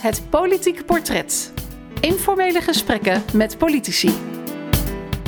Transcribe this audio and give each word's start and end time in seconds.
Het 0.00 0.22
politieke 0.30 0.84
portret. 0.84 1.52
Informele 2.00 2.60
gesprekken 2.60 3.22
met 3.32 3.58
politici. 3.58 4.14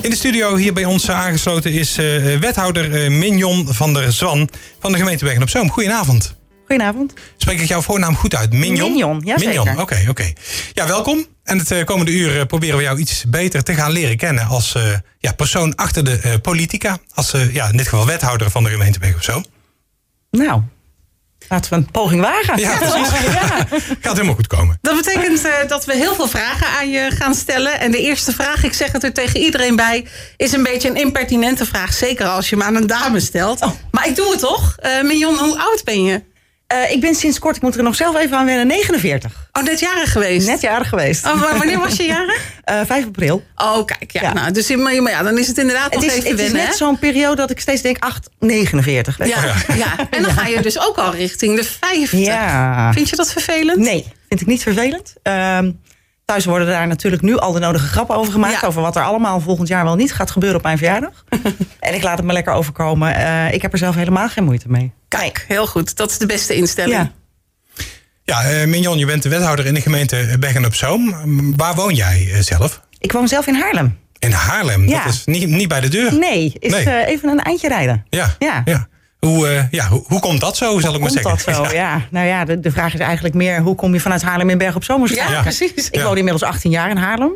In 0.01 0.09
de 0.09 0.15
studio 0.15 0.55
hier 0.55 0.73
bij 0.73 0.85
ons 0.85 1.09
aangesloten 1.09 1.71
is 1.71 1.97
uh, 1.97 2.39
wethouder 2.39 3.03
uh, 3.03 3.19
Mignon 3.19 3.73
van 3.73 3.93
der 3.93 4.11
Zwan 4.11 4.49
van 4.79 4.91
de 4.91 4.97
gemeente 4.97 5.23
Bergen 5.23 5.41
op 5.41 5.49
Zoom. 5.49 5.69
Goedenavond. 5.69 6.35
Goedenavond. 6.65 7.13
Spreek 7.37 7.59
ik 7.59 7.67
jouw 7.67 7.81
voornaam 7.81 8.15
goed 8.15 8.35
uit? 8.35 8.53
Mignon? 8.53 8.91
Mignon, 8.91 9.21
ja 9.23 9.35
Mignon, 9.37 9.69
oké, 9.69 9.81
oké. 9.81 10.09
Okay. 10.09 10.35
Ja, 10.73 10.87
welkom. 10.87 11.25
En 11.43 11.57
het 11.57 11.71
uh, 11.71 11.83
komende 11.83 12.11
uur 12.11 12.45
proberen 12.45 12.77
we 12.77 12.83
jou 12.83 12.99
iets 12.99 13.25
beter 13.27 13.63
te 13.63 13.73
gaan 13.73 13.91
leren 13.91 14.17
kennen 14.17 14.47
als 14.47 14.75
ja, 15.19 15.31
persoon 15.31 15.75
achter 15.75 16.03
de 16.03 16.39
politica. 16.41 16.97
Als 17.13 17.33
ja, 17.51 17.69
in 17.69 17.77
dit 17.77 17.87
geval 17.87 18.05
wethouder 18.05 18.49
van 18.49 18.63
de 18.63 18.69
gemeente 18.69 18.99
Bergen 18.99 19.17
op 19.17 19.23
Zoom. 19.23 19.45
Nou, 20.31 20.61
Laten 21.53 21.71
we 21.71 21.75
een 21.75 21.91
poging 21.91 22.21
wagen. 22.21 22.59
Ja, 22.59 22.77
precies. 22.77 23.09
ja. 23.23 23.67
Gaat 24.01 24.13
helemaal 24.13 24.35
goed 24.35 24.47
komen. 24.47 24.77
Dat 24.81 24.95
betekent 24.95 25.45
uh, 25.45 25.53
dat 25.67 25.85
we 25.85 25.95
heel 25.95 26.15
veel 26.15 26.27
vragen 26.27 26.67
aan 26.67 26.89
je 26.89 27.11
gaan 27.11 27.35
stellen. 27.35 27.79
En 27.79 27.91
de 27.91 27.99
eerste 27.99 28.31
vraag, 28.31 28.63
ik 28.63 28.73
zeg 28.73 28.91
het 28.91 29.03
er 29.03 29.13
tegen 29.13 29.39
iedereen 29.39 29.75
bij, 29.75 30.05
is 30.37 30.51
een 30.51 30.63
beetje 30.63 30.89
een 30.89 30.95
impertinente 30.95 31.65
vraag. 31.65 31.93
Zeker 31.93 32.27
als 32.27 32.49
je 32.49 32.55
hem 32.55 32.65
aan 32.65 32.75
een 32.75 32.87
dame 32.87 33.19
stelt. 33.19 33.61
Oh. 33.61 33.71
Maar 33.91 34.07
ik 34.07 34.15
doe 34.15 34.31
het 34.31 34.39
toch. 34.39 34.75
Uh, 34.83 35.01
Mignon, 35.01 35.37
hoe 35.37 35.59
oud 35.59 35.83
ben 35.83 36.03
je? 36.03 36.23
Uh, 36.73 36.91
ik 36.91 37.01
ben 37.01 37.15
sinds 37.15 37.39
kort, 37.39 37.55
ik 37.55 37.61
moet 37.61 37.75
er 37.75 37.83
nog 37.83 37.95
zelf 37.95 38.17
even 38.17 38.37
aan 38.37 38.45
wennen, 38.45 38.67
49. 38.67 39.49
Oh, 39.51 39.63
net 39.63 39.79
jarig 39.79 40.11
geweest? 40.11 40.47
Net 40.47 40.61
jarig 40.61 40.89
geweest. 40.89 41.25
Oh, 41.25 41.57
wanneer 41.57 41.79
was 41.79 41.95
je 41.95 42.03
jarig? 42.03 42.41
Uh, 42.71 42.81
5 42.85 43.05
april. 43.05 43.43
Oh, 43.55 43.85
kijk. 43.85 44.11
Ja. 44.11 44.21
ja. 44.21 44.33
Nou, 44.33 44.51
dus 44.51 44.75
maar, 44.75 44.93
ja, 44.93 45.23
dan 45.23 45.37
is 45.37 45.47
het 45.47 45.57
inderdaad 45.57 45.93
het 45.93 45.93
nog 45.93 46.03
is, 46.03 46.09
even 46.09 46.29
het 46.29 46.37
wennen. 46.37 46.55
Het 46.55 46.63
is 46.63 46.69
net 46.69 46.77
zo'n 46.77 46.99
periode 46.99 47.35
dat 47.35 47.49
ik 47.49 47.59
steeds 47.59 47.81
denk, 47.81 47.97
8, 47.99 48.29
49. 48.39 49.17
Ja, 49.17 49.25
ja. 49.25 49.55
ja. 49.75 50.07
En 50.09 50.21
dan 50.21 50.31
ga 50.31 50.47
je 50.47 50.61
dus 50.61 50.79
ook 50.79 50.97
al 50.97 51.15
richting 51.15 51.57
de 51.57 51.63
50. 51.63 52.19
Ja. 52.19 52.93
Vind 52.93 53.09
je 53.09 53.15
dat 53.15 53.31
vervelend? 53.31 53.77
Nee, 53.77 54.05
vind 54.27 54.41
ik 54.41 54.47
niet 54.47 54.63
vervelend. 54.63 55.13
Uh, 55.23 55.59
Thuis 56.25 56.45
worden 56.45 56.67
daar 56.67 56.87
natuurlijk 56.87 57.21
nu 57.21 57.37
al 57.37 57.51
de 57.51 57.59
nodige 57.59 57.87
grappen 57.87 58.15
over 58.15 58.31
gemaakt. 58.31 58.61
Ja. 58.61 58.67
Over 58.67 58.81
wat 58.81 58.95
er 58.95 59.03
allemaal 59.03 59.39
volgend 59.39 59.67
jaar 59.67 59.83
wel 59.83 59.95
niet 59.95 60.13
gaat 60.13 60.31
gebeuren 60.31 60.57
op 60.57 60.63
mijn 60.63 60.77
verjaardag. 60.77 61.23
en 61.79 61.93
ik 61.93 62.03
laat 62.03 62.17
het 62.17 62.25
me 62.25 62.33
lekker 62.33 62.53
overkomen. 62.53 63.19
Uh, 63.19 63.53
ik 63.53 63.61
heb 63.61 63.71
er 63.71 63.77
zelf 63.77 63.95
helemaal 63.95 64.29
geen 64.29 64.43
moeite 64.43 64.69
mee. 64.69 64.91
Kijk, 65.07 65.45
heel 65.47 65.67
goed. 65.67 65.95
Dat 65.97 66.11
is 66.11 66.17
de 66.17 66.25
beste 66.25 66.55
instelling. 66.55 66.95
Ja. 66.95 67.11
Ja, 68.25 68.51
uh, 68.51 68.65
Mignon, 68.65 68.97
je 68.97 69.05
bent 69.05 69.23
de 69.23 69.29
wethouder 69.29 69.65
in 69.65 69.73
de 69.73 69.81
gemeente 69.81 70.35
Bergen 70.39 70.65
op 70.65 70.75
Zoom. 70.75 71.15
Waar 71.57 71.75
woon 71.75 71.93
jij 71.93 72.27
uh, 72.31 72.39
zelf? 72.39 72.81
Ik 72.99 73.11
woon 73.11 73.27
zelf 73.27 73.47
in 73.47 73.55
Haarlem. 73.55 73.99
In 74.19 74.31
Haarlem? 74.31 74.87
Ja. 74.87 75.03
Dat 75.03 75.13
is 75.13 75.25
niet, 75.25 75.47
niet 75.47 75.67
bij 75.67 75.81
de 75.81 75.87
deur? 75.87 76.13
Nee, 76.13 76.53
is 76.59 76.71
nee. 76.71 76.85
Uh, 76.85 77.07
even 77.07 77.29
een 77.29 77.39
eindje 77.39 77.67
rijden. 77.67 78.05
Ja, 78.09 78.35
ja. 78.39 78.61
ja. 78.65 78.87
Hoe, 79.25 79.67
ja, 79.71 79.87
hoe, 79.87 80.03
hoe, 80.07 80.19
komt 80.19 80.39
dat 80.39 80.57
zo, 80.57 80.71
hoe 80.71 80.81
zal 80.81 80.93
ik 80.93 81.01
maar 81.01 81.09
zeggen? 81.09 81.31
dat 81.31 81.55
zo, 81.55 81.63
ja. 81.63 81.71
ja. 81.71 82.01
Nou 82.09 82.27
ja, 82.27 82.45
de, 82.45 82.59
de, 82.59 82.71
vraag 82.71 82.93
is 82.93 82.99
eigenlijk 82.99 83.35
meer... 83.35 83.61
hoe 83.61 83.75
kom 83.75 83.93
je 83.93 83.99
vanuit 83.99 84.21
Haarlem 84.21 84.49
in 84.49 84.57
Bergen 84.57 84.75
op 84.75 84.83
Zoom? 84.83 85.07
Ja, 85.07 85.29
ja, 85.29 85.41
precies. 85.41 85.89
Ik 85.89 86.01
woon 86.01 86.17
inmiddels 86.17 86.43
18 86.43 86.71
jaar 86.71 86.89
in 86.89 86.97
Haarlem. 86.97 87.33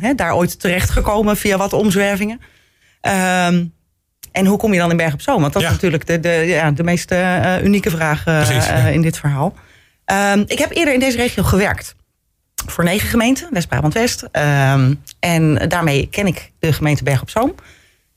He, 0.00 0.14
daar 0.14 0.34
ooit 0.34 0.60
terechtgekomen 0.60 1.36
via 1.36 1.56
wat 1.56 1.72
omzwervingen. 1.72 2.40
Ehm, 3.00 3.64
en 4.32 4.46
hoe 4.46 4.58
kom 4.58 4.72
je 4.72 4.78
dan 4.78 4.90
in 4.90 4.96
Bergen 4.96 5.14
op 5.14 5.20
Zoom? 5.20 5.40
Want 5.40 5.52
dat 5.52 5.62
is 5.62 5.68
natuurlijk 5.68 6.06
de, 6.06 6.20
de, 6.20 6.28
ja, 6.28 6.70
de 6.70 6.82
meest 6.82 7.12
uh, 7.12 7.62
unieke 7.62 7.90
vraag 7.90 8.26
uh, 8.26 8.42
Precies, 8.42 8.66
ja. 8.66 8.78
uh, 8.78 8.92
in 8.92 9.02
dit 9.02 9.18
verhaal. 9.18 9.54
Um, 10.32 10.44
ik 10.46 10.58
heb 10.58 10.70
eerder 10.70 10.94
in 10.94 11.00
deze 11.00 11.16
regio 11.16 11.42
gewerkt. 11.42 11.94
Voor 12.66 12.84
negen 12.84 13.08
gemeenten, 13.08 13.48
West-Brabant-West. 13.50 14.22
Um, 14.22 15.02
en 15.20 15.68
daarmee 15.68 16.08
ken 16.10 16.26
ik 16.26 16.52
de 16.58 16.72
gemeente 16.72 17.02
Bergen 17.02 17.22
op 17.22 17.30
Zoom. 17.30 17.54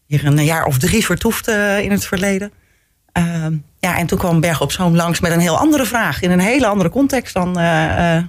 Hier 0.06 0.26
een 0.26 0.46
jaar 0.46 0.66
of 0.66 0.78
drie 0.78 1.06
vertoefd 1.06 1.48
in 1.82 1.92
het 1.92 2.06
verleden. 2.06 2.52
Um, 3.18 3.66
ja, 3.80 3.98
en 3.98 4.06
toen 4.06 4.18
kwam 4.18 4.40
Bergen 4.40 4.62
op 4.62 4.72
Zoom 4.72 4.96
langs 4.96 5.20
met 5.20 5.32
een 5.32 5.40
heel 5.40 5.58
andere 5.58 5.86
vraag. 5.86 6.22
In 6.22 6.32
een 6.32 6.40
hele 6.40 6.68
andere 6.68 6.90
context 6.90 7.34
dan 7.34 7.54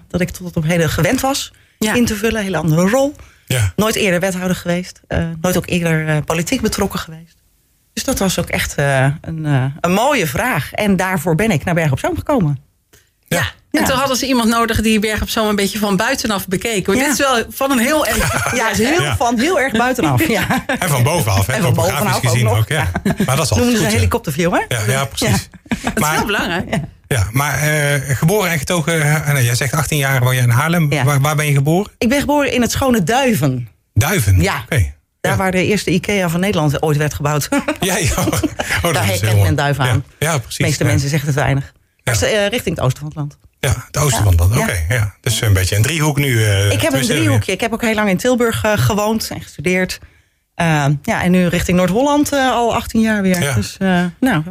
dat 0.08 0.20
ik 0.20 0.30
tot 0.30 0.56
op 0.56 0.64
heden 0.64 0.88
gewend 0.88 1.20
was 1.20 1.52
ja. 1.78 1.94
in 1.94 2.04
te 2.04 2.16
vullen. 2.16 2.36
Een 2.36 2.44
hele 2.44 2.56
andere 2.56 2.88
rol. 2.88 3.14
Ja. 3.46 3.72
Nooit 3.76 3.94
eerder 3.94 4.20
wethouder 4.20 4.56
geweest. 4.56 5.00
nooit 5.40 5.56
ook 5.56 5.66
eerder 5.66 6.22
politiek 6.24 6.60
betrokken 6.60 6.98
geweest. 6.98 7.44
Dus 7.94 8.04
dat 8.04 8.18
was 8.18 8.38
ook 8.38 8.48
echt 8.48 8.78
uh, 8.78 9.06
een, 9.20 9.44
uh, 9.44 9.64
een 9.80 9.92
mooie 9.92 10.26
vraag. 10.26 10.72
En 10.72 10.96
daarvoor 10.96 11.34
ben 11.34 11.50
ik 11.50 11.64
naar 11.64 11.74
Berg 11.74 11.92
op 11.92 11.98
Zoom 11.98 12.16
gekomen. 12.16 12.58
Ja. 13.26 13.38
ja. 13.38 13.44
En 13.78 13.84
toen 13.84 13.96
hadden 13.96 14.16
ze 14.16 14.26
iemand 14.26 14.48
nodig 14.48 14.80
die 14.80 14.98
Berg 14.98 15.22
op 15.22 15.28
Zoom 15.28 15.48
een 15.48 15.56
beetje 15.56 15.78
van 15.78 15.96
buitenaf 15.96 16.48
bekeek. 16.48 16.86
Want 16.86 16.98
ja. 16.98 17.04
dit 17.04 17.12
is 17.12 17.18
wel 17.18 17.44
van 17.48 17.70
een 17.70 17.78
heel 17.78 18.06
erg... 18.06 18.54
Ja, 18.54 18.70
is 18.70 18.78
heel, 18.78 19.02
ja. 19.02 19.16
van 19.16 19.38
heel 19.38 19.60
erg 19.60 19.72
buitenaf. 19.72 20.26
Ja. 20.28 20.64
En 20.78 20.88
van 20.88 21.02
bovenaf, 21.02 21.46
hè? 21.46 21.52
En 21.52 21.62
van 21.62 21.74
bovenaf 21.74 22.20
gezien 22.20 22.48
ook, 22.48 22.56
ook, 22.56 22.68
ja. 22.68 22.90
Maar 23.26 23.36
dat 23.36 23.44
is 23.44 23.50
Noemen 23.50 23.68
goed, 23.68 23.78
ze 23.78 23.84
een 23.84 23.92
helikopterview, 23.92 24.52
hè? 24.52 24.64
Ja, 24.68 24.80
ja 24.86 25.04
precies. 25.04 25.48
Dat 25.82 25.98
maar, 25.98 26.10
is 26.10 26.16
heel 26.16 26.26
belangrijk. 26.26 26.80
Ja, 27.08 27.28
maar 27.32 27.68
uh, 27.68 28.16
geboren 28.16 28.50
en 28.50 28.58
getogen... 28.58 28.96
Uh, 28.96 29.32
nee, 29.32 29.44
jij 29.44 29.54
zegt 29.54 29.72
18 29.72 29.98
jaar 29.98 30.20
woon 30.20 30.34
je 30.34 30.40
in 30.40 30.50
Haarlem. 30.50 30.88
Waar, 31.04 31.20
waar, 31.20 31.36
ben 31.36 31.46
je 31.46 31.52
geboren? 31.52 31.92
Ik 31.98 32.08
ben 32.08 32.20
geboren 32.20 32.52
in 32.52 32.60
het 32.60 32.70
schone 32.70 33.02
Duiven. 33.02 33.68
Duiven? 33.94 34.40
Ja. 34.40 34.54
Oké. 34.54 34.64
Okay. 34.64 34.94
Daar 35.20 35.32
ja. 35.32 35.38
waar 35.38 35.50
de 35.50 35.66
eerste 35.66 35.90
IKEA 35.90 36.28
van 36.28 36.40
Nederland 36.40 36.82
ooit 36.82 36.96
werd 36.96 37.14
gebouwd. 37.14 37.48
Ja, 37.80 37.96
ja. 37.96 38.10
Oh, 38.82 38.92
Daar 38.94 39.06
herkent 39.06 39.42
men 39.42 39.54
duif 39.54 39.78
aan. 39.78 40.04
Ja, 40.18 40.30
ja 40.30 40.38
precies. 40.38 40.56
De 40.56 40.64
meeste 40.64 40.84
ja. 40.84 40.90
mensen 40.90 41.08
zeggen 41.08 41.28
het 41.28 41.36
weinig. 41.36 41.72
Ja. 42.02 42.12
Dus, 42.12 42.22
uh, 42.22 42.48
richting 42.48 42.76
het 42.76 42.84
oosten 42.84 42.98
van 42.98 43.08
het 43.08 43.16
land. 43.16 43.38
Ja, 43.64 43.86
van 43.90 44.26
het 44.26 44.38
land. 44.38 44.52
Oké, 44.52 44.60
okay, 44.60 44.84
ja. 44.88 45.14
Dus 45.20 45.40
een 45.40 45.52
beetje 45.52 45.76
een 45.76 45.82
driehoek 45.82 46.18
nu. 46.18 46.32
Uh, 46.32 46.70
ik 46.72 46.80
heb 46.80 46.92
een 46.92 47.02
driehoekje. 47.02 47.52
Ik 47.52 47.60
heb 47.60 47.72
ook 47.72 47.82
heel 47.82 47.94
lang 47.94 48.08
in 48.08 48.16
Tilburg 48.16 48.64
uh, 48.64 48.72
gewoond 48.76 49.30
en 49.30 49.40
gestudeerd. 49.40 49.98
Uh, 50.56 50.86
ja, 51.02 51.22
en 51.22 51.30
nu 51.30 51.46
richting 51.46 51.76
Noord-Holland 51.76 52.32
al 52.32 52.74
18 52.74 53.00
jaar 53.00 53.22
weer. 53.22 53.42
Ja. 53.42 53.54
Dus 53.54 53.76
nou, 54.20 54.42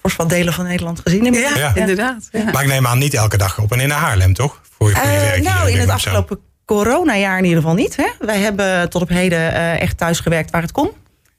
fors 0.00 0.16
wat 0.16 0.28
delen 0.28 0.52
van 0.52 0.64
Nederland 0.64 1.00
gezien. 1.04 1.32
Ja, 1.32 1.56
ja. 1.56 1.74
inderdaad. 1.74 2.28
Maar 2.52 2.62
ik 2.62 2.68
neem 2.68 2.86
aan 2.86 2.98
niet 2.98 3.14
elke 3.14 3.36
dag 3.36 3.58
op 3.58 3.72
en 3.72 3.80
in 3.80 3.88
naar 3.88 3.98
Haarlem, 3.98 4.34
toch? 4.34 4.60
Voor 4.78 4.88
je, 4.88 4.96
voor 4.96 5.10
je 5.10 5.18
werk 5.18 5.42
nou, 5.42 5.70
in 5.70 5.78
het 5.78 5.88
afgelopen 5.88 6.38
coronajaar 6.64 7.38
in 7.38 7.44
ieder 7.44 7.60
geval 7.60 7.74
niet. 7.74 7.96
Hè? 7.96 8.08
Wij 8.18 8.38
hebben 8.38 8.90
tot 8.90 9.02
op 9.02 9.08
heden 9.08 9.52
echt 9.80 9.98
thuis 9.98 10.20
gewerkt 10.20 10.50
waar 10.50 10.62
het 10.62 10.72
kon. 10.72 10.90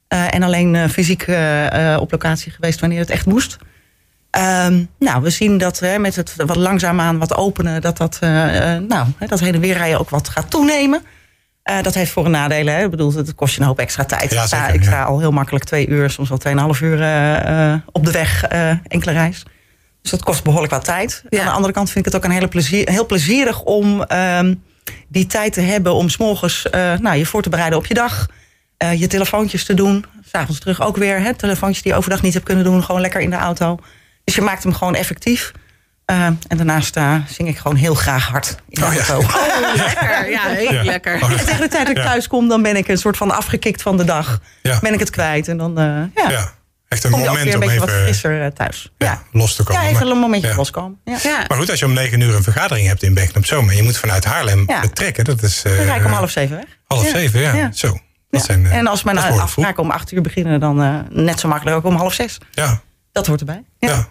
En 0.08 0.44
alleen 0.44 0.90
fysiek 0.90 1.22
op 1.98 2.12
locatie 2.12 2.52
geweest 2.52 2.80
wanneer 2.80 3.00
het 3.00 3.10
echt 3.10 3.26
moest. 3.26 3.58
Um, 4.38 4.90
nou, 5.00 5.22
we 5.22 5.30
zien 5.30 5.58
dat 5.58 5.82
met 5.98 6.16
het 6.16 6.34
wat 6.38 6.56
langzaamaan 6.56 7.20
wat 7.20 7.36
openen... 7.36 7.82
dat 7.82 7.98
dat, 7.98 8.18
nou, 8.22 9.06
dat 9.28 9.40
heen 9.40 9.54
en 9.54 9.60
weer 9.60 9.78
rijden 9.78 10.00
ook 10.00 10.10
wat 10.10 10.30
gaat 10.30 10.50
toenemen. 10.50 11.02
dat 11.82 11.94
heeft 11.94 12.12
voor- 12.12 12.26
en 12.26 12.32
nadelen. 12.32 12.74
Hè? 12.74 12.84
Ik 12.84 12.90
bedoel, 12.90 13.14
het 13.14 13.36
kost 13.36 13.56
je 13.56 13.62
een 13.62 13.68
hoop 13.68 13.80
extra 13.80 14.06
tijd. 14.06 14.32
Ja, 14.32 14.42
ik, 14.42 14.48
sta, 14.48 14.60
zeker, 14.60 14.76
ik 14.76 14.84
sta 14.84 14.96
ja. 14.96 15.04
al 15.04 15.20
heel 15.20 15.32
makkelijk 15.32 15.66
twee 15.66 15.88
uur, 15.88 16.10
soms 16.10 16.30
wel 16.30 16.38
tweeënhalf 16.38 16.82
uur 16.82 16.98
op 17.92 18.06
de 18.06 18.12
weg, 18.12 18.44
enkele 18.88 19.12
reis. 19.12 19.44
Dus 20.02 20.12
dat 20.12 20.24
kost 20.24 20.44
behoorlijk 20.44 20.74
wat 20.74 20.84
tijd. 20.84 21.24
Ja. 21.30 21.40
Aan 21.40 21.46
de 21.46 21.52
andere 21.52 21.74
kant 21.74 21.90
vind 21.90 22.06
ik 22.06 22.14
het 22.14 22.22
ook 22.22 22.30
een 22.30 22.36
hele 22.36 22.48
plezier, 22.48 22.90
heel 22.90 23.06
plezierig 23.06 23.62
om... 23.62 24.06
Um, 24.12 24.64
die 25.08 25.26
tijd 25.26 25.54
te 25.54 25.62
hebben 25.62 25.94
om 25.94 26.10
s'morgens 26.10 26.68
uh, 26.76 26.98
nou, 26.98 27.18
je 27.18 27.26
voor 27.26 27.42
te 27.42 27.50
bereiden 27.50 27.80
op 27.80 27.86
je 27.86 27.94
dag. 27.94 28.28
Uh, 28.84 29.00
je 29.00 29.08
telefoontjes 29.08 29.66
te 29.66 29.74
doen. 29.74 30.06
S'avonds 30.32 30.60
terug 30.60 30.82
ook 30.82 30.98
weer. 30.98 31.22
Hè, 31.22 31.34
telefoontjes 31.34 31.84
die 31.84 31.92
je 31.92 31.98
overdag 31.98 32.22
niet 32.22 32.34
hebt 32.34 32.46
kunnen 32.46 32.64
doen. 32.64 32.84
Gewoon 32.84 33.02
lekker 33.02 33.22
in 33.22 33.30
de 33.30 33.36
auto. 33.36 33.80
Dus 34.24 34.36
je 34.36 34.42
maakt 34.42 34.64
hem 34.64 34.74
gewoon 34.74 34.96
effectief. 34.96 35.52
Uh, 36.12 36.26
en 36.26 36.40
daarnaast 36.48 36.98
zing 37.28 37.48
ik 37.48 37.58
gewoon 37.58 37.78
heel 37.78 37.96
graag 37.96 38.28
hard 38.28 38.56
in 38.70 38.82
de 38.82 38.86
oh, 38.86 38.96
auto. 38.98 39.22
Ja. 39.22 39.28
Oh, 39.28 39.76
lekker. 39.76 40.30
Ja, 40.30 40.48
heel 40.48 40.74
ja. 40.74 40.84
lekker. 40.84 41.22
En 41.22 41.46
tegen 41.46 41.60
de 41.62 41.68
tijd 41.68 41.88
dat 41.88 41.98
ik 41.98 42.04
thuis 42.04 42.28
kom, 42.28 42.48
dan 42.48 42.62
ben 42.62 42.76
ik 42.76 42.88
een 42.88 42.98
soort 42.98 43.18
van 43.18 43.32
afgekikt 43.32 43.82
van 43.82 43.98
de 43.98 44.04
dag. 44.06 44.40
Ja. 44.62 44.80
Ben 44.80 44.94
ik 44.94 45.00
het 45.00 45.10
kwijt. 45.10 45.48
En 45.48 45.58
dan, 45.58 45.74
ja. 46.16 46.52
Echt 46.88 47.04
een 47.04 47.12
Kom 47.12 47.20
je 47.20 47.26
moment 47.28 47.46
ook 47.48 47.54
weer 47.54 47.54
een 47.54 47.54
om 47.54 47.60
beetje 47.60 47.76
even 47.84 47.96
wat 47.96 48.04
frisser 48.04 48.54
thuis. 48.54 48.92
Ja, 48.98 49.06
ja. 49.08 49.22
los 49.32 49.56
te 49.56 49.64
komen. 49.64 49.84
Ja, 49.84 49.90
even 49.90 50.08
een 50.08 50.18
momentje 50.18 50.48
ja. 50.50 50.56
loskomen. 50.56 51.00
Ja. 51.04 51.18
Ja. 51.24 51.46
Maar 51.48 51.58
goed, 51.58 51.70
als 51.70 51.80
je 51.80 51.86
om 51.86 51.94
negen 51.94 52.20
uur 52.22 52.36
een 52.36 52.44
vergadering 52.44 52.88
hebt 52.88 53.04
in 53.04 53.14
Bergen 53.14 53.36
op 53.36 53.46
Zoom... 53.46 53.70
en 53.70 53.76
je 53.76 53.84
moet 53.84 53.98
vanuit 53.98 54.24
Haarlem 54.26 54.64
Ja. 54.68 54.80
vertrekken, 54.80 55.24
dat 55.24 55.42
is... 55.42 55.62
Dan 55.62 55.72
Uh, 55.74 55.86
ga 55.88 55.96
ik 55.96 56.06
om 56.06 56.12
half 56.12 56.30
zeven 56.32 56.56
weg. 56.56 56.66
half 56.88 57.08
zeven, 57.08 57.40
ja. 57.40 57.54
Ja. 57.54 57.72
Zo. 57.72 57.88
Dat 57.92 58.00
Ja. 58.30 58.40
zijn, 58.40 58.64
uh, 58.64 58.76
en 58.76 58.88
als 58.88 59.04
mijn 59.04 59.18
afspraken 59.18 59.84
om 59.84 59.92
acht 59.92 60.12
uur 60.12 60.22
beginnen, 60.22 60.60
dan 60.60 60.84
uh, 60.84 60.96
net 61.10 61.40
zo 61.40 61.48
makkelijk 61.48 61.78
ook 61.78 61.86
om 61.86 61.96
half 61.96 62.14
zes. 62.14 62.38
Ja, 62.52 62.82
Dat 63.12 63.28
hoort 63.28 63.40
erbij. 63.40 63.64
ja. 63.80 64.08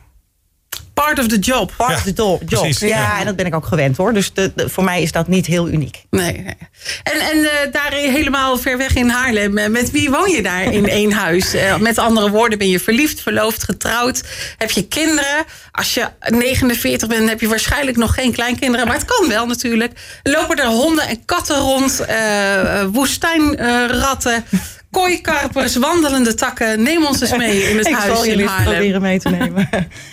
Part 0.94 1.18
of 1.18 1.26
the 1.26 1.38
job. 1.38 1.72
Part 1.76 1.90
Ja, 1.90 1.96
of 1.96 2.02
the 2.02 2.12
do- 2.12 2.38
job. 2.46 2.60
precies, 2.60 2.78
ja, 2.80 2.86
ja. 2.88 3.18
en 3.18 3.24
dat 3.26 3.36
ben 3.36 3.46
ik 3.46 3.54
ook 3.54 3.66
gewend 3.66 3.96
hoor. 3.96 4.12
Dus 4.12 4.32
de, 4.32 4.52
de- 4.54 4.68
voor 4.68 4.84
mij 4.84 5.02
is 5.02 5.12
dat 5.12 5.28
niet 5.28 5.46
heel 5.46 5.68
uniek. 5.68 6.04
Nee, 6.10 6.32
nee. 6.32 6.56
En, 7.02 7.20
en 7.30 7.36
uh, 7.36 7.50
daar 7.72 7.92
helemaal 7.92 8.58
ver 8.58 8.78
weg 8.78 8.94
in 8.94 9.08
Haarlem, 9.08 9.58
uh, 9.58 9.66
met 9.66 9.90
wie 9.90 10.10
woon 10.10 10.30
je 10.30 10.42
daar 10.42 10.62
in 10.62 10.88
één 11.00 11.12
huis? 11.12 11.54
Uh, 11.54 11.76
met 11.76 11.98
andere 11.98 12.30
woorden, 12.30 12.58
ben 12.58 12.68
je 12.68 12.80
verliefd, 12.80 13.20
verloofd, 13.20 13.62
getrouwd? 13.64 14.22
Heb 14.58 14.70
je 14.70 14.86
kinderen? 14.88 15.44
Als 15.72 15.94
je 15.94 16.08
49 16.28 17.08
bent, 17.08 17.28
heb 17.28 17.40
je 17.40 17.48
waarschijnlijk 17.48 17.96
nog 17.96 18.14
geen 18.14 18.32
kleinkinderen. 18.32 18.86
Maar 18.86 18.96
het 18.96 19.04
kan 19.04 19.28
wel 19.28 19.46
natuurlijk. 19.46 19.92
Lopen 20.22 20.56
er 20.58 20.66
honden 20.66 21.06
en 21.08 21.24
katten 21.24 21.56
rond? 21.58 22.00
woestijnratten? 22.92 24.44
Kooikarpers, 24.92 25.76
wandelende 25.76 26.34
takken. 26.34 26.82
Neem 26.82 27.04
ons 27.06 27.20
eens 27.20 27.36
mee 27.36 27.62
in 27.70 27.76
het 27.78 27.86
ik 27.88 27.94
huis 27.94 28.14
zal 28.14 28.22
in 28.24 28.30
jullie 28.30 28.46
Haarlem. 28.46 28.72
proberen 28.72 29.02
mee 29.02 29.18
te 29.18 29.28
nemen. 29.38 29.68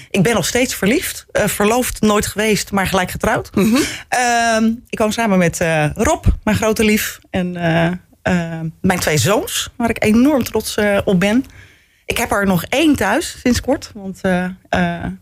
ik 0.10 0.24
ben 0.24 0.34
nog 0.34 0.46
steeds 0.46 0.76
verliefd. 0.76 1.26
Uh, 1.34 1.46
verloofd 1.48 2.02
nooit 2.02 2.26
geweest, 2.26 2.72
maar 2.72 2.88
gelijk 2.88 3.12
getrouwd. 3.12 3.56
Mhm. 3.56 3.76
Uh, 3.76 4.70
ik 4.90 5.00
woon 5.00 5.14
samen 5.14 5.38
met 5.38 5.62
uh, 5.62 5.86
Rob, 5.94 6.26
mijn 6.44 6.58
grote 6.58 6.84
lief. 6.84 7.20
En 7.30 7.56
uh, 7.56 8.60
mijn 8.82 9.00
twee 9.00 9.18
zoons, 9.18 9.70
waar 9.76 9.90
ik 9.90 10.04
enorm 10.04 10.44
trots 10.44 10.76
op 11.06 11.20
ben. 11.20 11.46
Ik 12.06 12.18
heb 12.18 12.32
er 12.32 12.46
nog 12.46 12.64
één 12.64 12.96
thuis 12.96 13.38
sinds 13.44 13.62
kort. 13.62 13.92
Want 13.94 14.22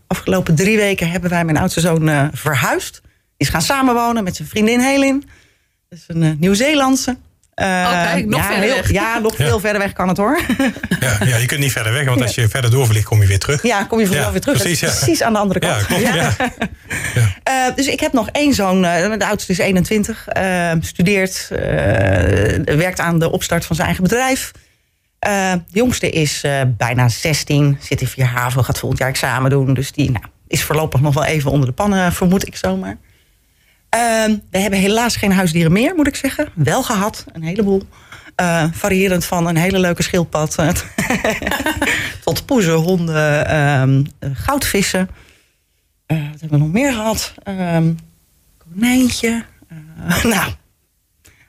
afgelopen 0.06 0.54
drie 0.54 0.76
weken 0.76 1.10
hebben 1.10 1.30
wij 1.30 1.44
mijn 1.44 1.56
oudste 1.56 1.80
zoon 1.80 2.30
verhuisd. 2.32 3.00
is 3.36 3.48
gaan 3.48 3.62
samenwonen 3.62 4.24
met 4.24 4.36
zijn 4.36 4.48
vriendin 4.48 4.80
Helin. 4.80 5.24
Dat 5.88 5.98
is 5.98 6.04
een 6.08 6.36
Nieuw-Zeelandse. 6.38 7.16
Uh, 7.60 7.66
oh, 7.66 8.26
nog 8.26 8.40
ja, 8.40 8.46
verder 8.46 8.64
heel, 8.64 8.74
weg. 8.74 8.90
Ja, 8.90 9.18
nog 9.18 9.36
veel 9.36 9.60
verder 9.60 9.80
weg 9.80 9.92
kan 9.92 10.08
het 10.08 10.16
hoor. 10.16 10.40
Ja, 11.00 11.16
ja, 11.24 11.36
je 11.36 11.46
kunt 11.46 11.60
niet 11.60 11.72
verder 11.72 11.92
weg, 11.92 12.04
want 12.04 12.22
als 12.22 12.34
je 12.34 12.48
verder 12.48 12.70
doorvliegt, 12.70 13.04
kom 13.04 13.20
je 13.20 13.26
weer 13.26 13.38
terug. 13.38 13.62
Ja, 13.62 13.84
kom 13.84 13.98
je 13.98 14.04
vanzelf 14.04 14.26
Ja, 14.26 14.32
weer 14.32 14.40
terug. 14.40 14.58
precies, 14.58 14.80
Dat 14.80 14.90
is 14.90 14.94
ja. 14.94 15.04
precies 15.04 15.22
aan 15.22 15.32
de 15.32 15.38
andere 15.38 15.60
kant. 15.60 15.80
Ja, 15.80 15.86
klopt. 15.86 16.02
Ja. 16.02 17.68
Uh, 17.68 17.74
dus 17.76 17.86
ik 17.86 18.00
heb 18.00 18.12
nog 18.12 18.28
één 18.30 18.54
zoon, 18.54 18.84
uh, 18.84 19.18
de 19.18 19.26
oudste 19.26 19.52
is 19.52 19.58
21, 19.58 20.26
uh, 20.36 20.72
studeert, 20.80 21.48
uh, 21.52 21.58
werkt 22.76 23.00
aan 23.00 23.18
de 23.18 23.30
opstart 23.30 23.64
van 23.64 23.76
zijn 23.76 23.86
eigen 23.88 24.04
bedrijf. 24.04 24.50
Uh, 25.26 25.52
de 25.52 25.78
jongste 25.78 26.10
is 26.10 26.44
uh, 26.44 26.60
bijna 26.66 27.08
16, 27.08 27.78
zit 27.80 28.00
in 28.00 28.06
vier 28.06 28.26
HAVO, 28.26 28.62
gaat 28.62 28.78
volgend 28.78 29.00
jaar 29.00 29.10
examen 29.10 29.50
doen. 29.50 29.74
Dus 29.74 29.92
die 29.92 30.10
nou, 30.10 30.24
is 30.48 30.62
voorlopig 30.62 31.00
nog 31.00 31.14
wel 31.14 31.24
even 31.24 31.50
onder 31.50 31.68
de 31.68 31.74
pannen, 31.74 32.12
vermoed 32.12 32.46
ik 32.46 32.56
zomaar. 32.56 32.96
Uh, 33.94 34.36
we 34.50 34.58
hebben 34.58 34.78
helaas 34.78 35.16
geen 35.16 35.32
huisdieren 35.32 35.72
meer, 35.72 35.94
moet 35.94 36.06
ik 36.06 36.16
zeggen. 36.16 36.48
Wel 36.54 36.82
gehad, 36.82 37.24
een 37.32 37.42
heleboel. 37.42 37.82
Uh, 38.40 38.64
variërend 38.72 39.24
van 39.24 39.46
een 39.46 39.56
hele 39.56 39.78
leuke 39.78 40.02
schildpad 40.02 40.56
uh, 40.60 40.68
tot 42.24 42.46
poezen, 42.46 42.74
honden, 42.74 43.56
um, 43.56 44.06
goudvissen. 44.34 45.10
Wat 46.06 46.16
hebben 46.18 46.50
we 46.50 46.56
nog 46.56 46.72
meer 46.72 46.92
gehad? 46.92 47.34
Um, 47.48 47.98
konijntje. 48.58 49.44
nou, 50.22 50.52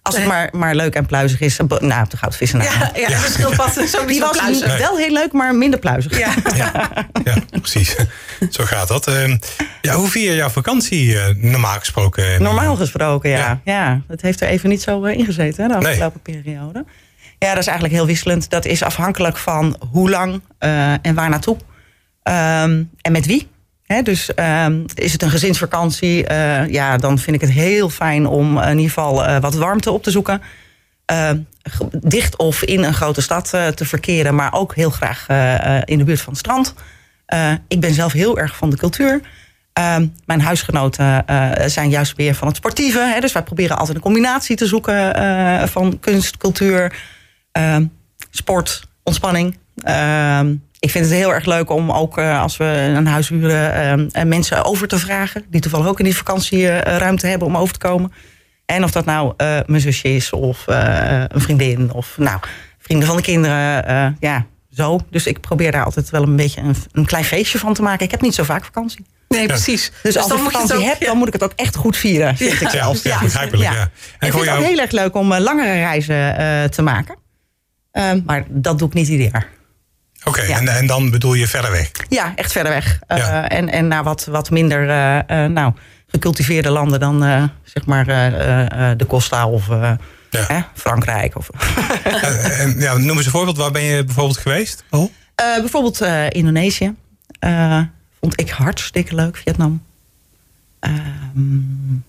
als 0.10 0.18
het 0.18 0.28
maar, 0.28 0.50
maar 0.52 0.76
leuk 0.76 0.94
en 0.94 1.06
pluizig 1.06 1.40
is. 1.40 1.58
Nou, 1.80 2.06
de 2.10 2.18
goudvissen. 2.18 2.60
Nou, 2.60 2.72
Ja, 2.72 2.92
ja, 3.10 3.20
schildpad 3.20 3.98
ook 4.00 4.08
die 4.08 4.20
was 4.20 4.38
pluizig. 4.38 4.78
wel 4.78 4.98
heel 4.98 5.12
leuk, 5.12 5.32
maar 5.32 5.56
minder 5.56 5.80
pluizig. 5.80 6.18
Ja. 6.18 6.34
Ja, 6.56 6.90
ja, 7.24 7.36
precies. 7.60 7.96
Zo 8.50 8.64
gaat 8.64 8.88
dat. 8.88 9.08
Uh, 9.08 9.36
ja, 9.82 9.94
hoe 9.94 10.08
vier 10.08 10.30
je 10.30 10.36
jouw 10.36 10.50
vakantie 10.50 11.14
uh, 11.14 11.24
normaal 11.36 11.80
gesproken? 11.80 12.42
Normaal 12.42 12.76
gesproken, 12.76 13.30
ja. 13.30 13.38
ja. 13.38 13.60
Ja. 13.64 14.02
Het 14.08 14.22
heeft 14.22 14.42
er 14.42 14.48
even 14.48 14.70
niet 14.70 14.82
zo 14.82 15.06
uh, 15.06 15.18
ingezeten, 15.18 15.64
hè, 15.64 15.70
de 15.80 15.88
afgelopen 15.88 16.22
nee. 16.24 16.42
periode. 16.42 16.86
Ja, 17.40 17.50
dat 17.50 17.58
is 17.58 17.68
eigenlijk 17.68 17.96
heel 17.96 18.06
wisselend. 18.06 18.50
Dat 18.50 18.66
is 18.66 18.84
afhankelijk 18.84 19.38
van 19.38 19.78
hoe 19.92 20.10
lang 20.10 20.42
eh, 20.58 20.92
en 20.92 21.16
waar 21.16 21.30
naartoe. 21.30 21.58
Um, 22.24 22.90
en 23.02 23.12
met 23.12 23.26
wie. 23.26 23.48
Dus 24.04 24.30
um, 24.36 24.86
is 24.94 25.12
het 25.12 25.22
een 25.22 25.30
gezinsvakantie, 25.30 26.32
uh, 26.32 26.68
ja, 26.68 26.98
dan 26.98 27.20
vind 27.20 27.36
ik 27.36 27.42
het 27.42 27.52
heel 27.52 27.90
fijn 27.90 28.26
om 28.26 28.58
in 28.58 28.78
ieder 28.78 28.94
geval 28.94 29.26
uh, 29.26 29.40
wat 29.40 29.56
warmte 29.56 29.92
op 29.92 30.04
te 30.04 30.12
zoeken. 30.12 30.42
Uh, 31.12 31.30
dicht 31.92 32.36
of 32.36 32.64
in 32.64 32.84
een 32.84 32.94
grote 32.94 33.22
stad 33.22 33.50
te 33.50 33.86
verkeren, 33.86 34.36
maar 34.36 34.54
ook 34.54 34.76
heel 34.76 34.90
graag 34.90 35.28
in 35.86 35.98
de 35.98 36.04
buurt 36.04 36.22
van 36.22 36.34
het 36.34 36.42
strand. 36.42 36.74
ik 37.68 37.80
ben 37.80 37.94
zelf 37.94 38.12
heel 38.12 38.38
erg 38.38 38.56
van 38.56 38.70
de 38.70 38.78
cultuur. 38.78 39.22
mijn 40.26 40.42
huisgenoten 40.42 41.24
zijn 41.66 41.90
juist 41.90 42.16
weer 42.16 42.36
van 42.36 42.48
het 42.48 42.58
sportieve. 42.58 43.18
Dus 43.20 43.32
wij 43.32 43.44
proberen 43.44 43.78
altijd 43.78 43.96
een 43.96 44.04
combinatie 44.04 44.56
te 44.56 44.68
zoeken 44.68 45.70
van 45.70 46.00
kunst, 46.00 46.38
cultuur, 46.38 46.96
sport, 48.30 48.84
ontspanning. 49.04 49.58
Ik 50.80 50.92
vind 50.92 51.06
het 51.06 51.14
heel 51.14 51.34
erg 51.34 51.46
leuk 51.46 51.70
om 51.70 51.92
ook 51.92 52.18
als 52.18 52.58
we 52.58 52.92
een 52.96 53.08
huis 53.08 53.30
huren 53.30 54.12
mensen 54.28 54.64
over 54.64 54.88
te 54.88 55.00
vragen. 55.00 55.46
Die 55.50 55.62
toevallig 55.62 55.88
ook 55.88 56.00
in 56.00 56.06
die 56.06 56.16
vakantieruimte 56.16 57.28
hebben 57.28 57.48
om 57.48 57.58
over 57.58 57.74
te 57.74 57.88
komen. 57.88 58.12
En 58.70 58.84
of 58.84 58.92
dat 58.92 59.06
nou 59.06 59.34
uh, 59.38 59.60
mijn 59.66 59.82
zusje 59.82 60.16
is 60.16 60.34
of 60.34 60.66
uh, 60.70 61.24
een 61.28 61.42
vriendin 61.42 61.94
of 61.94 62.18
nou, 62.18 62.40
vrienden 62.78 63.08
van 63.08 63.18
de 63.18 63.22
kinderen. 63.22 63.92
Uh, 63.92 64.08
ja, 64.20 64.46
zo. 64.72 65.00
Dus 65.10 65.28
ik 65.28 65.40
probeer 65.40 65.72
daar 65.72 65.84
altijd 65.84 66.10
wel 66.10 66.24
een 66.24 66.36
beetje 66.36 66.62
een, 66.62 66.76
een, 66.92 67.06
klein 67.06 67.24
feestje 67.24 67.60
van 67.60 67.74
te 67.74 67.82
maken. 67.82 68.06
Ik 68.06 68.12
heb 68.12 68.22
niet 68.22 68.36
zo 68.36 68.44
vaak 68.44 68.66
vakantie. 68.66 69.06
Nee, 69.28 69.48
precies. 69.48 69.92
Dus, 69.92 70.02
dus 70.02 70.18
als 70.18 70.28
dan 70.28 70.38
ik 70.38 70.44
moet 70.44 70.52
je 70.52 70.60
vakantie 70.60 70.86
ook, 70.86 70.94
heb, 70.94 71.08
dan 71.08 71.18
moet 71.18 71.28
ik 71.28 71.34
het 71.34 71.44
ook 71.44 71.54
echt 71.56 71.76
goed 71.76 71.98
vieren. 71.98 72.38
Vind 72.38 72.54
ik 72.54 72.60
Ja, 72.60 72.70
zelf. 72.70 73.04
ja, 73.04 73.20
begrijpelijk. 73.20 73.70
Ja. 73.72 73.76
Ja. 73.76 73.90
En 74.20 74.28
ik 74.28 74.34
vind 74.34 74.46
het 74.46 74.58
ook 74.58 74.64
heel 74.64 74.80
erg 74.80 74.92
leuk 74.92 75.16
om 75.16 75.34
langere 75.34 75.74
reizen 75.74 76.72
te 76.72 76.82
maken. 76.82 77.16
Ehm, 77.92 78.22
maar 78.26 78.46
dat 78.50 78.80
doe 78.80 78.88
ik 78.88 78.94
niet 78.94 79.08
ieder 79.08 79.30
jaar. 79.32 79.48
Oké, 80.24 80.42
Ja. 80.42 80.58
en, 80.58 80.68
en 80.68 80.88
dan 80.88 81.10
bedoel 81.12 81.34
je 81.34 81.48
verder 81.48 81.72
weg? 81.72 81.92
Ja, 82.10 82.36
echt 82.36 82.52
verder 82.52 82.72
weg. 82.72 83.00
Uh, 83.08 83.18
Ja. 83.18 83.50
En, 83.50 83.70
en 83.70 83.88
naar 83.88 84.04
wat, 84.04 84.26
wat 84.26 84.50
minder 84.50 84.84
uh, 84.88 85.44
uh, 85.44 85.52
nou, 85.52 85.74
gecultiveerde 86.08 86.70
landen 86.70 87.00
dan 87.00 87.24
uh, 87.26 87.44
zeg 87.64 87.86
maar 87.86 88.08
uh, 88.08 88.92
de 88.98 89.06
Costa 89.08 89.48
of 89.48 89.68
Ja. 90.30 90.70
Frankrijk. 90.74 91.36
Of, 91.38 91.50
En- 92.04 92.44
en, 92.60 92.80
ja, 92.80 92.98
noem 92.98 93.18
eens 93.18 93.26
een 93.26 93.32
voorbeeld. 93.32 93.58
Waar 93.58 93.72
ben 93.72 93.84
je 93.84 94.04
bijvoorbeeld 94.04 94.38
geweest? 94.38 94.84
Oh? 94.90 95.02
Uh, 95.02 95.60
bijvoorbeeld 95.60 96.02
uh, 96.02 96.30
Indonesië. 96.30 96.96
Uh, 97.46 97.82
vond 98.20 98.40
ik 98.40 98.50
hartstikke 98.50 99.16
leuk. 99.16 99.38
Vietnam. 99.38 99.84
Um, 100.80 102.04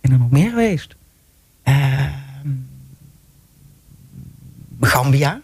ben 0.00 0.12
er 0.12 0.18
nog 0.18 0.30
meer 0.30 0.50
geweest? 0.50 0.94
Um, 1.64 2.68
Gambia. 4.80 5.40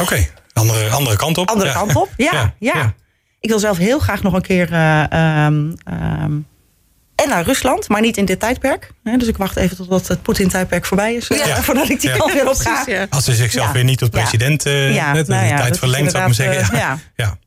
Oké, 0.00 0.26
andere, 0.58 0.88
andere 0.88 1.16
kant 1.16 1.38
op. 1.38 1.48
Andere 1.48 1.68
Ja. 1.68 1.74
kant 1.74 1.94
op. 1.96 2.08
Ja, 2.16 2.30
ja, 2.32 2.52
ja. 2.58 2.94
Ik 3.40 3.48
wil 3.48 3.58
zelf 3.58 3.76
heel 3.78 3.98
graag 3.98 4.22
nog 4.22 4.32
een 4.32 4.42
keer... 4.42 4.72
uh, 4.72 5.44
um, 5.46 5.74
um, 6.22 6.46
en 7.14 7.28
naar 7.28 7.44
Rusland, 7.44 7.88
maar 7.88 8.00
niet 8.00 8.16
in 8.16 8.24
dit 8.24 8.40
tijdperk. 8.40 8.90
Dus 9.02 9.26
ik 9.28 9.36
wacht 9.36 9.56
even 9.56 9.76
totdat 9.76 10.08
het 10.08 10.22
Poetin-tijdperk 10.22 10.84
voorbij 10.86 11.14
is. 11.14 11.30
uh, 11.30 11.46
Ja. 11.46 11.56
Voordat 11.62 11.88
ik 11.88 12.00
die 12.00 12.16
kant 12.16 12.32
weer 12.32 12.48
op 12.48 12.54
ga. 12.56 12.84
Als 13.10 13.24
ze 13.24 13.34
zichzelf 13.34 13.72
weer 13.72 13.84
niet 13.84 13.98
tot 13.98 14.10
president 14.10 14.66
eh 14.66 14.94
Ja, 14.94 15.12
de, 15.12 15.22
de 15.24 15.30
nou 15.32 15.48
dat 15.48 15.56
tijd 15.58 15.78
verlengt, 15.78 16.10
zou 16.10 16.30
ik 16.30 16.38
maar 16.38 16.54
zeggen. 16.54 16.74
uh, 16.76 16.92
ja. 17.16 17.38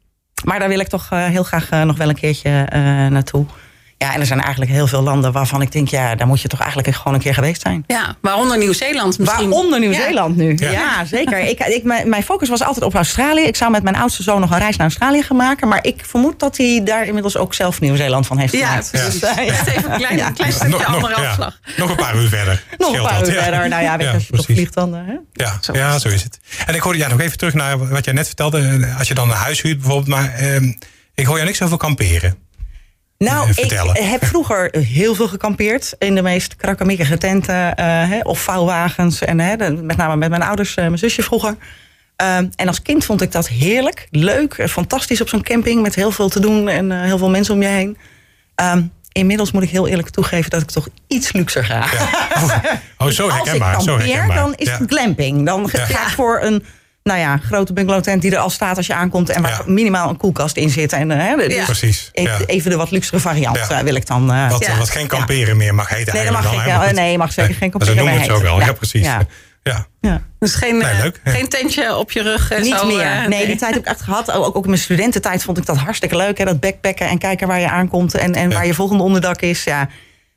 Maar 0.44 0.60
daar 0.60 0.68
wil 0.70 0.80
ik 0.80 0.88
toch 0.88 1.10
uh, 1.14 1.26
heel 1.26 1.44
graag 1.44 1.72
uh, 1.72 1.82
nog 1.82 1.98
wel 1.98 2.10
een 2.10 2.16
keertje 2.16 2.50
uh, 2.74 2.80
naartoe. 3.08 3.46
Ja, 4.02 4.14
en 4.14 4.20
er 4.20 4.26
zijn 4.26 4.42
eigenlijk 4.42 4.72
heel 4.72 4.88
veel 4.88 5.02
landen 5.02 5.32
waarvan 5.32 5.62
ik 5.62 5.72
denk... 5.72 5.88
ja, 5.90 6.16
daar 6.16 6.28
moet 6.28 6.42
je 6.42 6.48
toch 6.48 6.60
eigenlijk 6.60 6.96
gewoon 6.96 7.14
een 7.14 7.20
keer 7.20 7.34
geweest 7.34 7.62
zijn. 7.62 7.84
Ja, 7.88 8.16
waaronder 8.22 8.58
Nieuw-Zeeland 8.58 9.20
misschien. 9.20 9.50
Waaronder 9.50 9.80
Nieuw-Zeeland 9.80 10.36
nu. 10.38 10.56
Ja. 10.60 10.72
Ja, 10.72 11.06
zeker. 11.06 11.40
Ik, 11.40 11.60
ik, 11.78 11.84
mijn, 11.84 12.24
focus 12.24 12.50
was 12.50 12.64
altijd 12.64 12.86
op 12.86 12.94
Australië. 12.96 13.42
Ik 13.42 13.56
zou 13.56 13.72
met 13.72 13.84
mijn 13.84 13.96
oudste 13.96 14.24
zoon 14.24 14.40
nog 14.40 14.52
een 14.52 14.58
reis 14.58 14.76
naar 14.78 14.88
Australië 14.88 15.24
gaan 15.24 15.38
maken. 15.38 15.68
Maar 15.68 15.80
ik 15.82 16.02
vermoed 16.06 16.40
dat 16.40 16.58
hij 16.58 16.82
daar 16.84 17.06
inmiddels 17.06 17.38
ook 17.38 17.54
zelf 17.54 17.80
Nieuw-Zeeland 17.82 18.28
van 18.28 18.38
heeft 18.38 18.54
Ja, 18.54 18.68
gemaakt. 18.68 18.92
precies. 18.92 19.20
Dus, 19.20 19.30
uh, 19.30 19.36
ja. 19.36 19.52
Echt 19.52 19.68
even 19.68 19.92
een 19.92 19.98
klein, 19.98 20.18
Ja. 20.18 20.32
klein 20.32 20.52
stukje 20.54 20.70
Nog, 20.72 20.86
andere 20.86 21.10
nog, 21.14 21.22
ja. 21.22 21.30
afslag. 21.30 21.60
nog 21.78 21.90
een 21.90 21.96
paar 21.96 22.16
uur 22.16 22.30
verder. 22.30 22.64
Nog 22.78 22.96
een 22.96 23.04
paar 23.04 23.20
dat, 23.20 23.28
uur 23.30 23.34
ja. 23.36 23.42
verder. 23.44 23.70
Nou 23.70 23.84
ja, 23.84 23.98
weet 23.98 24.08
je, 24.08 24.14
als 24.14 24.28
je 24.28 24.34
toch 24.36 24.46
vliegt 24.46 24.74
dan... 24.74 24.96
uh, 24.96 25.02
hè? 25.06 25.14
Ja, 25.34 25.58
Zo 25.62 25.74
ja, 25.74 25.96
is 25.96 26.02
zo 26.02 26.08
is 26.10 26.24
het. 26.24 26.40
En 26.66 26.76
ik 26.76 26.82
hoorde 26.82 26.98
ja, 27.00 27.08
nog 27.08 27.20
even 27.20 27.38
terug 27.38 27.54
naar 27.54 27.90
wat 27.90 28.06
jij 28.06 28.14
net 28.14 28.28
vertelde. 28.28 28.60
eh, 28.82 29.00
Als 29.00 29.08
je 29.08 29.14
dan 29.14 29.30
een 29.30 29.36
huis 29.36 29.62
huurt 29.62 29.78
bijvoorbeeld. 29.78 30.08
Maar 30.08 30.34
ehm, 30.34 30.72
ik 31.16 31.26
hoor 31.26 31.36
jou 31.36 31.48
niks 31.48 31.62
over 31.62 31.78
kamperen. 31.78 32.36
Nou, 33.30 33.44
Eh, 33.44 33.50
ik 33.50 33.54
vertellen. 33.56 34.04
heb 34.04 34.26
vroeger 34.26 34.76
heel 34.78 35.16
veel 35.16 35.28
gekampeerd 35.28 35.94
in 36.00 36.16
de 36.16 36.22
meest 36.22 36.56
krakkemikkige 36.56 37.18
tenten 37.18 37.76
eh, 37.76 37.86
hè, 38.10 38.20
of 38.20 38.40
vouwwagens. 38.40 39.22
En, 39.22 39.36
met 39.86 39.98
name 39.98 40.16
met 40.16 40.30
mijn 40.30 40.42
ouders, 40.44 40.76
eh, 40.76 40.86
mijn 40.86 40.98
zusje 40.98 41.24
vroeger. 41.24 41.56
En 42.56 42.68
als 42.68 42.82
kind 42.82 43.06
vond 43.06 43.22
ik 43.22 43.32
dat 43.32 43.48
heerlijk, 43.48 44.08
leuk, 44.12 44.54
eh, 44.54 44.68
fantastisch 44.68 45.22
op 45.22 45.30
zo'n 45.30 45.44
camping 45.44 45.82
met 45.82 45.96
heel 45.96 46.12
veel 46.12 46.30
te 46.30 46.40
doen 46.40 46.70
en 46.70 46.92
eh, 46.92 47.02
heel 47.02 47.18
veel 47.18 47.30
mensen 47.30 47.54
om 47.54 47.62
je 47.62 47.68
heen. 47.68 47.98
Ehm, 48.56 48.82
inmiddels 49.12 49.52
moet 49.52 49.64
ik 49.64 49.70
heel 49.70 49.88
eerlijk 49.88 50.10
toegeven 50.10 50.50
dat 50.50 50.62
ik 50.62 50.70
toch 50.72 50.88
iets 51.08 51.32
luxer 51.32 51.66
ga. 51.66 51.84
Oh, 52.98 53.08
zo 53.08 53.28
Als 53.30 53.40
ik 53.40 53.44
herkenbaar. 53.44 53.82
Zo 53.82 53.86
kampeer, 53.96 54.08
herkenbaar. 54.14 54.36
dan 54.38 54.54
is 54.56 54.68
ja. 54.68 54.78
het 54.78 54.92
glamping. 54.92 55.46
Dan 55.46 55.70
ga 55.70 55.78
Ja. 55.88 56.02
ik 56.08 56.14
voor 56.14 56.40
een 56.44 56.64
nou 57.04 57.20
ja, 57.20 57.38
grote 57.38 57.74
bungalowtent 57.74 58.22
die 58.22 58.32
er 58.32 58.38
al 58.38 58.50
staat 58.50 58.78
als 58.78 58.88
je 58.88 58.94
aankomt 58.94 59.30
en 59.30 59.42
waar 59.42 59.52
Ja. 59.52 59.62
minimaal 59.72 60.10
een 60.10 60.18
koelkast 60.18 60.58
in 60.58 60.70
zit. 60.70 60.94
En, 60.94 61.10
hè, 61.10 61.36
dus 61.36 61.56
Ja. 61.56 61.66
Precies. 61.66 62.10
even, 62.12 62.32
Ja. 62.40 62.46
even 62.46 62.72
de 62.72 62.78
wat 62.78 62.92
luxere 62.92 63.20
variant 63.20 63.58
Ja. 63.58 63.70
eh, 63.70 63.80
wil 63.84 63.96
ik 63.96 64.06
dan. 64.08 64.32
eh, 64.34 64.50
Wat, 64.50 64.66
Ja. 64.66 64.78
wat 64.78 64.90
geen 64.90 65.08
kamperen 65.08 65.58
meer 65.58 65.76
mag 65.76 65.90
heten 65.90 66.14
Nee, 66.14 66.24
dat 66.24 66.34
eigenlijk 66.34 66.66
mag 66.68 66.78
dan. 66.80 66.90
ik. 66.90 66.96
Nee, 66.96 67.18
mag 67.18 67.32
zeker 67.34 67.56
geen 67.56 67.70
kamperen 67.70 67.96
Ze 67.96 68.02
noemen 68.02 68.20
het 68.22 68.28
meer 68.30 68.38
zo 68.38 68.44
wel. 68.44 68.52
heten. 68.54 68.66
Ja, 68.66 68.72
Ja. 68.72 68.78
precies. 68.78 69.06
Ja. 69.06 69.22
Ja. 69.64 69.86
ja. 70.02 70.22
Dus 70.40 70.56
geen, 70.56 70.78
Nee, 70.78 70.88
eh, 70.92 71.00
leuk. 71.04 71.20
Ja. 71.24 71.32
geen 71.32 71.50
tentje 71.50 71.96
op 71.96 72.12
je 72.12 72.22
rug. 72.22 72.52
en 72.52 72.62
Niet 72.62 72.76
zo, 72.78 72.86
meer. 72.86 73.00
eh, 73.02 73.28
nee, 73.28 73.46
die 73.46 73.56
tijd 73.56 73.74
heb 73.74 73.84
ik 73.84 73.88
echt 73.90 74.02
gehad. 74.02 74.32
Ook, 74.32 74.56
ook 74.56 74.64
in 74.64 74.70
mijn 74.70 74.82
studententijd 74.82 75.44
vond 75.44 75.58
ik 75.58 75.66
dat 75.66 75.78
hartstikke 75.78 76.16
leuk. 76.16 76.38
Hè? 76.38 76.46
Dat 76.46 76.60
backpacken 76.60 77.08
en 77.08 77.18
kijken 77.18 77.48
waar 77.48 77.60
je 77.60 77.70
aankomt 77.70 78.14
en, 78.16 78.34
en 78.36 78.50
Ja. 78.50 78.56
waar 78.56 78.66
je 78.66 78.74
volgende 78.74 79.04
onderdak 79.04 79.42
is. 79.42 79.64
Ja, 79.64 79.88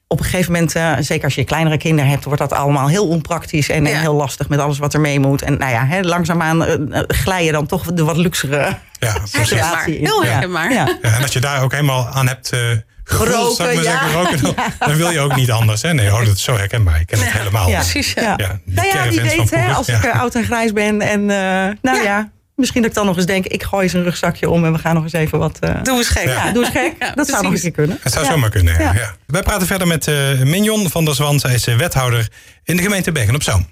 op 0.08 0.18
een 0.18 0.24
gegeven 0.24 0.52
moment, 0.52 0.74
eh, 0.74 0.92
zeker 1.00 1.24
als 1.24 1.34
je 1.34 1.44
kleinere 1.44 1.76
kinderen 1.76 2.10
hebt, 2.10 2.24
wordt 2.24 2.38
dat 2.40 2.52
allemaal 2.52 2.88
heel 2.88 3.08
onpraktisch 3.08 3.68
en, 3.68 3.84
heel 3.86 4.14
lastig 4.14 4.48
met 4.48 4.58
alles 4.58 4.78
wat 4.78 4.94
er 4.94 5.00
mee 5.00 5.20
moet. 5.20 5.42
En 5.42 5.58
nou 5.58 5.72
ja, 5.72 5.86
hè, 5.86 6.00
langzaamaan 6.00 6.64
eh, 6.64 6.72
eh, 6.98 7.04
glij 7.08 7.44
je 7.44 7.52
dan 7.52 7.66
toch 7.66 7.82
de 7.92 8.04
wat 8.04 8.16
luxere 8.16 8.76
Ja, 8.98 9.14
situatie 9.42 9.98
in. 9.98 10.04
Heel 10.04 10.24
Ja. 10.24 10.30
herkenbaar. 10.30 10.72
Ja. 10.72 10.88
Ja, 11.02 11.12
en 11.14 11.22
als 11.22 11.32
je 11.32 11.40
daar 11.40 11.62
ook 11.62 11.72
helemaal 11.72 12.06
aan 12.08 12.28
hebt 12.28 12.50
eh 12.52 12.60
zou 13.04 13.22
ik 13.22 13.28
maar 13.28 13.44
Geroken, 13.44 13.82
zeggen, 13.82 14.12
roken, 14.12 14.42
dan, 14.42 14.54
dan 14.88 14.96
wil 14.96 15.10
je 15.10 15.20
ook 15.20 15.36
niet 15.36 15.50
anders. 15.50 15.82
Hè? 15.82 15.94
Nee, 15.94 16.12
oh, 16.12 16.18
dat 16.18 16.36
is 16.36 16.42
zo 16.42 16.56
herkenbaar. 16.56 17.00
Ik 17.00 17.06
ken 17.06 17.18
het 17.18 17.32
helemaal. 17.32 17.68
Ja. 17.68 17.78
Precies, 17.78 18.12
ja. 18.12 18.22
Ja. 18.22 18.34
Ja, 18.36 18.58
die 18.64 18.74
nou 18.74 18.86
ja, 18.88 19.08
wie 19.08 19.20
weet, 19.20 19.30
hè, 19.36 19.46
vroeger. 19.46 19.74
als 19.74 19.86
Ja. 19.86 19.96
ik 20.02 20.14
oud 20.14 20.34
en 20.34 20.44
grijs 20.44 20.72
ben 20.72 21.00
en 21.00 21.20
eh, 21.30 21.76
nou 21.82 22.02
ja. 22.02 22.30
Misschien 22.56 22.80
dat 22.82 22.90
ik 22.90 22.96
dan 22.96 23.06
nog 23.06 23.16
eens 23.16 23.26
denk, 23.26 23.46
ik 23.46 23.62
gooi 23.62 23.82
eens 23.82 23.92
een 23.92 24.02
rugzakje 24.02 24.50
om 24.50 24.64
en 24.64 24.72
we 24.72 24.78
gaan 24.78 24.94
nog 24.94 25.02
eens 25.02 25.12
even 25.12 25.38
wat. 25.38 25.58
eh, 25.60 25.82
Doe 25.82 25.96
eens 25.96 26.08
gek. 26.08 26.24
ja, 26.24 26.52
doe 26.52 26.64
eens 26.64 26.72
gek. 26.72 26.92
Ja, 27.02 27.10
dat 27.14 27.28
zou 27.28 27.42
nog 27.42 27.52
een 27.54 27.60
keer 27.60 27.70
kunnen. 27.70 27.98
Het 28.02 28.12
zou 28.12 28.24
Ja. 28.24 28.30
zomaar 28.30 28.50
kunnen, 28.50 28.74
ja. 28.74 28.80
Ja. 28.80 28.92
ja. 28.94 29.16
Wij 29.26 29.42
praten 29.42 29.66
verder 29.66 29.86
met 29.86 30.08
eh 30.08 30.40
Mignon 30.42 30.90
van 30.90 31.04
der 31.04 31.14
Zwan. 31.14 31.38
Zij 31.40 31.54
is 31.54 31.66
eh, 31.66 31.76
wethouder 31.76 32.28
in 32.64 32.76
de 32.76 32.82
gemeente 32.82 33.12
Bergen 33.12 33.34
op 33.34 33.42
Zoom. 33.42 33.66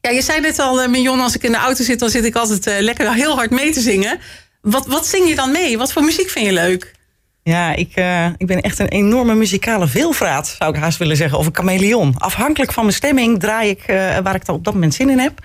Ja, 0.00 0.10
je 0.10 0.22
zei 0.22 0.40
net 0.40 0.58
al, 0.58 0.88
Mignon, 0.88 1.20
als 1.20 1.34
ik 1.34 1.42
in 1.42 1.50
de 1.52 1.58
auto 1.58 1.84
zit, 1.84 1.98
dan 1.98 2.10
zit 2.10 2.24
ik 2.24 2.34
altijd 2.36 2.66
eh, 2.66 2.80
lekker 2.80 3.14
heel 3.14 3.34
hard 3.34 3.50
mee 3.50 3.72
te 3.72 3.80
zingen. 3.80 4.18
Wat, 4.60 4.86
wat 4.86 5.06
zing 5.06 5.28
je 5.28 5.34
dan 5.34 5.52
mee? 5.52 5.78
Wat 5.78 5.92
voor 5.92 6.02
muziek 6.02 6.28
vind 6.30 6.46
je 6.46 6.52
leuk? 6.52 6.96
Ja, 7.42 7.74
ik, 7.74 7.92
uh, 7.94 8.26
ik 8.36 8.46
ben 8.46 8.60
echt 8.60 8.78
een 8.78 8.88
enorme 8.88 9.34
muzikale 9.34 9.86
veelvraat, 9.88 10.54
zou 10.58 10.74
ik 10.74 10.80
haast 10.80 10.98
willen 10.98 11.16
zeggen. 11.16 11.38
Of 11.38 11.46
een 11.46 11.54
chameleon. 11.54 12.14
Afhankelijk 12.18 12.72
van 12.72 12.82
mijn 12.84 12.96
stemming 12.96 13.40
draai 13.40 13.70
ik 13.70 13.82
uh, 13.88 14.18
waar 14.18 14.34
ik 14.34 14.44
dan 14.44 14.54
op 14.54 14.64
dat 14.64 14.74
moment 14.74 14.94
zin 14.94 15.10
in 15.10 15.18
heb. 15.18 15.38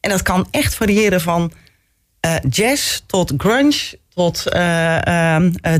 En 0.00 0.10
dat 0.10 0.22
kan 0.22 0.48
echt 0.50 0.74
variëren 0.74 1.20
van 1.20 1.52
uh, 2.26 2.34
jazz 2.50 3.00
tot 3.06 3.32
grunge, 3.36 3.98
tot 4.14 4.42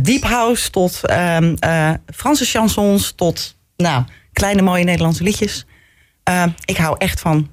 deep 0.02 0.22
house, 0.22 0.70
tot 0.70 1.00
ehm, 1.04 1.54
Franse 2.14 2.44
chansons, 2.44 3.12
tot 3.16 3.56
nou, 3.76 4.04
kleine 4.32 4.62
mooie 4.62 4.84
Nederlandse 4.84 5.22
liedjes. 5.22 5.66
ik 6.64 6.76
hou 6.76 6.94
echt 6.98 7.20
van 7.20 7.50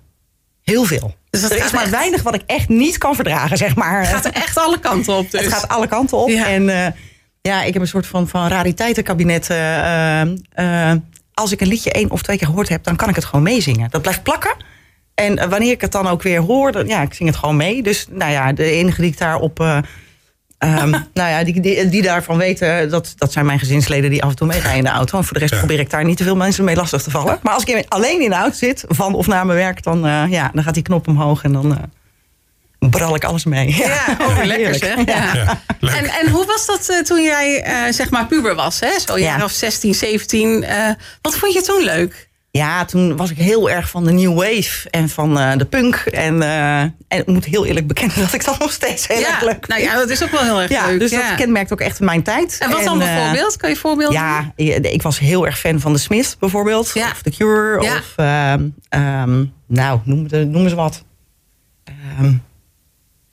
heel 0.64 0.84
veel. 0.84 1.16
Dus 1.30 1.44
er 1.44 1.66
is 1.66 1.72
maar 1.72 1.82
echt... 1.82 1.92
weinig 1.92 2.22
wat 2.22 2.36
ik 2.36 2.44
echt 2.46 2.70
niet 2.70 2.98
kan 2.98 3.16
verdragen, 3.16 3.58
zeg 3.58 3.76
maar. 3.76 4.00
Het 4.00 4.10
gaat 4.10 4.26
er 4.26 4.34
echt 4.34 4.58
alle 4.58 4.80
kanten 4.80 5.14
op 5.14 5.32
dus. 5.32 5.42
Het 5.42 5.54
gaat 5.54 5.68
alle 5.68 5.88
kanten 5.88 6.18
op. 6.18 6.30
Ja. 6.30 6.48
En 6.48 6.96
ja, 7.42 7.64
ik 7.64 7.74
heb 7.74 7.82
een 7.82 7.88
soort 7.88 8.08
van, 8.08 8.28
van 8.28 8.48
rariteitenkabinet. 8.48 9.50
Als 11.34 11.52
ik 11.52 11.62
een 11.62 11.68
liedje 11.68 11.92
één 11.92 12.12
of 12.12 12.22
twee 12.22 12.38
keer 12.38 12.48
gehoord 12.48 12.70
heb, 12.70 12.84
dan 12.84 12.96
kan 12.96 13.10
ik 13.10 13.16
het 13.16 13.26
gewoon 13.26 13.44
meezingen. 13.44 13.90
Dat 13.90 14.02
blijft 14.02 14.24
plakken. 14.24 14.56
En 15.16 15.50
wanneer 15.50 15.72
ik 15.72 15.82
het 15.82 15.92
dan 15.92 16.08
ook 16.08 16.22
weer 16.22 16.40
hoor, 16.40 16.72
dan, 16.72 16.88
ja, 16.88 17.02
ik 17.02 17.14
zing 17.14 17.30
het 17.30 17.38
gewoon 17.38 17.56
mee. 17.56 17.84
Dus 17.84 18.08
nou 18.10 18.32
ja, 18.32 18.54
de 18.54 18.64
enige 18.64 19.02
die 19.02 19.12
ik 19.12 19.18
daarop. 19.18 19.60
Uh, 19.60 19.78
um, 20.60 20.90
nou 21.14 21.30
ja, 21.30 21.44
die, 21.44 21.62
die, 21.62 21.90
die, 21.90 22.02
daarvan 22.02 22.38
weten, 22.38 22.90
dat, 22.90 23.14
dat 23.18 23.32
zijn 23.32 23.46
mijn 23.46 23.60
gezinsleden 23.60 24.10
die 24.10 24.24
af 24.24 24.30
en 24.30 24.36
toe 24.36 24.48
meerijden 24.48 24.78
in 24.78 24.84
de 24.84 24.90
auto. 24.90 25.18
En 25.18 25.24
voor 25.24 25.34
de 25.34 25.40
rest 25.40 25.52
ja. 25.54 25.58
probeer 25.58 25.80
ik 25.80 25.90
daar 25.90 26.06
niet 26.06 26.18
te 26.18 26.24
veel 26.24 26.36
mensen 26.36 26.64
mee 26.64 26.76
lastig 26.76 27.02
te 27.02 27.12
vallen. 27.12 27.40
Maar 27.42 27.54
als 27.54 27.64
ik 27.64 27.86
alleen 27.88 28.22
in 28.22 28.30
de 28.30 28.36
auto 28.36 28.56
zit, 28.56 28.84
van 28.88 29.14
of 29.14 29.28
naar 29.28 29.46
mijn 29.46 29.58
werk, 29.58 29.84
dan, 29.84 30.00
ja, 30.30 30.52
dan 30.54 30.64
gaat 30.64 30.74
die 30.74 30.84
knop 30.84 31.08
omhoog 31.08 31.44
en 31.44 31.54
dan 31.54 31.90
bral 32.90 33.16
ik 33.16 33.24
alles 33.24 33.46
mee. 33.46 33.76
Ja, 33.76 33.86
ja 33.86 34.18
oh, 34.20 34.44
lekker 34.44 34.76
zeg. 34.76 35.06
Ja. 35.06 35.34
Ja, 35.80 35.96
en, 35.96 36.06
en 36.06 36.30
hoe 36.30 36.46
was 36.46 36.66
dat 36.66 36.90
uh, 36.90 37.02
toen 37.02 37.24
jij 37.24 37.68
uh, 37.68 37.94
zeg 37.94 38.10
maar 38.10 38.26
puber 38.26 38.56
was? 38.56 38.80
Hè? 38.80 39.00
Zo 39.00 39.20
jaar 39.20 39.44
of 39.44 39.52
16, 39.52 39.94
17. 39.94 40.64
Uh, 40.64 40.90
wat 41.22 41.36
vond 41.36 41.54
je 41.54 41.62
toen 41.62 41.84
leuk? 41.84 42.30
Ja, 42.58 42.86
toen 42.86 43.16
was 43.16 43.32
ik 43.32 43.38
heel 43.38 43.70
erg 43.70 43.90
van 43.90 44.04
de 44.04 44.12
new 44.12 44.34
wave 44.34 44.90
en 44.90 45.10
van 45.10 45.58
de 45.58 45.66
punk. 45.66 45.96
En, 45.96 46.42
en 46.42 46.96
ik 47.08 47.28
moet 47.28 47.46
heel 47.46 47.66
eerlijk 47.66 47.88
bekennen 47.88 48.20
dat 48.20 48.34
ik 48.34 48.46
dat 48.46 48.60
nog 48.66 48.72
steeds 48.72 49.08
heel 49.08 49.26
erg 49.26 49.42
leuk 49.42 49.68
Nou 49.68 49.82
ja, 49.82 49.96
dat 49.96 50.10
is 50.10 50.24
ook 50.24 50.30
wel 50.30 50.44
heel 50.44 50.62
erg 50.62 50.72
ja, 50.72 50.86
leuk. 50.86 51.00
Dus 51.00 51.12
dat 51.12 51.36
kenmerkt 51.36 51.74
ook 51.74 51.82
echt 51.82 52.00
mijn 52.00 52.24
tijd. 52.24 52.58
En 52.60 52.70
wat 52.70 52.84
dan 52.84 52.98
bijvoorbeeld? 52.98 53.58
Kan 53.58 53.70
je 53.70 53.76
voorbeelden 53.76 54.20
Ja, 54.20 54.54
ik 54.82 55.02
was 55.02 55.20
heel 55.20 55.46
erg 55.46 55.60
fan 55.60 55.80
van 55.80 55.94
The 55.94 56.00
Smiths 56.00 56.38
bijvoorbeeld. 56.38 56.92
Ja. 56.94 57.12
Of 57.12 57.22
The 57.22 57.30
Cure. 57.30 57.82
Of, 57.82 58.14
um, 58.18 58.76
um, 58.90 59.54
nou, 59.68 60.00
noem, 60.04 60.28
noem 60.30 60.64
eens 60.64 60.74
wat. 60.74 61.04
Um, 62.20 62.44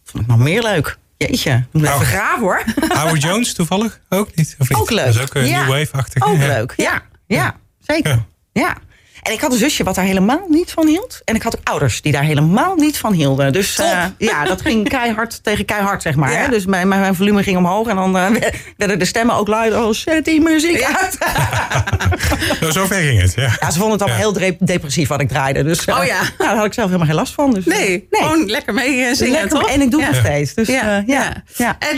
vond 0.04 0.22
ik 0.22 0.30
nog 0.30 0.38
meer 0.38 0.62
leuk. 0.62 0.98
Jeetje, 1.16 1.64
moet 1.72 1.82
even 1.82 1.94
oh. 1.94 2.00
graven 2.00 2.40
hoor. 2.40 2.64
Howard 2.98 3.22
Jones 3.22 3.54
toevallig 3.54 4.00
ook 4.08 4.34
niet? 4.34 4.56
Of 4.58 4.68
niet? 4.68 4.78
Ook 4.78 4.90
leuk. 4.90 5.04
Dat 5.04 5.14
is 5.14 5.20
ook 5.20 5.34
een 5.34 5.46
ja. 5.46 5.60
new 5.60 5.68
wave-achtig. 5.70 6.22
Ook 6.22 6.36
ja. 6.36 6.46
leuk, 6.46 6.74
ja. 6.76 7.02
Ja, 7.26 7.56
zeker. 7.78 8.24
Ja. 8.52 8.76
En 9.22 9.32
ik 9.32 9.40
had 9.40 9.52
een 9.52 9.58
zusje 9.58 9.84
wat 9.84 9.94
daar 9.94 10.04
helemaal 10.04 10.46
niet 10.48 10.70
van 10.70 10.86
hield. 10.86 11.20
En 11.24 11.34
ik 11.34 11.42
had 11.42 11.56
ook 11.56 11.68
ouders 11.68 12.02
die 12.02 12.12
daar 12.12 12.22
helemaal 12.22 12.74
niet 12.74 12.98
van 12.98 13.12
hielden. 13.12 13.52
Dus 13.52 13.78
uh, 13.78 14.04
ja, 14.18 14.44
dat 14.44 14.60
ging 14.60 14.88
keihard 14.98 15.42
tegen 15.42 15.64
keihard, 15.64 16.02
zeg 16.02 16.16
maar. 16.16 16.32
Ja. 16.32 16.48
Dus 16.48 16.66
mijn, 16.66 16.88
mijn 16.88 17.14
volume 17.14 17.42
ging 17.42 17.56
omhoog. 17.56 17.88
En 17.88 17.96
dan 17.96 18.16
uh, 18.16 18.26
werden 18.76 18.98
de 18.98 19.04
stemmen 19.04 19.34
ook 19.34 19.48
luider. 19.48 19.84
Oh, 19.84 19.92
zet 19.92 20.24
die 20.24 20.40
muziek 20.40 20.78
ja. 20.78 21.00
uit. 21.00 21.18
nou, 22.60 22.72
zo 22.72 22.86
ver 22.86 23.00
ging 23.00 23.20
het, 23.20 23.34
ja. 23.34 23.56
Ja, 23.60 23.70
ze 23.70 23.78
vonden 23.78 23.90
het 23.90 24.02
allemaal 24.02 24.18
heel 24.18 24.56
depressief 24.58 25.08
wat 25.08 25.20
ik 25.20 25.28
draaide. 25.28 25.62
Dus 25.62 25.86
uh, 25.86 25.98
oh, 25.98 26.04
ja. 26.04 26.20
nou, 26.20 26.32
daar 26.38 26.56
had 26.56 26.66
ik 26.66 26.72
zelf 26.72 26.86
helemaal 26.86 27.08
geen 27.08 27.16
last 27.16 27.32
van. 27.32 27.54
Dus, 27.54 27.64
nee, 27.64 28.06
nee, 28.10 28.22
gewoon 28.22 28.46
lekker 28.46 28.74
mee 28.74 29.14
zingen, 29.14 29.32
lekker, 29.32 29.58
toch? 29.58 29.70
En 29.70 29.80
ik 29.80 29.90
doe 29.90 30.02
het 30.02 30.10
nog 30.10 30.20
steeds. 30.20 30.54
Dus, 30.54 30.68
ja. 30.68 31.02
ja. 31.06 31.42
Ja. 31.56 31.76
En 31.78 31.96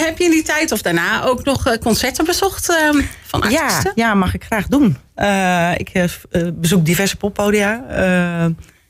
heb 0.00 0.18
je 0.18 0.24
in 0.24 0.30
die 0.30 0.42
tijd 0.42 0.72
of 0.72 0.82
daarna 0.82 1.24
ook 1.24 1.44
nog 1.44 1.78
concerten 1.78 2.24
bezocht 2.24 2.76
van 3.26 3.42
artiesten? 3.42 3.92
Ja, 3.94 4.06
ja, 4.06 4.14
mag 4.14 4.34
ik 4.34 4.44
graag 4.44 4.66
doen. 4.66 4.96
Uh, 5.22 5.72
ik 5.76 5.90
uh, 5.94 6.04
bezoek 6.54 6.84
diverse 6.84 7.16
poppodia. 7.16 7.74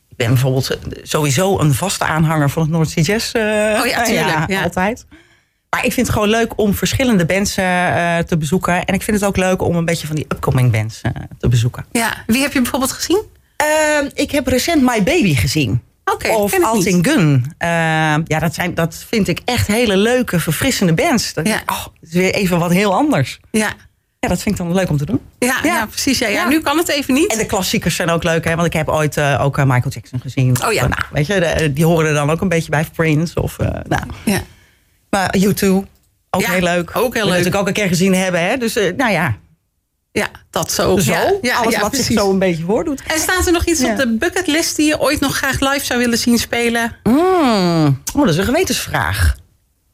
Ik 0.09 0.17
ben 0.17 0.29
bijvoorbeeld 0.29 0.79
sowieso 1.03 1.59
een 1.59 1.75
vaste 1.75 2.05
aanhanger 2.05 2.51
van 2.51 2.63
het 2.63 2.71
North 2.71 2.91
Sea 2.91 3.03
Jazz. 3.03 3.35
oh 3.35 3.87
ja, 3.93 4.03
tuurlijk. 4.03 4.51
Ja, 4.51 4.63
altijd. 4.63 5.07
Maar 5.71 5.85
ik 5.85 5.93
vind 5.93 6.07
het 6.07 6.17
gewoon 6.17 6.31
leuk 6.31 6.59
om 6.59 6.75
verschillende 6.75 7.27
bands 7.27 7.55
te 7.55 8.37
bezoeken. 8.39 8.85
En 8.85 8.95
ik 8.95 9.03
vind 9.03 9.17
het 9.17 9.29
ook 9.29 9.37
leuk 9.37 9.63
om 9.63 9.77
een 9.77 9.85
beetje 9.85 10.07
van 10.07 10.17
die 10.17 10.25
upcoming 10.29 10.73
bands 10.73 11.01
te 11.39 11.49
bezoeken. 11.49 11.85
Ja, 11.93 12.25
wie 12.27 12.43
heb 12.43 12.53
je 12.53 12.61
bijvoorbeeld 12.61 12.93
gezien? 12.93 13.23
Ehm, 13.57 14.09
ik 14.15 14.31
heb 14.31 14.47
recent 14.47 14.83
My 14.83 15.03
Baby 15.03 15.35
gezien. 15.35 15.83
Okay, 16.05 16.31
of 16.31 16.63
Alting 16.63 17.07
Gun. 17.07 17.55
ja, 18.25 18.39
dat, 18.39 18.55
zijn, 18.55 18.75
dat 18.75 19.05
vind 19.09 19.29
ik 19.29 19.41
echt 19.45 19.67
hele 19.67 19.97
leuke, 19.97 20.41
verfrissende 20.41 20.93
bands. 20.93 21.35
Dat, 21.35 21.47
ja. 21.47 21.63
oh, 21.67 21.87
is 22.01 22.13
weer 22.13 22.35
even 22.35 22.59
wat 22.59 22.73
heel 22.73 22.95
anders. 22.95 23.41
Ja. 23.51 23.73
Ja, 24.23 24.29
dat 24.29 24.43
vind 24.43 24.59
ik 24.59 24.65
dan 24.65 24.75
leuk 24.75 24.89
om 24.89 24.97
te 24.97 25.05
doen. 25.05 25.21
Ja, 25.39 25.59
ja. 25.63 25.75
ja 25.75 25.87
precies. 25.87 26.19
Ja, 26.19 26.29
ja. 26.29 26.49
Nu 26.49 26.61
kan 26.61 26.79
het 26.79 26.89
even 26.89 27.15
niet. 27.15 27.33
En 27.33 27.39
de 27.39 27.47
klassiekers 27.47 27.97
zijn 27.97 28.11
ook 28.11 28.23
leuk, 28.23 28.45
hè? 28.45 28.55
want 28.55 28.67
ik 28.67 28.73
heb 28.73 28.89
ooit 28.89 29.17
uh, 29.17 29.41
ook 29.43 29.59
uh, 29.59 29.65
Michael 29.65 29.91
Jackson 29.91 30.21
gezien. 30.21 30.65
Oh 30.65 30.73
ja. 30.73 30.87
Nou, 30.89 31.03
weet 31.13 31.27
je, 31.27 31.41
de, 31.41 31.73
die 31.73 31.85
horen 31.85 32.07
er 32.07 32.15
dan 32.15 32.31
ook 32.31 32.41
een 32.41 32.49
beetje 32.49 32.71
bij 32.71 32.87
Prince. 32.95 33.43
Of, 33.43 33.57
uh, 33.61 33.69
nou. 33.89 34.03
ja. 34.25 34.41
Maar 35.11 35.35
U2, 35.39 35.67
ook 36.31 36.45
heel 36.45 36.61
leuk. 36.61 36.97
Ook 36.97 37.15
heel 37.15 37.25
leuk. 37.25 37.33
natuurlijk 37.33 37.57
ook 37.57 37.67
een 37.67 37.73
keer 37.73 37.89
gezien 37.89 38.15
hebben. 38.15 38.41
Hè? 38.41 38.57
Dus 38.57 38.75
nou 38.75 39.13
ja. 39.13 39.37
Ja, 40.13 40.29
dat 40.51 40.73
zo. 40.73 40.99
Zo, 40.99 41.39
ja, 41.43 41.57
alles 41.57 41.79
wat 41.79 41.89
precies. 41.91 42.07
zich 42.07 42.19
zo 42.19 42.31
een 42.31 42.39
beetje 42.39 42.65
voordoet. 42.65 43.03
En 43.07 43.19
staat 43.19 43.47
er 43.47 43.53
nog 43.53 43.65
iets 43.65 43.85
op 43.85 43.97
de 43.97 44.17
bucketlist 44.19 44.77
die 44.77 44.87
je 44.87 45.01
ooit 45.01 45.21
nog 45.21 45.37
graag 45.37 45.61
live 45.61 45.85
zou 45.85 45.99
willen 45.99 46.19
zien 46.19 46.39
spelen? 46.39 46.97
Mm. 47.03 48.03
Oh, 48.15 48.21
dat 48.21 48.29
is 48.29 48.37
een 48.37 48.45
gewetensvraag. 48.45 49.37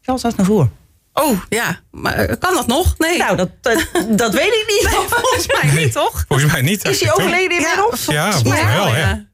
Zal 0.01 0.19
dat 0.21 0.37
naar 0.37 0.47
voren? 0.47 0.73
Oh, 1.23 1.41
ja. 1.49 1.81
Maar 1.91 2.37
kan 2.37 2.55
dat 2.55 2.67
nog? 2.67 2.99
Nee. 2.99 3.19
Nou, 3.19 3.37
dat, 3.37 3.49
dat, 3.61 3.87
dat 4.23 4.33
weet 4.35 4.53
ik 4.53 4.65
niet. 4.67 4.93
Nee, 4.93 5.09
volgens 5.09 5.47
mij 5.47 5.85
niet, 5.85 5.93
toch? 5.93 6.25
Volgens 6.29 6.53
mij 6.53 6.63
niet. 6.63 6.85
Is 6.85 7.01
hij 7.01 7.13
overleden 7.13 7.57
inmiddels? 7.57 8.05
Ja, 8.05 8.33
volgens 8.33 8.53
mij 8.53 8.77
wel, 8.77 8.97
ja. 8.97 9.27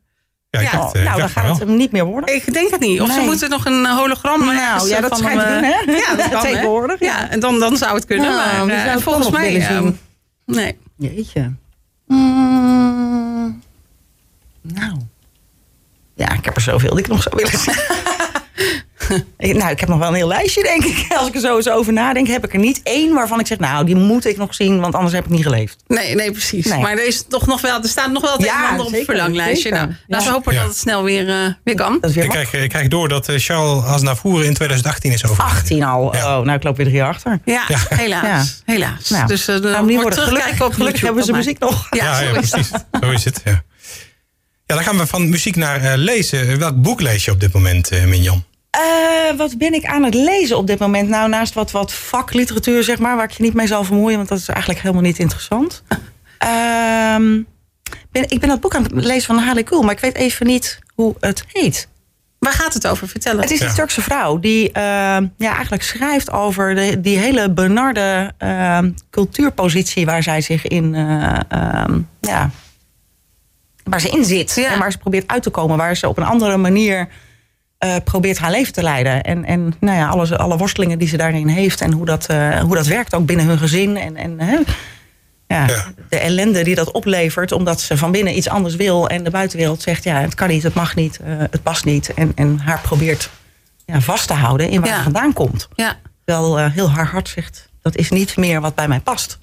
Ja, 0.50 0.60
ja. 0.60 0.70
Dacht, 0.70 0.94
nou, 0.94 1.18
dan 1.18 1.28
gaat 1.28 1.48
het 1.48 1.58
hem 1.58 1.76
niet 1.76 1.92
meer 1.92 2.04
worden. 2.04 2.34
Ik 2.34 2.52
denk 2.52 2.70
het 2.70 2.80
niet. 2.80 3.00
Of 3.00 3.08
nee. 3.08 3.16
ze 3.16 3.22
moeten 3.22 3.50
nog 3.50 3.64
een 3.64 3.86
hologram 3.86 4.44
Nou, 4.44 4.88
ja, 4.88 5.00
dat 5.00 5.08
van 5.08 5.18
schijnt 5.18 5.42
hem, 5.42 5.52
doen, 5.52 5.70
hè? 5.70 5.92
Ja, 6.06 6.14
dat 6.14 6.28
kan, 6.32 6.42
Tegenwoordig. 6.42 7.00
Ja. 7.00 7.06
ja, 7.06 7.30
en 7.30 7.40
dan, 7.40 7.58
dan 7.58 7.76
zou 7.76 7.94
het 7.94 8.04
kunnen. 8.04 8.30
Nou, 8.30 8.66
maar 8.66 8.96
uh, 8.96 9.02
volgens 9.02 9.30
mij... 9.30 9.54
Uh, 9.54 9.88
nee. 10.46 10.78
Jeetje. 10.96 11.52
Mm, 12.06 13.62
nou. 14.62 14.96
Ja, 16.14 16.32
ik 16.32 16.44
heb 16.44 16.56
er 16.56 16.62
zoveel 16.62 16.90
die 16.90 17.04
ik 17.04 17.08
nog 17.08 17.22
zou 17.22 17.36
willen 17.36 17.58
zien. 17.58 17.74
nou, 19.60 19.70
ik 19.70 19.80
heb 19.80 19.88
nog 19.88 19.98
wel 19.98 20.08
een 20.08 20.14
heel 20.14 20.28
lijstje, 20.28 20.62
denk 20.62 20.84
ik. 20.84 21.06
Als 21.18 21.28
ik 21.28 21.34
er 21.34 21.40
zo 21.40 21.56
eens 21.56 21.68
over 21.68 21.92
nadenk, 21.92 22.26
heb 22.26 22.44
ik 22.44 22.52
er 22.52 22.58
niet 22.58 22.80
één 22.82 23.14
waarvan 23.14 23.40
ik 23.40 23.46
zeg, 23.46 23.58
nou, 23.58 23.84
die 23.84 23.96
moet 23.96 24.26
ik 24.26 24.36
nog 24.36 24.54
zien, 24.54 24.80
want 24.80 24.94
anders 24.94 25.14
heb 25.14 25.24
ik 25.24 25.30
niet 25.30 25.42
geleefd. 25.42 25.76
Nee, 25.86 26.14
nee, 26.14 26.30
precies. 26.30 26.66
Nee. 26.66 26.80
Maar 26.80 26.92
er, 26.92 27.06
is 27.06 27.24
toch 27.28 27.46
nog 27.46 27.60
wel, 27.60 27.82
er 27.82 27.88
staat 27.88 28.12
nog 28.12 28.22
wel 28.22 28.32
het 28.32 28.44
ja, 28.44 28.58
een 28.58 28.64
en 28.64 28.70
ander 28.70 28.86
op 28.86 28.92
het 28.92 29.04
verlanglijstje. 29.04 29.70
Nou, 29.70 29.88
ja. 29.88 29.96
Laten 30.06 30.26
we 30.26 30.32
hopen 30.32 30.52
ja. 30.52 30.58
dat 30.58 30.68
het 30.68 30.78
snel 30.78 31.02
weer, 31.02 31.28
uh, 31.28 31.52
weer 31.64 31.74
kan. 31.74 31.98
Weer 32.00 32.24
ik, 32.24 32.30
krijg, 32.30 32.52
ik 32.52 32.68
krijg 32.68 32.88
door 32.88 33.08
dat 33.08 33.26
Charles 33.36 33.84
Aznavour 33.84 34.44
in 34.44 34.54
2018 34.54 35.12
is 35.12 35.24
overleden. 35.24 35.56
18 35.56 35.82
al? 35.82 36.02
Oh, 36.04 36.22
nou, 36.22 36.52
ik 36.52 36.62
loop 36.62 36.76
weer 36.76 36.86
drie 36.86 36.98
jaar 36.98 37.08
achter. 37.08 37.40
Ja, 37.44 37.62
helaas. 37.88 38.62
helaas. 38.64 39.08
Nou, 39.08 39.26
dus 39.26 39.48
uh, 39.48 39.56
nou, 39.56 39.86
niet 39.86 40.00
worden. 40.00 40.22
Gelukkig, 40.22 40.62
op 40.62 40.72
gelukkig 40.72 41.00
hebben 41.00 41.24
ze 41.24 41.32
muziek 41.32 41.58
nog. 41.58 41.86
Ja, 41.90 42.20
ja, 42.20 42.32
precies. 42.32 42.70
Zo 43.00 43.10
is 43.10 43.24
het, 43.24 43.40
ja. 43.44 43.62
Ja, 44.66 44.74
dan 44.74 44.84
gaan 44.84 44.98
we 44.98 45.06
van 45.06 45.28
muziek 45.28 45.56
naar 45.56 45.82
uh, 45.82 45.92
lezen. 45.96 46.58
Welk 46.58 46.82
boek 46.82 47.00
lees 47.00 47.24
je 47.24 47.30
op 47.30 47.40
dit 47.40 47.52
moment, 47.52 47.92
uh, 47.92 48.04
Mignon? 48.04 48.44
Uh, 48.74 49.36
wat 49.36 49.58
ben 49.58 49.74
ik 49.74 49.84
aan 49.84 50.02
het 50.02 50.14
lezen 50.14 50.56
op 50.56 50.66
dit 50.66 50.78
moment? 50.78 51.08
Nou, 51.08 51.28
naast 51.28 51.54
wat, 51.54 51.70
wat 51.70 51.92
vakliteratuur, 51.92 52.82
zeg 52.82 52.98
maar, 52.98 53.16
waar 53.16 53.24
ik 53.24 53.30
je 53.30 53.42
niet 53.42 53.54
mee 53.54 53.66
zal 53.66 53.84
vermoeien, 53.84 54.16
want 54.16 54.28
dat 54.28 54.38
is 54.38 54.48
eigenlijk 54.48 54.80
helemaal 54.80 55.02
niet 55.02 55.18
interessant. 55.18 55.82
uh, 55.88 55.98
ben, 58.12 58.30
ik 58.30 58.40
ben 58.40 58.48
dat 58.48 58.60
boek 58.60 58.74
aan 58.74 58.82
het 58.82 58.92
lezen 58.92 59.34
van 59.34 59.38
Harley 59.38 59.62
Cool, 59.62 59.82
maar 59.82 59.94
ik 59.94 60.00
weet 60.00 60.14
even 60.14 60.46
niet 60.46 60.78
hoe 60.94 61.14
het 61.20 61.44
heet. 61.52 61.88
Waar 62.44 62.52
gaat 62.52 62.74
het 62.74 62.86
over? 62.86 63.08
Vertel 63.08 63.32
het. 63.32 63.40
Het 63.40 63.50
is 63.50 63.60
een 63.60 63.66
ja. 63.66 63.74
Turkse 63.74 64.02
vrouw 64.02 64.38
die 64.38 64.68
uh, 64.68 64.72
ja, 65.38 65.54
eigenlijk 65.54 65.82
schrijft 65.82 66.30
over 66.30 66.74
de, 66.74 67.00
die 67.00 67.18
hele 67.18 67.50
benarde 67.50 68.32
uh, 68.38 68.78
cultuurpositie 69.10 70.06
waar 70.06 70.22
zij 70.22 70.40
zich 70.40 70.66
in, 70.66 70.94
uh, 70.94 71.38
ja, 72.20 72.50
waar 73.84 74.00
ze 74.00 74.08
in 74.08 74.24
zit. 74.24 74.54
Ja. 74.54 74.70
En 74.70 74.78
waar 74.78 74.92
ze 74.92 74.98
probeert 74.98 75.28
uit 75.28 75.42
te 75.42 75.50
komen, 75.50 75.76
waar 75.76 75.96
ze 75.96 76.08
op 76.08 76.16
een 76.16 76.24
andere 76.24 76.56
manier 76.56 77.08
uh, 77.84 77.96
probeert 78.04 78.38
haar 78.38 78.50
leven 78.50 78.72
te 78.72 78.82
leiden. 78.82 79.22
En, 79.22 79.44
en 79.44 79.74
nou 79.80 79.98
ja, 79.98 80.08
alle, 80.08 80.38
alle 80.38 80.56
worstelingen 80.56 80.98
die 80.98 81.08
ze 81.08 81.16
daarin 81.16 81.48
heeft 81.48 81.80
en 81.80 81.92
hoe 81.92 82.06
dat, 82.06 82.30
uh, 82.30 82.58
hoe 82.58 82.74
dat 82.74 82.86
werkt 82.86 83.14
ook 83.14 83.26
binnen 83.26 83.46
hun 83.46 83.58
gezin. 83.58 83.96
En, 83.96 84.16
en 84.16 84.40
uh, 84.40 84.58
ja, 85.46 85.66
ja. 85.66 85.84
de 86.08 86.18
ellende 86.18 86.64
die 86.64 86.74
dat 86.74 86.90
oplevert, 86.90 87.52
omdat 87.52 87.80
ze 87.80 87.96
van 87.96 88.12
binnen 88.12 88.36
iets 88.36 88.48
anders 88.48 88.76
wil 88.76 89.08
en 89.08 89.24
de 89.24 89.30
buitenwereld 89.30 89.82
zegt: 89.82 90.04
ja, 90.04 90.20
het 90.20 90.34
kan 90.34 90.48
niet, 90.48 90.62
het 90.62 90.74
mag 90.74 90.94
niet, 90.94 91.20
het 91.24 91.62
past 91.62 91.84
niet. 91.84 92.14
En, 92.14 92.32
en 92.34 92.58
haar 92.58 92.80
probeert 92.80 93.30
ja, 93.86 94.00
vast 94.00 94.26
te 94.26 94.34
houden 94.34 94.68
in 94.68 94.80
waar 94.80 94.90
ja. 94.90 94.96
ze 94.96 95.02
vandaan 95.02 95.32
komt. 95.32 95.68
Ja. 95.74 95.96
Terwijl 96.24 96.58
heel 96.58 96.90
haar 96.90 97.06
hart 97.06 97.28
zegt: 97.28 97.68
dat 97.82 97.96
is 97.96 98.10
niet 98.10 98.36
meer 98.36 98.60
wat 98.60 98.74
bij 98.74 98.88
mij 98.88 99.00
past. 99.00 99.38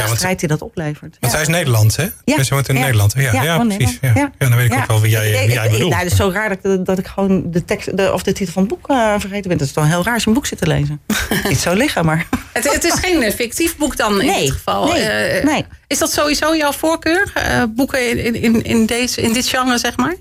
De 0.00 0.06
want- 0.06 0.16
strijd 0.18 0.38
die 0.40 0.48
dat 0.48 0.62
oplevert. 0.62 1.00
Want 1.00 1.16
Ja. 1.20 1.28
zij 1.28 1.40
is 1.40 1.48
Nederlands, 1.48 1.96
hè? 1.96 2.06
Ja. 2.24 2.42
Ze 2.42 2.54
woont 2.54 2.68
in 2.68 2.74
Ja. 2.74 2.80
Nederland. 2.80 3.12
Ja, 3.16 3.20
ja, 3.32 3.42
Ja, 3.42 3.58
precies. 3.64 3.98
Ja. 4.00 4.12
Ja. 4.14 4.30
Ja. 4.38 4.48
dan 4.48 4.56
weet 4.56 4.66
ik 4.66 4.72
Ja. 4.72 4.80
ook 4.80 4.86
wel 4.86 5.00
wie 5.00 5.10
jij, 5.10 5.30
wie 5.30 5.52
jij 5.52 5.70
bedoelt. 5.70 5.90
Nou, 5.90 6.02
het 6.02 6.12
is 6.12 6.18
zo 6.18 6.30
raar 6.30 6.48
dat, 6.48 6.72
ik- 6.78 6.84
dat 6.84 6.98
ik 6.98 7.06
gewoon 7.06 7.50
de 7.50 7.64
tekst 7.64 7.96
de, 7.96 8.12
of 8.12 8.22
de 8.22 8.32
titel 8.32 8.52
van 8.52 8.62
het 8.62 8.70
boek 8.72 8.88
eh, 8.88 9.14
vergeten 9.18 9.48
ben. 9.48 9.58
Dat 9.58 9.66
is 9.66 9.72
toch 9.72 9.86
heel 9.86 10.04
raar 10.04 10.14
als 10.14 10.22
je 10.22 10.28
een 10.28 10.34
boek 10.34 10.46
zit 10.46 10.58
te 10.58 10.66
lezen. 10.66 11.00
Niet 11.48 11.58
zo 11.58 11.72
liggen, 11.74 12.04
maar. 12.04 12.26
Het, 12.52 12.72
het 12.72 12.84
is 12.84 12.92
geen 12.94 13.22
eh, 13.22 13.32
fictief 13.34 13.76
boek 13.76 13.96
dan 13.96 14.20
in 14.20 14.26
Nee, 14.26 14.40
dit 14.44 14.50
geval. 14.50 14.86
nee, 14.92 15.02
Eh, 15.02 15.44
nee. 15.44 15.64
Is 15.86 15.98
dat 15.98 16.12
sowieso 16.12 16.56
jouw 16.56 16.72
voorkeur? 16.72 17.30
Eh, 17.34 17.62
boeken 17.68 18.24
in, 18.24 18.34
in, 18.34 18.62
in, 18.64 18.86
deze, 18.86 19.20
in 19.20 19.32
dit 19.32 19.46
genre, 19.46 19.78
zeg 19.78 19.96
maar? 19.96 20.14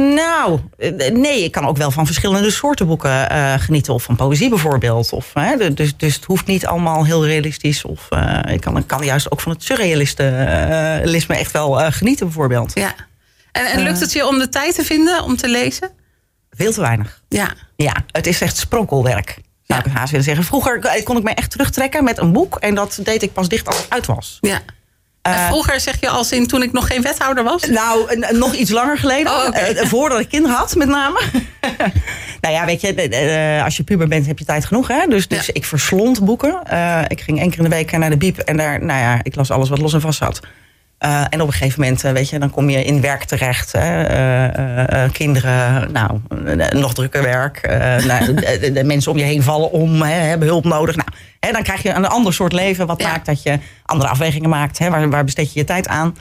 Nou, 0.00 0.60
eh, 0.76 1.10
nee, 1.12 1.44
ik 1.44 1.52
kan 1.52 1.66
ook 1.66 1.76
wel 1.76 1.90
van 1.90 2.06
verschillende 2.06 2.50
soorten 2.50 2.86
boeken 2.86 3.30
eh, 3.30 3.54
genieten. 3.58 3.94
Of 3.94 4.02
van 4.02 4.16
poëzie 4.16 4.48
bijvoorbeeld. 4.48 5.12
Of, 5.12 5.30
hè, 5.34 5.74
dus, 5.74 5.96
dus 5.96 6.14
het 6.14 6.24
hoeft 6.24 6.46
niet 6.46 6.66
allemaal 6.66 7.04
heel 7.04 7.26
realistisch. 7.26 7.84
Of 7.84 8.06
eh, 8.10 8.38
ik 8.54 8.60
kan, 8.60 8.86
kan 8.86 9.04
juist 9.04 9.32
ook 9.32 9.40
van 9.40 9.52
het 9.52 9.62
surrealisme 9.62 11.36
echt 11.36 11.50
wel 11.52 11.72
genieten 11.72 12.26
bijvoorbeeld. 12.26 12.72
Ja. 12.74 12.94
En, 13.52 13.66
en 13.66 13.82
lukt 13.82 14.00
het 14.00 14.12
je 14.12 14.26
om 14.26 14.38
de 14.38 14.48
tijd 14.48 14.74
te 14.74 14.84
vinden 14.84 15.22
om 15.22 15.36
te 15.36 15.48
lezen? 15.48 15.90
Veel 16.50 16.72
te 16.72 16.80
weinig. 16.80 17.22
Ja. 17.28 17.54
Ja, 17.76 17.92
het 18.10 18.26
is 18.26 18.40
echt 18.40 18.56
spronkelwerk. 18.56 19.38
Zou 19.62 19.80
Ja. 19.84 19.90
ik 19.90 19.96
haast 19.96 20.10
willen 20.10 20.26
zeggen. 20.26 20.44
Vroeger 20.44 21.02
kon 21.04 21.16
ik 21.16 21.22
me 21.22 21.30
echt 21.30 21.50
terugtrekken 21.50 22.04
met 22.04 22.18
een 22.18 22.32
boek. 22.32 22.56
En 22.56 22.74
dat 22.74 22.98
deed 23.02 23.22
ik 23.22 23.32
pas 23.32 23.48
dicht 23.48 23.66
als 23.66 23.76
het 23.76 23.90
uit 23.90 24.06
was. 24.06 24.38
ja. 24.40 24.60
En 25.34 25.46
vroeger 25.46 25.80
zeg 25.80 26.00
je 26.00 26.08
als 26.08 26.32
in 26.32 26.46
toen 26.46 26.62
ik 26.62 26.72
nog 26.72 26.86
geen 26.86 27.02
wethouder 27.02 27.44
was? 27.44 27.62
Nou, 27.62 28.18
nog 28.30 28.54
iets 28.54 28.70
langer 28.70 28.98
geleden. 28.98 29.32
Oh. 29.32 29.48
Eh, 29.52 29.86
voordat 29.86 30.20
ik 30.20 30.28
kinderen 30.28 30.56
had, 30.56 30.74
met 30.74 30.88
name. 30.88 31.20
nou 32.40 32.54
ja, 32.54 32.64
weet 32.64 32.80
je, 32.80 32.94
eh, 32.94 33.64
als 33.64 33.76
je 33.76 33.82
puber 33.82 34.08
bent, 34.08 34.26
heb 34.26 34.38
je 34.38 34.44
tijd 34.44 34.64
genoeg. 34.64 34.88
Hè? 34.88 35.06
Dus, 35.08 35.28
dus 35.28 35.46
Ja. 35.46 35.52
ik 35.54 35.64
verslond 35.64 36.24
boeken. 36.24 36.60
Eh, 36.64 37.00
ik 37.08 37.20
ging 37.20 37.40
één 37.40 37.48
keer 37.50 37.58
in 37.58 37.64
de 37.64 37.76
week 37.76 37.90
naar 37.98 38.10
de 38.10 38.16
biep. 38.16 38.38
En 38.38 38.56
daar, 38.56 38.84
nou 38.84 39.00
ja, 39.00 39.20
ik 39.22 39.34
las 39.34 39.50
alles 39.50 39.68
wat 39.68 39.78
los 39.78 39.92
en 39.92 40.00
vast 40.00 40.18
zat. 40.18 40.40
Eh, 40.98 41.20
en 41.30 41.40
op 41.40 41.46
een 41.46 41.52
gegeven 41.52 41.80
moment, 41.80 42.04
eh, 42.04 42.12
weet 42.12 42.28
je, 42.28 42.38
dan 42.38 42.50
kom 42.50 42.70
je 42.70 42.84
in 42.84 43.00
werk 43.00 43.24
terecht. 43.24 43.72
Hè? 43.72 44.02
Eh, 44.04 45.10
kinderen, 45.12 45.92
nou, 45.92 46.20
nog 46.70 46.94
drukker 46.94 47.22
werk. 47.22 47.60
Nou, 48.06 48.34
de, 48.72 48.84
mensen 48.84 49.12
om 49.12 49.18
je 49.18 49.24
heen 49.24 49.42
vallen 49.42 49.70
om, 49.72 50.02
hè, 50.02 50.12
hebben 50.12 50.48
hulp 50.48 50.64
nodig. 50.64 50.96
Nou, 50.96 51.08
hè, 51.40 51.52
dan 51.52 51.62
krijg 51.62 51.82
je 51.82 51.90
een 51.90 52.06
ander 52.06 52.34
soort 52.34 52.52
leven. 52.52 52.86
Wat 52.86 53.00
Ja. 53.02 53.08
maakt 53.08 53.26
dat 53.26 53.42
je 53.42 53.58
andere 53.84 54.10
afwegingen 54.10 54.48
maakt. 54.48 54.78
Hè? 54.78 54.90
Waar, 54.90 55.10
waar 55.10 55.24
besteed 55.24 55.52
je 55.52 55.58
je 55.58 55.64
tijd 55.64 55.88
aan? 55.88 56.16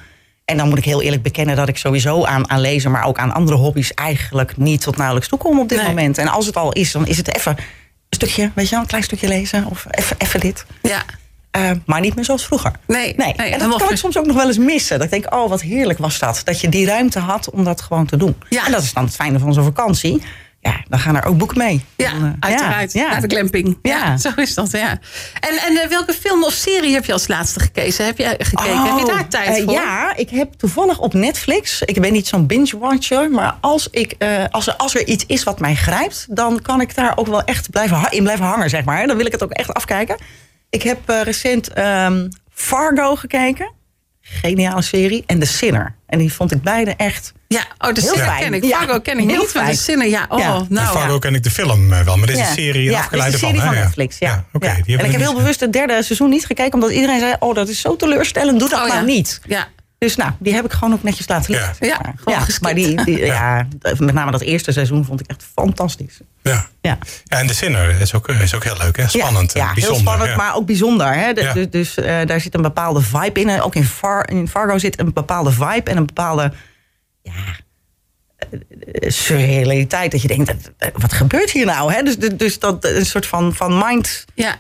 En 0.46 0.58
dan 0.58 0.70
moet 0.70 0.78
ik 0.78 0.84
heel 0.86 1.02
eerlijk 1.02 1.24
bekennen 1.24 1.56
dat 1.56 1.68
ik 1.68 1.78
sowieso 1.78 2.26
aan, 2.26 2.50
aan 2.50 2.60
lezen, 2.62 2.92
maar 2.92 3.06
ook 3.06 3.18
aan 3.18 3.34
andere 3.34 3.58
hobby's 3.58 3.94
eigenlijk 3.94 4.58
niet 4.58 4.82
tot 4.82 4.96
nauwelijks 4.98 5.30
toekom 5.30 5.60
op 5.60 5.70
dit 5.70 5.78
Nee. 5.78 5.88
moment. 5.88 6.18
En 6.18 6.28
als 6.28 6.46
het 6.46 6.56
al 6.58 6.72
is, 6.72 6.92
dan 6.92 7.08
is 7.08 7.18
het 7.18 7.36
even 7.36 7.52
een 7.58 7.64
stukje, 8.10 8.52
weet 8.56 8.66
je 8.66 8.72
wel, 8.72 8.80
een 8.82 8.88
klein 8.88 9.04
stukje 9.04 9.28
lezen 9.28 9.66
of 9.66 9.86
even, 9.92 10.16
even 10.20 10.40
dit. 10.40 10.66
Ja. 10.82 11.04
Eh, 11.52 11.72
maar 11.86 12.00
niet 12.00 12.16
meer 12.16 12.26
zoals 12.26 12.46
vroeger. 12.46 12.72
Nee, 12.88 13.14
Nee, 13.18 13.34
nee, 13.38 13.50
en 13.52 13.60
dat 13.70 13.78
kan 13.82 13.90
ik 13.92 13.98
soms 13.98 14.18
ook 14.18 14.26
nog 14.26 14.36
wel 14.36 14.48
eens 14.48 14.58
missen. 14.58 14.98
Dat 15.00 15.06
ik 15.14 15.22
denk, 15.22 15.34
oh, 15.36 15.50
wat 15.50 15.62
heerlijk 15.62 16.00
was 16.00 16.20
dat. 16.20 16.42
Dat 16.44 16.62
je 16.62 16.70
die 16.70 16.86
ruimte 16.86 17.20
had 17.20 17.50
om 17.50 17.64
dat 17.64 17.82
gewoon 17.82 18.06
te 18.06 18.18
doen. 18.18 18.36
Ja. 18.50 18.66
En 18.66 18.72
dat 18.72 18.84
is 18.84 18.94
dan 18.94 19.04
het 19.04 19.16
fijne 19.16 19.40
van 19.40 19.54
zo'n 19.54 19.64
vakantie. 19.64 20.22
Ja, 20.60 20.76
dan 20.90 21.00
gaan 21.00 21.16
er 21.16 21.26
ook 21.26 21.38
boeken 21.38 21.58
mee. 21.58 21.86
Ja, 21.96 22.12
Dan, 22.12 22.24
eh, 22.26 22.32
uiteraard. 22.40 22.94
Ja, 22.94 23.10
Naar 23.12 23.22
de 23.22 23.28
glamping. 23.36 23.78
Ja. 23.82 23.98
Ja. 23.98 24.18
zo 24.18 24.30
is 24.36 24.54
dat, 24.54 24.72
ja. 24.72 24.90
En, 25.40 25.58
en 25.68 25.78
eh, 25.84 25.90
welke 25.90 26.14
film 26.14 26.44
of 26.44 26.54
serie 26.54 26.94
heb 26.94 27.06
je 27.06 27.14
als 27.14 27.28
laatste 27.28 27.60
gekeken? 27.60 28.06
Heb 28.06 28.18
je, 28.18 28.36
gekeken? 28.40 28.84
heb 28.84 29.00
je 29.00 29.06
daar 29.06 29.20
Oh, 29.22 29.28
tijd 29.30 29.58
eh, 29.58 29.64
voor? 29.64 29.74
ja, 29.74 30.16
ik 30.16 30.30
heb 30.30 30.54
toevallig 30.54 31.00
op 31.00 31.14
Netflix. 31.14 31.82
Ik 31.82 32.02
ben 32.02 32.12
niet 32.14 32.28
zo'n 32.28 32.46
binge-watcher. 32.48 33.30
Maar 33.32 33.56
als, 33.62 33.88
ik, 33.92 34.16
als, 34.52 34.68
er, 34.68 34.76
als 34.76 34.96
er 34.96 35.08
iets 35.08 35.24
is 35.28 35.44
wat 35.44 35.60
mij 35.60 35.76
grijpt. 35.76 36.26
dan 36.30 36.62
kan 36.62 36.82
ik 36.82 36.96
daar 36.96 37.18
ook 37.18 37.28
wel 37.28 37.44
echt 37.44 37.70
blijven, 37.70 38.08
in 38.10 38.24
blijven 38.24 38.46
hangen, 38.46 38.70
zeg 38.70 38.84
maar. 38.84 39.08
Dan 39.08 39.18
wil 39.18 39.26
ik 39.26 39.32
het 39.32 39.44
ook 39.44 39.52
echt 39.52 39.74
afkijken. 39.74 40.18
Ik 40.70 40.84
heb 40.84 41.10
eh, 41.10 41.22
recent 41.22 41.68
ehm, 41.74 42.28
Fargo 42.54 43.16
gekeken. 43.16 43.72
Geniale 44.22 44.82
serie. 44.82 45.24
En 45.26 45.40
The 45.40 45.46
Sinner. 45.46 45.96
En 46.08 46.20
die 46.20 46.34
vond 46.34 46.52
ik 46.52 46.62
beide 46.62 46.94
echt. 46.98 47.34
Ja, 47.48 47.60
oh, 47.78 47.94
de 47.94 48.02
Heel 48.02 48.10
Sinner 48.10 48.28
fijn. 48.28 48.42
ken 48.44 48.54
ik. 48.54 48.64
Ja, 48.64 48.78
Fargo 48.78 49.00
ken 49.00 49.20
ik 49.20 49.30
heel 49.30 49.42
niet, 49.42 49.54
maar 49.54 49.66
de. 49.66 49.76
Sinner, 49.76 50.08
ja. 50.08 50.26
Oh, 50.30 50.40
Ja. 50.40 50.66
Nou 50.70 50.88
Fargo 50.98 51.14
ja. 51.14 51.20
ken 51.20 51.36
ik 51.36 51.44
de 51.44 51.52
film 51.52 51.94
eh, 51.94 52.02
wel, 52.02 52.18
maar 52.18 52.28
dit 52.28 52.36
is 52.36 52.42
Ja. 52.42 52.48
een 52.50 52.54
serie 52.56 52.84
ja, 52.90 53.00
afgeleide 53.00 53.36
is 53.36 53.42
een 53.42 53.48
serie 53.48 53.64
van. 53.64 53.74
van? 53.74 53.84
Netflix. 53.84 54.18
Ja. 54.20 54.46
oké. 54.54 54.66
Ja. 54.68 54.74
die 54.74 54.84
heb 54.96 55.00
En 55.00 55.06
ik 55.06 55.12
heb 55.12 55.22
heel 55.22 55.34
bewust 55.36 55.60
het 55.60 55.74
derde 55.74 56.04
seizoen 56.04 56.30
niet 56.30 56.46
gekeken. 56.46 56.74
Omdat 56.74 56.92
iedereen 56.92 57.20
zei: 57.20 57.36
Oh, 57.40 57.56
dat 57.56 57.68
is 57.70 57.82
zo 57.82 57.96
teleurstellend. 57.96 58.60
Doe 58.60 58.70
dat 58.70 58.80
Oh, 58.80 58.86
nou 58.88 59.00
ja. 59.00 59.06
niet. 59.06 59.42
Ja, 59.46 59.68
Dus 59.98 60.16
nou, 60.16 60.32
die 60.40 60.54
heb 60.54 60.66
ik 60.66 60.72
gewoon 60.72 60.94
ook 60.94 61.04
netjes 61.04 61.28
laten 61.28 61.52
liggen. 61.52 61.70
Ja. 61.70 61.74
zeg 61.80 61.90
Ja, 62.26 62.40
maar. 62.40 62.58
maar 62.62 62.76
die, 62.76 63.04
die, 63.04 63.26
ja. 63.26 63.68
met 63.98 64.14
name 64.14 64.32
dat 64.32 64.42
eerste 64.42 64.72
seizoen 64.72 65.06
vond 65.06 65.20
ik 65.20 65.28
echt 65.28 65.44
fantastisch. 65.54 66.20
Ja. 66.42 66.66
Ja. 66.82 66.98
ja, 67.24 67.38
en 67.40 67.48
de 67.48 67.54
Sinner 67.54 68.02
is 68.02 68.14
ook, 68.14 68.28
is 68.28 68.56
ook 68.56 68.64
heel 68.64 68.78
leuk, 68.78 68.98
hè? 68.98 69.08
Spannend, 69.08 69.54
ja, 69.54 69.74
bijzonder. 69.74 69.90
heel 69.92 70.00
spannend, 70.00 70.30
ja. 70.30 70.36
maar 70.36 70.56
ook 70.56 70.66
bijzonder. 70.66 71.14
Hè? 71.14 71.34
De- 71.34 71.42
Ja. 71.42 71.54
Dus, 71.54 71.70
dus 71.70 71.96
eh, 71.98 72.26
daar 72.26 72.42
zit 72.42 72.54
een 72.56 72.62
bepaalde 72.62 73.02
vibe 73.02 73.40
in. 73.40 73.50
En 73.50 73.62
Ook 73.62 73.76
in, 73.76 73.84
Far, 73.86 74.30
in 74.30 74.48
Fargo 74.48 74.78
zit 74.78 75.00
een 75.00 75.14
bepaalde 75.14 75.52
vibe 75.52 75.92
en 75.92 75.98
een 75.98 76.06
bepaalde 76.06 76.54
ja, 77.22 77.32
eh, 78.38 79.10
surrealiteit. 79.10 80.12
Dat 80.12 80.22
je 80.22 80.28
denkt, 80.28 80.72
eh, 80.78 80.90
wat 80.94 81.14
gebeurt 81.14 81.52
hier 81.52 81.66
nou? 81.66 81.94
Hè? 81.94 82.02
Dus, 82.04 82.18
dus- 82.18 82.38
dus 82.38 82.60
dat 82.60 82.86
een 82.86 83.06
soort 83.06 83.26
van, 83.26 83.54
van 83.56 83.78
mind 83.86 84.26
ja. 84.34 84.56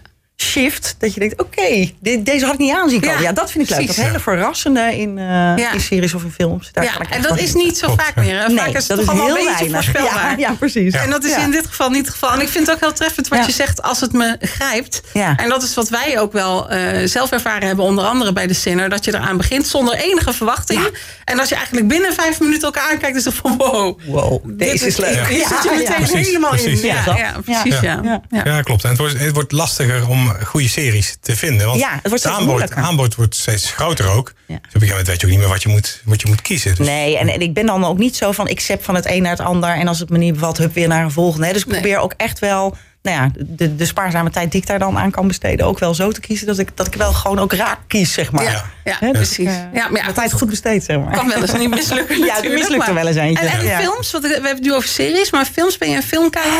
Shift. 0.47 0.95
Dat 0.99 1.13
je 1.13 1.19
denkt, 1.19 1.41
oké, 1.41 1.91
dit- 1.99 2.25
deze 2.25 2.45
had 2.45 2.53
ik 2.53 2.59
niet 2.59 2.73
aanzien 2.73 2.99
komen. 3.01 3.15
Ja, 3.15 3.21
Ja, 3.23 3.31
dat 3.33 3.51
vind 3.51 3.63
ik 3.63 3.69
leuk. 3.69 3.77
precies. 3.79 3.95
Dat 3.95 4.05
hele 4.05 4.19
verrassende 4.19 4.97
in, 4.97 5.17
eh, 5.17 5.73
in 5.73 5.79
series 5.81 6.13
of 6.13 6.23
in 6.23 6.31
films. 6.31 6.69
Daar 6.71 6.83
ja. 6.83 6.91
kan 6.91 7.01
ik 7.01 7.09
En 7.09 7.21
dat 7.21 7.39
is 7.39 7.53
niet 7.53 7.77
zo 7.77 7.93
vaak 7.95 8.15
meer. 8.15 8.39
Vaak 8.41 8.47
Nee, 8.49 8.57
is 8.57 8.73
het 8.73 8.73
dat 8.73 8.87
toch 8.87 8.99
is 8.99 9.07
allemaal 9.07 9.25
heel 9.25 9.37
een 9.37 9.43
beetje 9.45 9.69
weinig. 9.69 9.83
voorspelbaar. 9.91 10.39
Ja, 10.39 10.47
ja, 10.47 10.53
precies. 10.59 10.93
En 10.93 11.09
dat 11.09 11.23
is 11.23 11.31
Ja. 11.31 11.37
in 11.43 11.51
dit 11.51 11.67
geval 11.67 11.89
niet 11.89 12.01
het 12.05 12.09
geval. 12.09 12.31
En 12.33 12.41
ik 12.41 12.47
vind 12.49 12.65
het 12.67 12.75
ook 12.75 12.81
heel 12.81 12.93
treffend 12.93 13.27
wat 13.27 13.39
Ja. 13.39 13.45
je 13.45 13.51
zegt 13.51 13.81
als 13.81 13.99
het 14.01 14.13
me 14.13 14.37
grijpt. 14.41 15.01
Ja. 15.13 15.35
En 15.35 15.49
dat 15.49 15.63
is 15.63 15.73
wat 15.73 15.89
wij 15.89 16.19
ook 16.19 16.31
wel 16.33 16.69
eh, 16.69 17.07
zelf 17.07 17.31
ervaren 17.31 17.67
hebben, 17.67 17.85
onder 17.85 18.05
andere 18.05 18.33
bij 18.33 18.47
de 18.47 18.53
Sinner. 18.53 18.89
Dat 18.89 19.05
je 19.05 19.13
eraan 19.15 19.37
begint 19.37 19.67
zonder 19.67 19.93
enige 19.95 20.33
verwachting. 20.33 20.81
Ja. 20.81 20.89
En 21.25 21.39
als 21.39 21.49
je 21.49 21.55
eigenlijk 21.55 21.87
binnen 21.87 22.13
vijf 22.13 22.39
minuten 22.39 22.61
elkaar 22.63 22.91
aankijkt, 22.91 23.15
is 23.17 23.25
het 23.25 23.33
van 23.33 23.57
wow. 23.57 23.99
Wow, 24.05 24.41
dit 24.45 24.59
deze 24.59 24.85
is 24.85 24.97
leuk. 24.97 25.27
Je 25.29 25.35
zit 25.35 25.63
je 25.63 25.71
meteen 25.75 26.23
helemaal 26.23 26.49
precies. 26.49 26.81
in. 26.81 26.87
Ja, 26.87 27.33
precies. 27.45 27.79
Ja. 27.79 28.61
Klopt. 28.63 28.83
En 28.83 28.89
het 28.89 28.97
wordt, 28.97 29.19
het 29.19 29.33
wordt 29.33 29.51
lastiger 29.51 30.07
om 30.07 30.26
goede 30.45 30.67
series 30.69 31.17
te 31.21 31.35
vinden. 31.35 31.67
Want 31.67 31.79
Ja, 31.79 31.89
het 31.91 31.93
wordt 31.93 32.09
het 32.11 32.19
steeds 32.19 32.35
aanbod, 32.35 32.47
moeilijker. 32.49 32.77
aanbod 32.83 33.15
wordt 33.15 33.35
steeds 33.35 33.71
groter 33.71 34.07
ook. 34.09 34.33
Ja. 34.45 34.55
Dus 34.55 34.55
op 34.55 34.63
een 34.63 34.71
gegeven 34.71 34.87
moment 34.89 35.07
weet 35.07 35.19
je 35.21 35.25
ook 35.25 35.31
niet 35.31 35.41
meer 35.41 35.49
wat 35.49 35.63
je 35.63 35.69
moet, 35.69 36.01
wat 36.05 36.21
je 36.21 36.27
moet 36.27 36.41
kiezen. 36.41 36.75
Dus, 36.75 36.87
Nee, 36.87 37.17
en, 37.17 37.27
en 37.29 37.41
ik 37.41 37.53
ben 37.53 37.65
dan 37.65 37.85
ook 37.85 37.97
niet 37.97 38.15
zo 38.15 38.31
van 38.31 38.47
ik 38.47 38.59
zet 38.59 38.83
van 38.83 38.95
het 38.95 39.05
een 39.05 39.21
naar 39.21 39.31
het 39.31 39.39
ander. 39.45 39.69
En 39.69 39.87
als 39.87 39.99
het 39.99 40.09
me 40.09 40.17
niet 40.17 40.33
bevalt, 40.33 40.57
hup 40.57 40.73
weer 40.73 40.87
naar 40.87 41.03
een 41.03 41.11
volgende. 41.11 41.47
hè. 41.47 41.53
Dus 41.53 41.61
ik 41.61 41.67
Nee. 41.67 41.79
probeer 41.79 41.97
ook 41.99 42.13
echt 42.17 42.39
wel, 42.39 42.77
nou 43.01 43.17
ja, 43.17 43.31
de, 43.45 43.75
de 43.75 43.85
spaarzame 43.85 44.29
tijd 44.29 44.51
die 44.51 44.61
ik 44.61 44.67
daar 44.67 44.79
dan 44.79 44.97
aan 44.97 45.11
kan 45.11 45.27
besteden, 45.27 45.65
ook 45.65 45.79
wel 45.79 45.93
zo 45.93 46.11
te 46.11 46.19
kiezen 46.19 46.47
dat 46.47 46.59
ik, 46.59 46.69
dat 46.75 46.87
ik 46.87 46.93
wel 46.93 47.13
gewoon 47.13 47.39
ook 47.39 47.53
raak 47.53 47.79
kies, 47.87 48.13
zeg 48.13 48.31
maar. 48.31 48.43
Ja, 48.83 48.97
dus, 48.99 49.11
precies. 49.11 49.45
eh, 49.47 49.53
Ja, 49.53 49.67
maar 49.71 49.97
ja, 49.97 50.01
mijn 50.03 50.13
tijd 50.13 50.33
goed 50.33 50.49
besteed, 50.49 50.83
zeg 50.83 50.97
maar. 50.99 51.15
kan 51.15 51.27
wel 51.27 51.41
eens 51.41 51.53
niet 51.53 51.69
mislukken 51.69 52.17
Ja, 52.25 52.43
er 52.43 52.51
mislukt 52.53 52.87
er 52.87 52.93
wel 52.93 53.07
eens 53.07 53.15
eentje. 53.15 53.45
En, 53.47 53.59
en 53.59 53.65
Ja. 53.65 53.79
films, 53.79 54.11
want 54.11 54.23
we 54.23 54.33
hebben 54.33 54.51
het 54.51 54.61
nu 54.63 54.73
over 54.73 54.89
series, 54.89 55.31
maar 55.31 55.45
films, 55.45 55.77
ben 55.77 55.89
je 55.89 55.95
een 55.95 56.03
filmkijker? 56.03 56.51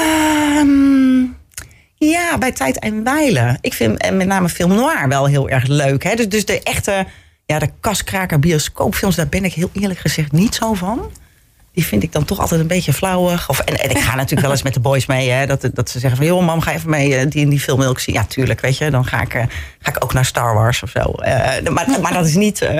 Ehm, 0.57 1.23
ja, 1.97 2.37
bij 2.37 2.51
Tijd 2.51 2.79
en 2.79 3.03
Wijlen. 3.03 3.57
Ik 3.61 3.73
vind 3.73 3.97
en 3.97 4.17
met 4.17 4.27
name 4.27 4.49
film 4.49 4.73
noir 4.73 5.07
wel 5.07 5.25
heel 5.25 5.49
erg 5.49 5.67
leuk. 5.67 6.03
Hè? 6.03 6.15
Dus, 6.15 6.29
dus 6.29 6.45
de 6.45 6.63
echte, 6.63 7.05
ja, 7.45 7.59
de 7.59 7.69
kaskraker 7.79 8.39
bioscoopfilms, 8.39 9.15
daar 9.15 9.27
ben 9.27 9.43
ik 9.43 9.53
heel 9.53 9.69
eerlijk 9.73 9.99
gezegd 9.99 10.31
niet 10.31 10.55
zo 10.55 10.73
van. 10.73 11.11
Die 11.73 11.85
vind 11.85 12.03
ik 12.03 12.11
dan 12.11 12.25
toch 12.25 12.39
altijd 12.39 12.61
een 12.61 12.67
beetje 12.67 12.93
flauwig. 12.93 13.49
Of, 13.49 13.59
en, 13.59 13.79
en 13.79 13.89
ik 13.89 13.97
ga 13.97 14.15
natuurlijk 14.21 14.41
wel 14.41 14.51
eens 14.51 14.61
met 14.61 14.73
de 14.73 14.79
boys 14.79 15.05
mee. 15.05 15.29
Hè, 15.29 15.45
dat, 15.45 15.69
dat 15.73 15.89
ze 15.89 15.99
zeggen 15.99 16.17
van, 16.17 16.27
joh 16.27 16.45
mam, 16.45 16.61
ga 16.61 16.73
even 16.73 16.89
mee 16.89 17.15
eh, 17.15 17.29
die 17.29 17.47
die 17.47 17.59
film 17.59 17.79
wil 17.79 17.91
ik 17.91 17.99
zien. 17.99 18.15
Ja, 18.15 18.25
tuurlijk, 18.25 18.61
weet 18.61 18.77
je. 18.77 18.91
Dan 18.91 19.05
ga 19.05 19.21
ik, 19.21 19.33
eh, 19.33 19.43
ga 19.81 19.91
ik 19.91 20.03
ook 20.03 20.13
naar 20.13 20.25
Star 20.25 20.53
Wars 20.53 20.83
of 20.83 20.89
zo. 20.89 20.99
Eh, 20.99 21.71
maar, 21.71 21.87
maar 22.01 22.13
dat 22.13 22.25
is 22.25 22.35
niet 22.35 22.61
eh, 22.61 22.73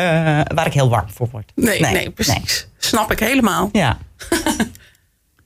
waar 0.54 0.66
ik 0.66 0.74
heel 0.74 0.90
warm 0.90 1.10
voor 1.14 1.28
word. 1.32 1.52
Nee, 1.56 1.80
nee, 1.80 2.10
precies. 2.10 2.68
Snap 2.78 3.12
ik 3.12 3.20
helemaal. 3.20 3.70
Ja. 3.72 3.98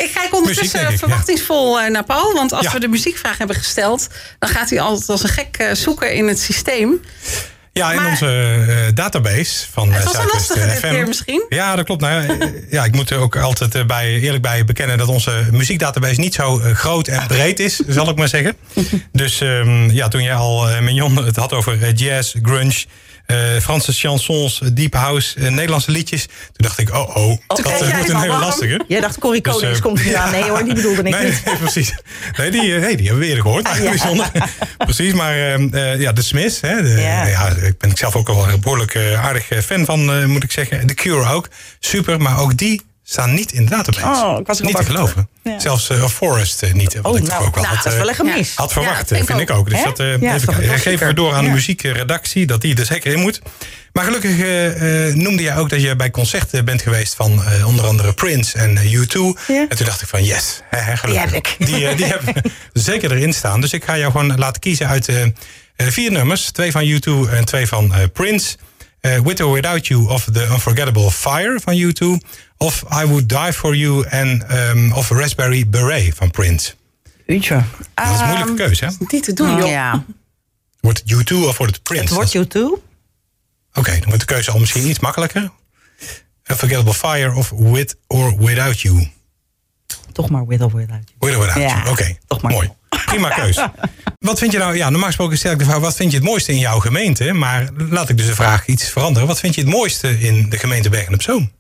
Ik 0.04 0.12
kijk 0.14 0.36
ondertussen 0.36 0.64
Muziek, 0.66 0.72
denk 0.82 0.90
ik, 0.92 0.98
verwachtingsvol 1.00 1.80
eh, 1.82 1.92
naar 1.92 2.04
Paul. 2.04 2.34
Want 2.34 2.54
als 2.54 2.66
Ja. 2.66 2.72
we 2.72 2.80
de 2.80 2.88
muziekvraag 2.88 3.38
hebben 3.38 3.56
gesteld... 3.56 4.08
dan 4.40 4.50
gaat 4.50 4.70
hij 4.70 4.80
altijd 4.82 5.10
als 5.10 5.24
een 5.24 5.30
gek 5.30 5.58
eh, 5.58 5.74
zoeken 5.74 6.14
in 6.14 6.28
het 6.28 6.40
systeem. 6.40 7.02
Ja, 7.74 7.92
in 7.92 8.02
Maar- 8.02 8.10
onze 8.10 8.26
eh, 8.68 8.76
database 8.96 9.66
van 9.72 9.92
Het 9.92 10.04
was 10.04 10.14
een 10.14 10.20
Zuidwest 10.22 10.54
dit 10.54 10.80
FM. 10.80 10.90
keer 10.96 11.08
misschien. 11.08 11.46
Ja, 11.50 11.76
dat 11.76 11.86
klopt. 11.86 12.02
Nou, 12.02 12.38
ja, 12.70 12.84
ik 12.90 12.96
moet 12.96 13.10
er 13.10 13.18
ook 13.18 13.36
altijd 13.38 13.88
bij, 13.88 14.20
eerlijk 14.20 14.42
bij 14.42 14.66
bekennen 14.66 14.98
dat 14.98 15.08
onze 15.08 15.48
muziekdatabase 15.52 16.20
niet 16.20 16.34
zo 16.34 16.62
groot 16.74 17.08
en 17.08 17.28
breed 17.28 17.60
is, 17.60 17.76
zal 17.88 18.10
ik 18.10 18.16
maar 18.16 18.28
zeggen. 18.28 18.56
Dus 19.12 19.42
ehm, 19.42 19.90
ja, 19.90 20.08
toen 20.08 20.24
jij 20.24 20.36
al, 20.36 20.82
Mignon, 20.82 21.26
het 21.26 21.36
had 21.36 21.54
over 21.54 21.92
jazz, 21.94 22.36
grunge, 22.42 22.86
eh, 23.32 23.62
Franse 23.62 23.94
chansons, 23.94 24.62
eh, 24.62 24.70
deep 24.74 24.94
house, 24.94 25.40
eh, 25.40 25.48
Nederlandse 25.52 25.92
liedjes. 25.92 26.26
Toen 26.26 26.36
dacht 26.54 26.80
ik, 26.80 26.94
oh 26.94 27.16
oh, 27.16 27.38
dat 27.48 27.60
eh, 27.60 27.80
jij 27.80 27.92
wordt 27.96 28.10
een 28.10 28.16
hele 28.16 28.28
warm. 28.28 28.42
lastige. 28.44 28.82
Jij 28.88 29.00
dacht 29.02 29.18
Corrie 29.20 29.42
Dus, 29.42 29.54
Konings 29.54 29.78
eh, 29.78 29.84
komt 29.84 30.00
hier 30.02 30.18
aan. 30.18 30.32
Nee 30.32 30.44
hoor, 30.44 30.64
die 30.64 30.74
bedoelde 30.74 31.02
ik 31.04 31.16
nee, 31.16 31.26
niet. 31.30 31.46
Nee, 31.46 31.56
precies. 31.58 31.94
Nee, 32.38 32.52
die, 32.52 32.72
hey, 32.72 32.96
die 32.96 33.06
hebben 33.06 33.20
we 33.20 33.26
eerder 33.28 33.44
gehoord. 33.44 33.68
ja. 33.78 33.90
Bijzonder. 33.98 34.32
precies, 34.78 35.14
maar 35.14 35.36
ja, 36.00 36.12
de 36.12 36.22
Smiths. 36.22 36.62
Hè, 36.62 36.82
de, 36.82 37.02
Ja. 37.02 37.48
ik 37.48 37.78
ben 37.78 37.90
ik 37.90 37.98
zelf 37.98 38.16
ook 38.16 38.30
al 38.30 38.50
een 38.50 38.60
behoorlijk 38.60 38.96
eh, 38.96 39.26
aardig 39.26 39.48
fan 39.66 39.86
van, 39.86 40.26
moet 40.32 40.44
ik 40.44 40.52
zeggen. 40.52 40.88
The 40.88 40.94
Cure 40.94 41.30
ook. 41.34 41.48
Super, 41.80 42.22
maar 42.22 42.40
ook 42.40 42.58
die 42.58 42.82
staan 43.12 43.34
niet 43.34 43.52
in 43.52 43.64
de 43.66 43.70
database. 43.70 44.26
Oh, 44.26 44.40
ik 44.40 44.48
was 44.48 44.62
niet 44.62 44.76
te 44.76 44.84
geloven. 44.84 45.30
Ja. 45.44 45.60
Zelfs 45.60 45.90
uh, 45.90 46.06
Forest 46.08 46.64
uh, 46.64 46.74
niet. 46.74 46.94
Wat 47.02 47.12
Oh, 47.12 47.18
ik 47.18 47.24
toch 47.24 47.34
nou, 47.34 47.46
ook 47.46 47.56
wel 47.56 47.64
nou, 47.64 47.76
had, 47.76 47.84
dat 47.84 47.94
is 47.94 48.00
wel 48.00 48.10
uh, 48.10 48.20
een 48.20 48.26
gemis. 48.26 48.56
had 48.56 48.72
verwacht, 48.74 49.10
Ja, 49.10 49.16
vind, 49.16 49.28
vind 49.28 49.40
ik 49.40 49.52
ook. 49.52 49.70
Dus 49.70 49.84
dat, 49.84 50.00
uh, 50.00 50.22
Ja, 50.22 50.34
even 50.36 50.48
toch 50.48 50.82
geven 50.82 51.08
we 51.08 51.14
door 51.14 51.34
aan 51.34 51.44
de 51.44 51.50
muziekredactie 51.50 52.46
dat 52.46 52.62
die 52.62 52.76
er 52.76 52.86
zeker 52.86 53.14
in 53.14 53.20
moet. 53.20 53.42
Maar 53.94 54.04
gelukkig 54.04 54.38
noemde 55.16 55.44
je 55.44 55.56
ook 55.56 55.70
dat 55.70 55.82
je 55.82 55.96
bij 55.96 56.12
concerten 56.12 56.66
bent 56.66 56.82
geweest 56.82 57.16
van 57.16 57.42
onder 57.66 57.86
andere 57.86 58.14
Prince 58.14 58.58
en 58.58 58.72
uh, 58.72 59.02
U2. 59.02 59.14
Ja. 59.48 59.66
En 59.70 59.78
toen 59.78 59.86
dacht 59.86 60.02
ik 60.02 60.08
van 60.08 60.24
yes, 60.24 60.62
hè, 60.70 60.80
hè, 60.80 60.98
gelukkig. 60.98 61.58
Die 61.58 61.76
heb 61.80 61.90
ik. 61.90 61.96
Die, 61.96 61.96
die 61.96 62.06
heb 62.06 62.22
ik 62.22 62.52
zeker 62.74 63.12
erin 63.12 63.34
staan. 63.34 63.62
Dus 63.62 63.74
ik 63.74 63.84
ga 63.84 63.98
jou 63.98 64.12
gewoon 64.12 64.38
laten 64.38 64.62
kiezen 64.62 64.88
uit 64.88 65.10
vier 65.78 66.12
nummers. 66.12 66.52
Twee 66.52 66.72
van 66.72 66.86
U2 66.86 67.32
en 67.32 67.46
twee 67.46 67.68
van 67.68 67.94
Prince. 68.14 68.56
With 69.24 69.42
or 69.42 69.54
Without 69.54 69.88
You 69.88 70.10
of 70.10 70.28
The 70.34 70.48
Unforgettable 70.52 71.12
Fire 71.12 71.60
van 71.64 71.78
U2. 71.78 72.28
Of 72.62 72.84
I 73.02 73.06
Would 73.06 73.30
Die 73.30 73.54
For 73.54 73.76
You 73.76 74.06
en 74.08 74.58
um, 74.70 74.92
of 74.94 75.10
Raspberry 75.10 75.68
Beret 75.70 76.16
van 76.16 76.32
Prince. 76.32 76.74
Uurtje. 77.26 77.64
Dat 77.94 78.14
is 78.14 78.20
een 78.20 78.26
moeilijke 78.26 78.54
keuze, 78.54 78.86
hè? 78.86 78.92
Niet 79.08 79.24
te 79.24 79.34
doen, 79.34 79.58
joh. 79.58 79.68
Ja, 79.70 80.04
Wordt 80.80 81.02
het 81.06 81.32
U2 81.32 81.36
of 81.36 81.58
wordt 81.58 81.74
het 81.74 81.84
Prince? 81.84 82.04
het 82.04 82.14
wordt 82.14 82.54
Dat- 82.54 82.56
U2. 82.56 82.84
Oké, 83.74 83.92
dan 83.92 84.04
wordt 84.06 84.20
de 84.20 84.26
keuze 84.26 84.52
al 84.52 84.60
misschien 84.60 84.88
iets 84.90 85.00
makkelijker. 85.00 85.52
Unforgettable 86.52 86.94
Fire 86.94 87.34
of 87.34 87.50
With 87.50 87.96
or 88.08 88.38
Without 88.38 88.80
You. 88.82 89.08
Toch 90.12 90.30
maar 90.30 90.46
with 90.48 90.62
or 90.62 90.72
without 90.76 91.12
you. 91.20 91.32
With 91.32 91.36
or 91.36 91.46
Without 91.46 91.70
Ja, 91.70 91.78
You. 91.78 91.90
Oké, 91.90 92.18
toch 92.28 92.42
maar. 92.42 92.52
mooi. 92.52 92.70
Prima 93.06 93.30
keuze. 93.30 93.72
Wat 94.20 94.40
vind 94.40 94.52
je 94.52 94.58
nou, 94.58 94.76
ja, 94.76 94.90
normaal 94.90 95.08
gesproken 95.08 95.38
stel 95.38 95.52
ik 95.52 95.60
de 95.60 95.66
vraag, 95.66 95.78
wat 95.80 95.96
vind 95.96 96.12
je 96.12 96.18
het 96.18 96.26
mooiste 96.26 96.52
in 96.52 96.60
jouw 96.60 96.80
gemeente? 96.80 97.34
Maar 97.34 97.70
laat 97.90 98.10
ik 98.10 98.18
dus 98.18 98.26
de 98.26 98.36
vraag 98.36 98.66
iets 98.68 98.90
veranderen. 98.90 99.28
Wat 99.28 99.40
vind 99.40 99.56
je 99.56 99.62
het 99.62 99.70
mooiste 99.70 100.20
in 100.20 100.50
de 100.50 100.58
gemeente 100.58 100.90
Bergen 100.90 101.14
op 101.14 101.22
Zoom? 101.22 101.52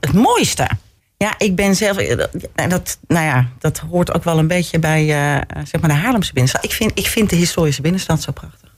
Het 0.00 0.12
mooiste. 0.12 0.68
Ja, 1.16 1.34
ik 1.38 1.56
ben 1.56 1.76
zelf. 1.76 1.96
eh, 1.96 2.68
Dat, 2.68 2.98
nou 3.08 3.24
ja, 3.26 3.48
dat 3.58 3.78
hoort 3.78 4.14
ook 4.14 4.24
wel 4.24 4.38
een 4.38 4.46
beetje 4.46 4.78
bij 4.78 5.00
eh, 5.02 5.40
zeg 5.66 5.80
maar 5.80 5.90
de 5.90 5.96
Haarlemse 5.96 6.32
binnenstad. 6.32 6.64
Ik 6.64 6.72
vind, 6.72 6.98
ik 6.98 7.06
vind 7.06 7.30
de 7.30 7.36
historische 7.36 7.82
binnenstad 7.82 8.22
zo 8.22 8.32
prachtig. 8.32 8.74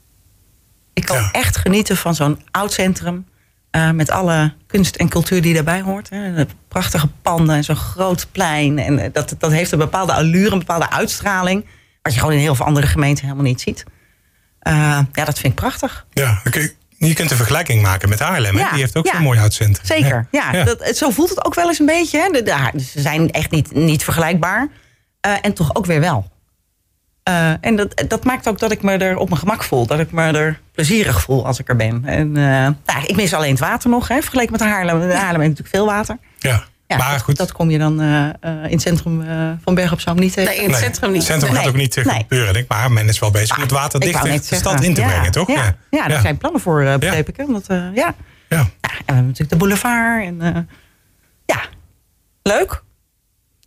Ik 0.94 1.04
kan 1.04 1.16
Ja. 1.16 1.30
echt 1.30 1.56
genieten 1.56 1.96
van 1.96 2.14
zo'n 2.14 2.40
oud 2.50 2.72
centrum. 2.72 3.26
eh, 3.70 3.90
met 3.90 4.10
alle 4.10 4.54
kunst 4.66 4.96
en 4.96 5.08
cultuur 5.08 5.42
die 5.42 5.54
daarbij 5.54 5.80
hoort. 5.82 6.10
Hè. 6.10 6.34
De 6.34 6.46
prachtige 6.68 7.08
panden 7.22 7.56
en 7.56 7.64
zo'n 7.64 7.76
groot 7.76 8.26
plein. 8.32 8.78
En 8.78 9.12
dat, 9.12 9.34
dat 9.38 9.50
heeft 9.50 9.72
een 9.72 9.78
bepaalde 9.78 10.12
allure, 10.12 10.52
een 10.52 10.58
bepaalde 10.58 10.90
uitstraling. 10.90 11.66
Wat 12.02 12.12
je 12.14 12.18
gewoon 12.18 12.34
in 12.34 12.40
heel 12.40 12.54
veel 12.54 12.66
andere 12.66 12.86
gemeenten 12.86 13.24
helemaal 13.24 13.44
niet 13.46 13.60
ziet. 13.60 13.84
Ja, 14.62 15.06
dat 15.12 15.38
vind 15.38 15.52
ik 15.52 15.54
prachtig. 15.54 16.06
Ja, 16.12 16.40
kun 16.50 16.70
je, 17.08 17.14
kunt 17.14 17.30
een 17.30 17.36
vergelijking 17.36 17.82
maken 17.82 18.08
met 18.08 18.18
Haarlem. 18.20 18.58
Ja, 18.58 18.70
Die 18.70 18.80
heeft 18.80 18.96
ook 18.96 19.06
ja. 19.06 19.12
zo'n 19.12 19.22
mooi 19.22 19.38
oud 19.38 19.52
centrum. 19.54 19.86
Zeker, 19.86 20.26
ja. 20.30 20.52
Ja. 20.52 20.64
Dat, 20.64 20.96
zo 20.96 21.10
voelt 21.10 21.28
het 21.28 21.44
ook 21.44 21.54
wel 21.54 21.68
eens 21.68 21.78
een 21.78 21.86
beetje. 21.86 22.18
Hè. 22.20 22.28
De, 22.30 22.42
de- 22.42 22.80
ze 22.80 23.00
zijn 23.00 23.30
echt 23.30 23.50
niet, 23.50 23.74
niet 23.74 24.04
vergelijkbaar. 24.04 24.68
Eh, 25.20 25.32
en 25.42 25.52
toch 25.52 25.74
ook 25.74 25.86
weer 25.86 26.00
wel. 26.00 26.30
Eh, 27.22 27.52
en 27.60 27.76
dat, 27.76 28.04
dat 28.08 28.24
maakt 28.24 28.48
ook 28.48 28.58
dat 28.58 28.72
ik 28.72 28.82
me 28.82 28.96
er 28.96 29.16
op 29.16 29.28
mijn 29.28 29.40
gemak 29.40 29.62
voel. 29.64 29.86
Dat 29.86 29.98
ik 29.98 30.12
me 30.12 30.22
er 30.22 30.60
plezierig 30.72 31.20
voel 31.22 31.46
als 31.46 31.58
ik 31.58 31.68
er 31.68 31.76
ben. 31.76 32.02
En, 32.04 32.36
eh, 32.36 32.42
nou, 32.94 33.06
ik 33.06 33.16
mis 33.16 33.34
alleen 33.34 33.50
het 33.50 33.60
water 33.60 33.90
nog, 33.90 34.08
hè, 34.08 34.20
vergeleken 34.20 34.52
met 34.52 34.60
Haarlem. 34.60 35.00
Haarlem 35.00 35.40
heeft 35.40 35.58
natuurlijk 35.58 35.68
veel 35.68 35.86
water. 35.86 36.18
Ja. 36.38 36.64
Ja, 36.92 37.04
maar 37.04 37.12
dat- 37.12 37.22
goed, 37.22 37.36
Dat 37.36 37.52
kom 37.52 37.70
je 37.70 37.78
dan 37.78 38.00
eh, 38.00 38.28
eh, 38.28 38.32
in 38.64 38.70
het 38.70 38.80
centrum 38.80 39.22
eh, 39.22 39.50
van 39.62 39.74
Berg 39.74 39.92
op 39.92 40.00
Zoom 40.00 40.18
niet 40.18 40.32
tegen. 40.32 40.50
Nee, 40.50 40.58
in 40.58 40.70
het 40.70 40.72
nee, 40.72 40.82
centrum 40.82 41.10
niet. 41.12 41.18
Het 41.22 41.26
centrum 41.30 41.54
gaat 41.54 41.66
ook 41.66 41.74
niet 41.76 41.96
Nee. 42.04 42.14
gebeuren, 42.20 42.52
denk 42.52 42.64
ik. 42.64 42.70
Maar 42.70 42.92
men 42.92 43.08
is 43.08 43.18
wel 43.18 43.30
bezig 43.30 43.56
om 43.56 43.62
het 43.62 43.70
water 43.70 44.00
dicht 44.00 44.22
de 44.22 44.28
net 44.28 44.44
stad 44.44 44.58
zeggen, 44.62 44.82
in 44.82 44.94
te 44.94 45.00
ja, 45.00 45.06
brengen, 45.08 45.30
toch? 45.30 45.48
Ja, 45.48 45.76
ja. 45.90 46.08
daar 46.08 46.20
zijn 46.20 46.36
plannen 46.38 46.60
voor, 46.60 46.82
eh, 46.82 46.96
begreep 46.96 47.28
ik. 47.28 47.38
Omdat, 47.46 47.66
eh, 47.66 47.76
ja. 47.94 48.14
Ja. 48.48 48.58
Ja, 48.58 48.64
en 48.90 48.96
we 48.96 49.02
hebben 49.04 49.24
natuurlijk 49.24 49.50
de 49.50 49.56
boulevard. 49.56 50.24
En, 50.24 50.40
eh, 50.54 50.62
ja, 51.46 51.60
leuk. 52.42 52.82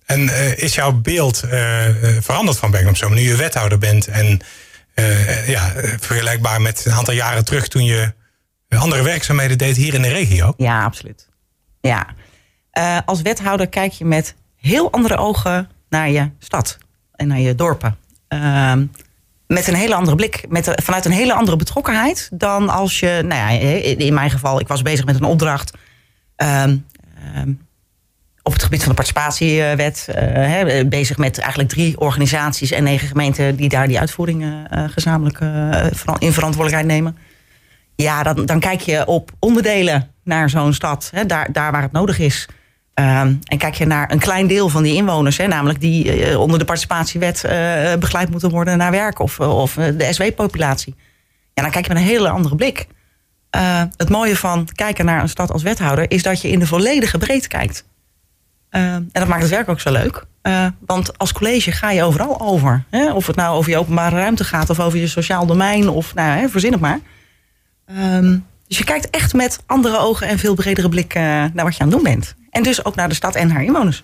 En 0.05 0.29
eh, 0.29 0.57
is 0.57 0.75
jouw 0.75 0.91
beeld 0.91 1.43
eh, 1.43 1.87
eh, 1.87 2.21
veranderd 2.21 2.57
van 2.57 2.71
Bergen 2.71 2.89
op 2.89 2.97
Zoom 2.97 3.13
nu 3.13 3.21
je 3.21 3.35
wethouder 3.35 3.77
bent? 3.77 4.07
En 4.07 4.39
eh, 4.93 5.47
ja, 5.49 5.71
vergelijkbaar 5.99 6.61
met 6.61 6.85
een 6.85 6.91
aantal 6.93 7.13
jaren 7.13 7.45
terug 7.45 7.67
toen 7.67 7.83
je 7.85 8.13
andere 8.77 9.01
werkzaamheden 9.03 9.57
deed 9.57 9.75
hier 9.75 9.93
in 9.93 10.01
de 10.01 10.07
regio? 10.07 10.53
Ja, 10.57 10.83
absoluut. 10.83 11.27
Ja. 11.81 12.07
Eh, 12.75 12.97
als 13.05 13.21
wethouder 13.21 13.67
kijk 13.67 13.91
je 13.91 14.05
met 14.05 14.35
heel 14.55 14.91
andere 14.91 15.17
ogen 15.17 15.69
naar 15.89 16.09
je 16.09 16.29
stad 16.39 16.77
en 17.15 17.27
naar 17.27 17.39
je 17.39 17.55
dorpen. 17.55 17.97
Ehm, 18.27 18.85
met 19.47 19.67
een 19.67 19.75
hele 19.75 19.95
andere 19.95 20.15
blik, 20.15 20.45
met, 20.49 20.71
vanuit 20.75 21.05
een 21.05 21.11
hele 21.11 21.33
andere 21.33 21.57
betrokkenheid 21.57 22.29
dan 22.33 22.69
als 22.69 22.99
je, 22.99 23.21
nou 23.25 23.41
ja, 23.41 23.65
in 23.97 24.13
mijn 24.13 24.29
geval, 24.29 24.59
ik 24.59 24.67
was 24.67 24.81
bezig 24.81 25.05
met 25.05 25.15
een 25.15 25.23
opdracht 25.23 25.71
ehm, 26.35 26.77
ehm, 27.33 27.53
op 28.43 28.53
het 28.53 28.63
gebied 28.63 28.83
van 28.83 28.89
de 28.89 28.95
participatiewet. 28.95 30.07
eh, 30.07 30.87
bezig 30.87 31.17
met 31.17 31.39
eigenlijk 31.39 31.69
drie 31.69 31.99
organisaties 31.99 32.71
en 32.71 32.83
negen 32.83 33.07
gemeenten 33.07 33.55
die 33.55 33.69
daar 33.69 33.87
die 33.87 33.99
uitvoering 33.99 34.43
eh, 34.43 34.83
gezamenlijk 34.89 35.39
in 36.19 36.33
verantwoordelijkheid 36.33 36.85
nemen. 36.85 37.17
Ja, 37.95 38.23
dan, 38.23 38.45
dan 38.45 38.59
kijk 38.59 38.81
je 38.81 39.05
op 39.05 39.31
onderdelen 39.39 40.11
naar 40.23 40.49
zo'n 40.49 40.73
stad, 40.73 41.11
daar, 41.27 41.51
daar 41.51 41.71
waar 41.71 41.81
het 41.81 41.91
nodig 41.91 42.19
is. 42.19 42.47
Ehm, 42.95 43.33
en 43.43 43.57
kijk 43.57 43.75
je 43.75 43.85
naar 43.85 44.11
een 44.11 44.19
klein 44.19 44.47
deel 44.47 44.69
van 44.69 44.83
die 44.83 44.95
inwoners, 44.95 45.37
hè, 45.37 45.47
namelijk 45.47 45.79
die 45.79 46.23
eh, 46.23 46.39
onder 46.39 46.59
de 46.59 46.65
participatiewet 46.65 47.43
eh, 47.43 47.93
begeleid 47.99 48.29
moeten 48.29 48.49
worden 48.49 48.77
naar 48.77 48.91
werk 48.91 49.19
of, 49.19 49.39
of 49.39 49.77
eh, 49.77 49.97
de 49.97 50.13
SW-populatie. 50.13 50.95
Ja, 51.53 51.61
dan 51.61 51.71
kijk 51.71 51.87
je 51.87 51.93
met 51.93 52.01
een 52.01 52.07
hele 52.07 52.29
andere 52.29 52.55
blik. 52.55 52.87
Het 53.97 54.09
mooie 54.09 54.35
van 54.35 54.67
kijken 54.75 55.05
naar 55.05 55.21
een 55.21 55.29
stad 55.29 55.51
als 55.51 55.63
wethouder 55.63 56.11
is 56.11 56.23
dat 56.23 56.41
je 56.41 56.49
in 56.49 56.59
de 56.59 56.67
volledige 56.67 57.17
breedte 57.17 57.47
kijkt. 57.47 57.85
Eh, 58.69 58.93
en 58.93 59.09
dat 59.11 59.27
maakt 59.27 59.41
het 59.41 59.51
werk 59.51 59.69
ook 59.69 59.79
zo 59.79 59.91
leuk. 59.91 60.25
Want 60.85 61.17
als 61.17 61.33
college 61.33 61.71
ga 61.71 61.91
je 61.91 62.03
overal 62.03 62.41
over. 62.41 62.83
Hè? 62.89 63.11
Of 63.11 63.27
het 63.27 63.35
nou 63.35 63.57
over 63.57 63.71
je 63.71 63.77
openbare 63.77 64.15
ruimte 64.15 64.43
gaat 64.43 64.69
of 64.69 64.79
over 64.79 64.99
je 64.99 65.07
sociaal 65.07 65.45
domein 65.45 65.89
of 65.89 66.13
nou, 66.13 66.39
hè, 66.39 66.49
verzin 66.49 66.71
het 66.71 66.81
maar. 66.81 66.99
Ehm, 67.85 68.37
dus 68.67 68.77
je 68.77 68.83
kijkt 68.83 69.09
echt 69.09 69.33
met 69.33 69.59
andere 69.65 69.97
ogen 69.97 70.27
en 70.27 70.39
veel 70.39 70.55
bredere 70.55 70.89
blik 70.89 71.13
naar 71.13 71.63
wat 71.63 71.75
je 71.75 71.83
aan 71.83 71.87
het 71.87 71.95
doen 71.95 72.03
bent. 72.03 72.35
En 72.55 72.63
dus 72.63 72.85
ook 72.85 72.95
naar 72.95 73.09
de 73.09 73.15
stad 73.15 73.35
en 73.35 73.51
haar 73.51 73.63
inwoners. 73.63 74.03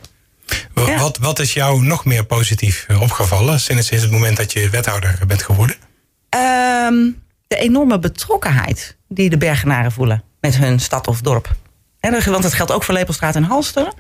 Ja. 0.75 0.97
Wat, 0.99 1.17
wat 1.17 1.39
is 1.39 1.53
jou 1.53 1.83
nog 1.83 2.05
meer 2.05 2.25
positief 2.25 2.85
eh, 2.87 3.01
opgevallen 3.01 3.59
sinds, 3.59 3.87
sinds 3.87 4.03
het 4.03 4.13
moment 4.13 4.37
dat 4.37 4.51
je 4.53 4.69
wethouder 4.69 5.19
bent 5.27 5.43
geworden? 5.43 5.75
Ehm, 6.29 7.09
de 7.47 7.55
enorme 7.57 7.99
betrokkenheid 7.99 8.97
die 9.07 9.29
de 9.29 9.37
Bergenaren 9.37 9.91
voelen 9.91 10.23
met 10.41 10.55
hun 10.55 10.79
stad 10.79 11.07
of 11.07 11.21
dorp. 11.21 11.55
Want 11.99 12.41
dat 12.43 12.53
geldt 12.53 12.71
ook 12.71 12.83
voor 12.83 12.93
Lepelstraat 12.93 13.35
en 13.35 13.43
Halsteren. 13.43 13.93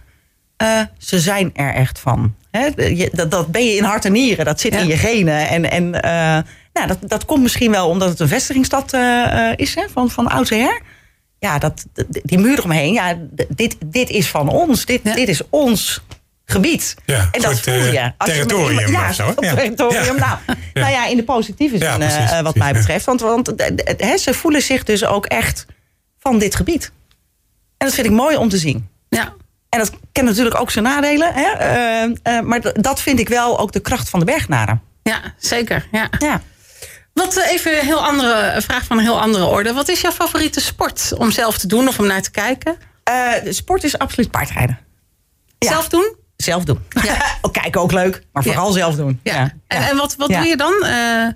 Eh, 0.57 0.81
ze 0.97 1.19
zijn 1.19 1.49
er 1.55 1.73
echt 1.73 1.99
van. 1.99 2.35
Je- 2.75 3.09
dat, 3.13 3.31
dat 3.31 3.47
ben 3.51 3.65
je 3.65 3.75
in 3.75 3.83
hart 3.83 4.05
en 4.05 4.11
nieren, 4.11 4.45
dat 4.45 4.59
zit 4.59 4.73
Ja. 4.73 4.79
in 4.79 4.87
je 4.87 4.97
genen. 4.97 5.47
En, 5.49 5.71
en 5.71 6.01
eh, 6.01 6.11
nou, 6.73 6.87
dat, 6.87 6.97
dat 7.01 7.25
komt 7.25 7.41
misschien 7.41 7.71
wel 7.71 7.87
omdat 7.89 8.09
het 8.09 8.19
een 8.19 8.27
vestigingsstad 8.27 8.93
eh, 8.93 9.49
eh, 9.49 9.53
is 9.55 9.75
hè, 9.75 9.83
van, 9.91 10.09
van 10.09 10.27
oudsher. 10.27 10.81
Ja, 11.41 11.57
dat, 11.57 11.85
die 12.23 12.37
muur 12.39 12.57
eromheen, 12.57 12.93
ja, 12.93 13.17
dit, 13.49 13.75
dit 13.85 14.09
is 14.09 14.29
van 14.29 14.49
ons. 14.49 14.85
Dit, 14.85 14.99
Ja. 15.03 15.13
dit 15.13 15.27
is 15.27 15.41
ons 15.49 16.01
gebied. 16.45 16.95
Ja, 17.05 17.27
en 17.31 17.41
dat 17.41 17.59
voel 17.59 17.73
eh, 17.73 17.93
je. 17.93 18.11
Als 18.17 18.29
je 18.29 18.35
territorium 18.35 18.85
iemand- 18.87 19.15
ja, 19.15 19.25
ja. 19.39 19.53
territorium. 19.55 20.15
Ja. 20.17 20.39
Nou, 20.45 20.57
nou 20.73 20.91
ja, 20.91 21.05
in 21.07 21.17
de 21.17 21.23
positieve 21.23 21.77
zin, 21.77 21.85
Ja, 21.87 21.91
eh, 21.93 21.97
precies, 21.99 22.17
eh, 22.31 22.31
wat 22.31 22.41
precies, 22.41 22.59
mij 22.61 22.73
betreft. 22.73 23.05
Want, 23.05 23.21
want 23.21 23.53
hè, 23.97 24.17
ze 24.17 24.33
voelen 24.33 24.61
zich 24.61 24.83
dus 24.83 25.05
ook 25.05 25.25
echt 25.25 25.65
van 26.19 26.39
dit 26.39 26.55
gebied. 26.55 26.91
En 27.77 27.87
dat 27.87 27.93
vind 27.95 28.07
ik 28.07 28.13
mooi 28.13 28.35
om 28.35 28.49
te 28.49 28.57
zien. 28.57 28.89
Ja. 29.09 29.33
En 29.69 29.79
dat 29.79 29.91
kent 30.11 30.27
natuurlijk 30.27 30.59
ook 30.59 30.71
zijn 30.71 30.83
nadelen. 30.85 31.31
Hè? 31.33 31.51
eh, 31.51 32.03
eh, 32.37 32.43
maar 32.45 32.81
dat 32.81 33.01
vind 33.01 33.19
ik 33.19 33.29
wel 33.29 33.59
ook 33.59 33.71
de 33.71 33.79
kracht 33.79 34.09
van 34.09 34.19
de 34.19 34.25
bergnaren. 34.25 34.81
ja, 35.03 35.21
zeker. 35.37 35.87
Ja. 35.91 36.09
Ja. 36.19 36.41
Wat 37.13 37.37
eh, 37.37 37.51
even 37.51 37.79
een 37.79 37.85
heel 37.85 38.05
andere 38.05 38.51
een 38.55 38.61
vraag 38.61 38.83
van 38.85 38.97
een 38.97 39.03
heel 39.03 39.21
andere 39.21 39.45
orde. 39.45 39.73
Wat 39.73 39.89
is 39.89 40.01
jouw 40.01 40.11
favoriete 40.11 40.61
sport 40.61 41.11
om 41.17 41.31
zelf 41.31 41.57
te 41.57 41.67
doen 41.67 41.87
of 41.87 41.99
om 41.99 42.07
naar 42.07 42.21
te 42.21 42.31
kijken? 42.31 42.75
Eh, 43.03 43.31
sport 43.49 43.83
is 43.83 43.97
absoluut 43.97 44.31
paardrijden. 44.31 44.79
Ja. 45.57 45.69
Zelf 45.69 45.89
doen? 45.89 46.15
Zelf 46.37 46.63
doen. 46.63 46.79
ook 47.41 47.53
kijken 47.53 47.81
ook 47.81 47.91
leuk, 47.91 48.23
maar 48.33 48.43
vooral 48.43 48.71
zelf 48.71 48.95
doen. 48.95 49.19
Ja. 49.23 49.35
En, 49.67 49.81
Ja. 49.81 49.89
en 49.89 49.97
wat, 49.97 50.15
wat 50.15 50.29
Ja. 50.29 50.37
doe 50.39 50.47
je 50.47 50.57
dan? 50.57 50.73
Eh, 50.83 51.27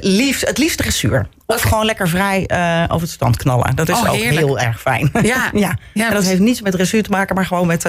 liefst, 0.00 0.46
het 0.46 0.58
liefst 0.58 0.78
dressuur. 0.78 1.28
Of 1.46 1.62
gewoon 1.62 1.84
lekker 1.84 2.08
vrij 2.08 2.40
over 2.88 3.00
het 3.00 3.10
strand 3.10 3.36
knallen. 3.36 3.76
Dat 3.76 3.88
is 3.88 3.94
Oh, 3.94 4.08
ook 4.10 4.14
heerlijk. 4.16 4.46
heel 4.46 4.58
erg 4.58 4.80
fijn. 4.80 5.10
Ja. 5.12 5.22
ja. 5.22 5.50
Ja, 5.52 5.70
en 5.70 5.78
dat 5.94 6.08
precies. 6.08 6.28
heeft 6.28 6.40
niets 6.40 6.60
met 6.60 6.72
dressuur 6.72 7.02
te 7.02 7.10
maken, 7.10 7.34
maar 7.34 7.46
gewoon 7.46 7.66
met 7.66 7.84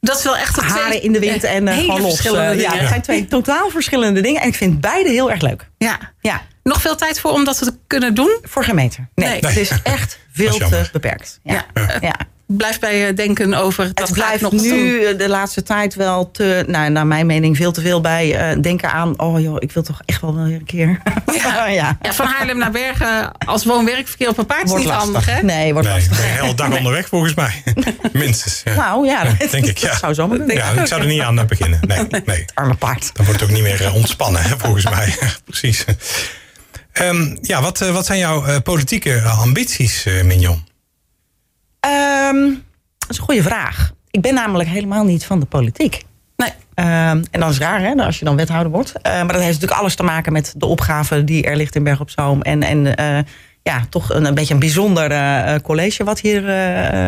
dat 0.00 0.18
is 0.18 0.24
wel 0.24 0.36
echt 0.36 0.54
de 0.54 0.60
twee- 0.60 0.70
haren 0.82 1.02
in 1.02 1.12
de 1.12 1.18
wind 1.18 1.44
en 1.44 1.68
eh, 1.68 1.78
gewoon 1.78 2.00
los. 2.00 2.26
Eh, 2.26 2.60
ja, 2.60 2.72
het 2.76 2.88
zijn 2.88 3.02
twee 3.02 3.26
totaal 3.26 3.70
verschillende 3.70 4.20
dingen. 4.20 4.40
En 4.40 4.48
ik 4.48 4.54
vind 4.54 4.80
beide 4.80 5.10
heel 5.10 5.30
erg 5.30 5.40
leuk. 5.40 5.68
Ja. 5.78 5.98
Ja, 6.20 6.42
Nog 6.62 6.80
veel 6.80 6.96
tijd 6.96 7.20
voor 7.20 7.30
om 7.30 7.44
dat 7.44 7.58
te 7.58 7.76
kunnen 7.86 8.14
doen? 8.14 8.38
voor 8.42 8.64
geen 8.64 8.74
meter. 8.74 9.08
Nee, 9.14 9.28
Nee. 9.28 9.40
het 9.40 9.56
is 9.56 9.70
echt 9.82 10.18
veel 10.32 10.58
te 10.58 10.88
beperkt. 10.92 11.40
Ja. 11.42 11.64
Ja. 11.74 11.98
Ja. 12.00 12.14
Blijft 12.56 12.80
bij 12.80 12.96
je 12.96 13.14
denken 13.14 13.54
over 13.54 13.90
dat 13.94 14.08
het 14.08 14.16
blijft 14.16 14.42
nog 14.42 14.52
nu 14.52 15.04
doen. 15.04 15.16
de 15.16 15.28
laatste 15.28 15.62
tijd 15.62 15.94
wel 15.94 16.30
te, 16.30 16.64
nou, 16.66 16.90
naar 16.90 17.06
mijn 17.06 17.26
mening, 17.26 17.56
veel 17.56 17.72
te 17.72 17.80
veel 17.80 18.00
bij 18.00 18.54
uh, 18.54 18.62
denken 18.62 18.92
aan. 18.92 19.18
Oh 19.18 19.40
joh, 19.40 19.56
ik 19.58 19.72
wil 19.72 19.82
toch 19.82 20.00
echt 20.04 20.20
wel 20.20 20.34
weer 20.34 20.54
een 20.54 20.64
keer. 20.64 21.00
Ja, 21.42 21.66
ja. 21.66 21.98
ja 22.02 22.12
van 22.12 22.26
Haarlem 22.26 22.58
naar 22.58 22.70
Bergen 22.70 23.32
als 23.38 23.64
woon-werkverkeer 23.64 24.28
op 24.28 24.38
een 24.38 24.46
paard 24.46 24.64
is 24.64 24.72
niet 24.72 24.84
lastig. 24.84 25.04
handig, 25.04 25.26
hè? 25.26 25.42
Nee, 25.42 25.72
wordt 25.72 25.88
nee, 25.88 25.96
lastig. 25.96 26.16
Ben 26.16 26.26
je 26.26 26.32
een 26.32 26.42
hele 26.42 26.54
dag 26.54 26.76
onderweg 26.76 27.08
volgens 27.08 27.34
mij, 27.34 27.62
minstens. 28.12 28.62
Ja. 28.64 28.74
Nou 28.74 29.06
ja, 29.06 29.24
dat, 29.24 29.50
denk 29.50 29.66
ik. 29.66 29.78
Ja. 29.78 29.96
zou 29.96 30.14
zo 30.14 30.28
maar 30.28 30.54
Ja, 30.54 30.70
ik 30.70 30.86
zou 30.86 31.00
er 31.00 31.06
niet 31.06 31.20
aan 31.20 31.46
beginnen. 31.46 31.80
Nee, 31.86 32.06
nee. 32.24 32.44
Arme 32.54 32.74
paard. 32.74 33.10
Dan 33.14 33.24
wordt 33.24 33.40
het 33.40 33.50
ook 33.50 33.56
niet 33.56 33.64
meer 33.64 33.92
ontspannen, 33.92 34.42
hè, 34.42 34.58
volgens 34.58 34.84
mij. 34.84 35.14
Precies. 35.44 35.84
Um, 36.92 37.38
ja, 37.40 37.62
wat, 37.62 37.78
wat 37.78 38.06
zijn 38.06 38.18
jouw 38.18 38.60
politieke 38.60 39.20
ambities, 39.20 40.06
Mignon? 40.24 40.68
Um, 41.86 42.64
dat 42.98 43.10
is 43.10 43.18
een 43.18 43.24
goede 43.24 43.42
vraag. 43.42 43.92
Ik 44.10 44.20
ben 44.20 44.34
namelijk 44.34 44.68
helemaal 44.68 45.04
niet 45.04 45.24
van 45.24 45.40
de 45.40 45.46
politiek. 45.46 46.02
Nee. 46.36 46.48
Um, 46.74 47.24
en 47.30 47.40
dat 47.40 47.50
is 47.50 47.58
raar, 47.58 47.80
hè, 47.80 47.94
als 47.94 48.18
je 48.18 48.24
dan 48.24 48.36
wethouder 48.36 48.72
wordt. 48.72 48.92
Uh, 48.96 49.02
maar 49.02 49.26
dat 49.26 49.36
heeft 49.36 49.52
natuurlijk 49.52 49.80
alles 49.80 49.94
te 49.94 50.02
maken 50.02 50.32
met 50.32 50.54
de 50.56 50.66
opgave 50.66 51.24
die 51.24 51.44
er 51.44 51.56
ligt 51.56 51.76
in 51.76 51.84
Berg 51.84 52.00
op 52.00 52.10
Zoom. 52.10 52.42
En, 52.42 52.62
en 52.62 53.00
uh, 53.00 53.18
ja, 53.62 53.86
toch 53.90 54.12
een, 54.12 54.24
een, 54.24 54.34
beetje 54.34 54.54
een 54.54 54.60
bijzonder 54.60 55.10
uh, 55.10 55.54
college 55.62 56.04
wat 56.04 56.20
hier 56.20 56.42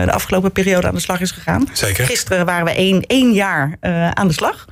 de 0.05 0.13
afgelopen 0.13 0.53
periode 0.53 0.87
aan 0.87 0.95
de 0.95 1.01
slag 1.01 1.21
is 1.21 1.31
gegaan. 1.31 1.69
Zeker. 1.73 2.07
Gisteren 2.07 2.47
waren 2.47 2.65
we 2.65 2.75
één, 2.75 3.03
één 3.03 3.33
jaar 3.33 3.77
aan 4.15 4.29
de 4.29 4.35
slag. 4.35 4.65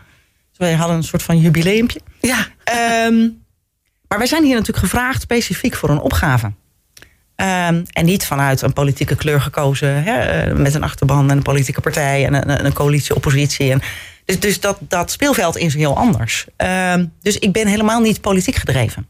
Dus 0.49 0.59
wij 0.59 0.75
hadden 0.75 0.97
een 0.97 1.03
soort 1.03 1.23
van 1.23 1.39
jubileumpje. 1.39 2.01
Ja. 2.21 2.47
Um, 3.07 3.43
maar 4.09 4.19
wij 4.19 4.27
zijn 4.27 4.45
hier 4.45 4.57
natuurlijk 4.57 4.85
gevraagd 4.85 5.23
specifiek 5.23 5.75
voor 5.75 5.91
een 5.91 6.01
opgave. 6.01 6.53
Um, 7.41 7.85
en 7.93 8.05
niet 8.05 8.27
vanuit 8.27 8.63
een 8.63 8.73
politieke 8.73 9.17
kleur 9.17 9.41
gekozen, 9.41 10.03
hè, 10.03 10.55
met 10.55 10.75
een 10.75 10.83
achterban 10.83 11.31
en 11.31 11.37
een 11.37 11.43
politieke 11.43 11.81
partij 11.81 12.27
en 12.27 12.35
een, 12.35 12.65
een 12.65 12.73
coalitie-oppositie. 12.73 13.71
En 13.71 13.83
dus 14.25 14.41
dus 14.41 14.61
dat, 14.61 14.79
dat 14.81 15.11
speelveld 15.11 15.57
is 15.57 15.75
heel 15.75 15.97
anders. 15.97 16.47
Um, 16.57 17.13
dus 17.23 17.39
ik 17.39 17.53
ben 17.53 17.67
helemaal 17.67 18.01
niet 18.01 18.21
politiek 18.21 18.55
gedreven. 18.55 19.09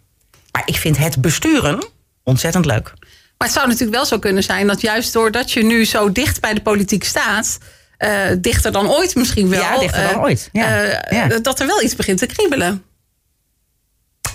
Maar 0.53 0.62
ik 0.64 0.77
vind 0.77 0.99
het 0.99 1.21
besturen 1.21 1.85
ontzettend 2.23 2.64
leuk. 2.64 2.93
Maar 3.38 3.49
het 3.49 3.53
zou 3.53 3.66
natuurlijk 3.66 3.95
wel 3.97 4.07
zo 4.07 4.19
kunnen 4.19 4.43
zijn 4.43 4.66
dat 4.66 4.81
juist 4.81 5.12
doordat 5.12 5.53
je 5.53 5.64
nu 5.64 5.85
zo 5.85 6.12
dicht 6.12 6.40
bij 6.40 6.55
de 6.55 6.62
politiek 6.62 7.05
staat. 7.05 7.59
Uh, 7.99 8.11
dichter 8.38 8.73
dan 8.73 8.90
ooit 8.90 9.14
misschien 9.14 9.49
wel. 9.49 9.61
Ja, 9.61 9.79
dichter 9.79 10.03
dan 10.03 10.14
uh, 10.14 10.21
ooit. 10.21 10.49
Ja. 10.53 10.85
Uh, 10.85 10.99
ja. 11.11 11.38
Dat 11.38 11.61
er 11.61 11.66
wel 11.66 11.83
iets 11.83 11.97
begint 11.97 12.19
te 12.19 12.27
kriebelen. 12.27 12.85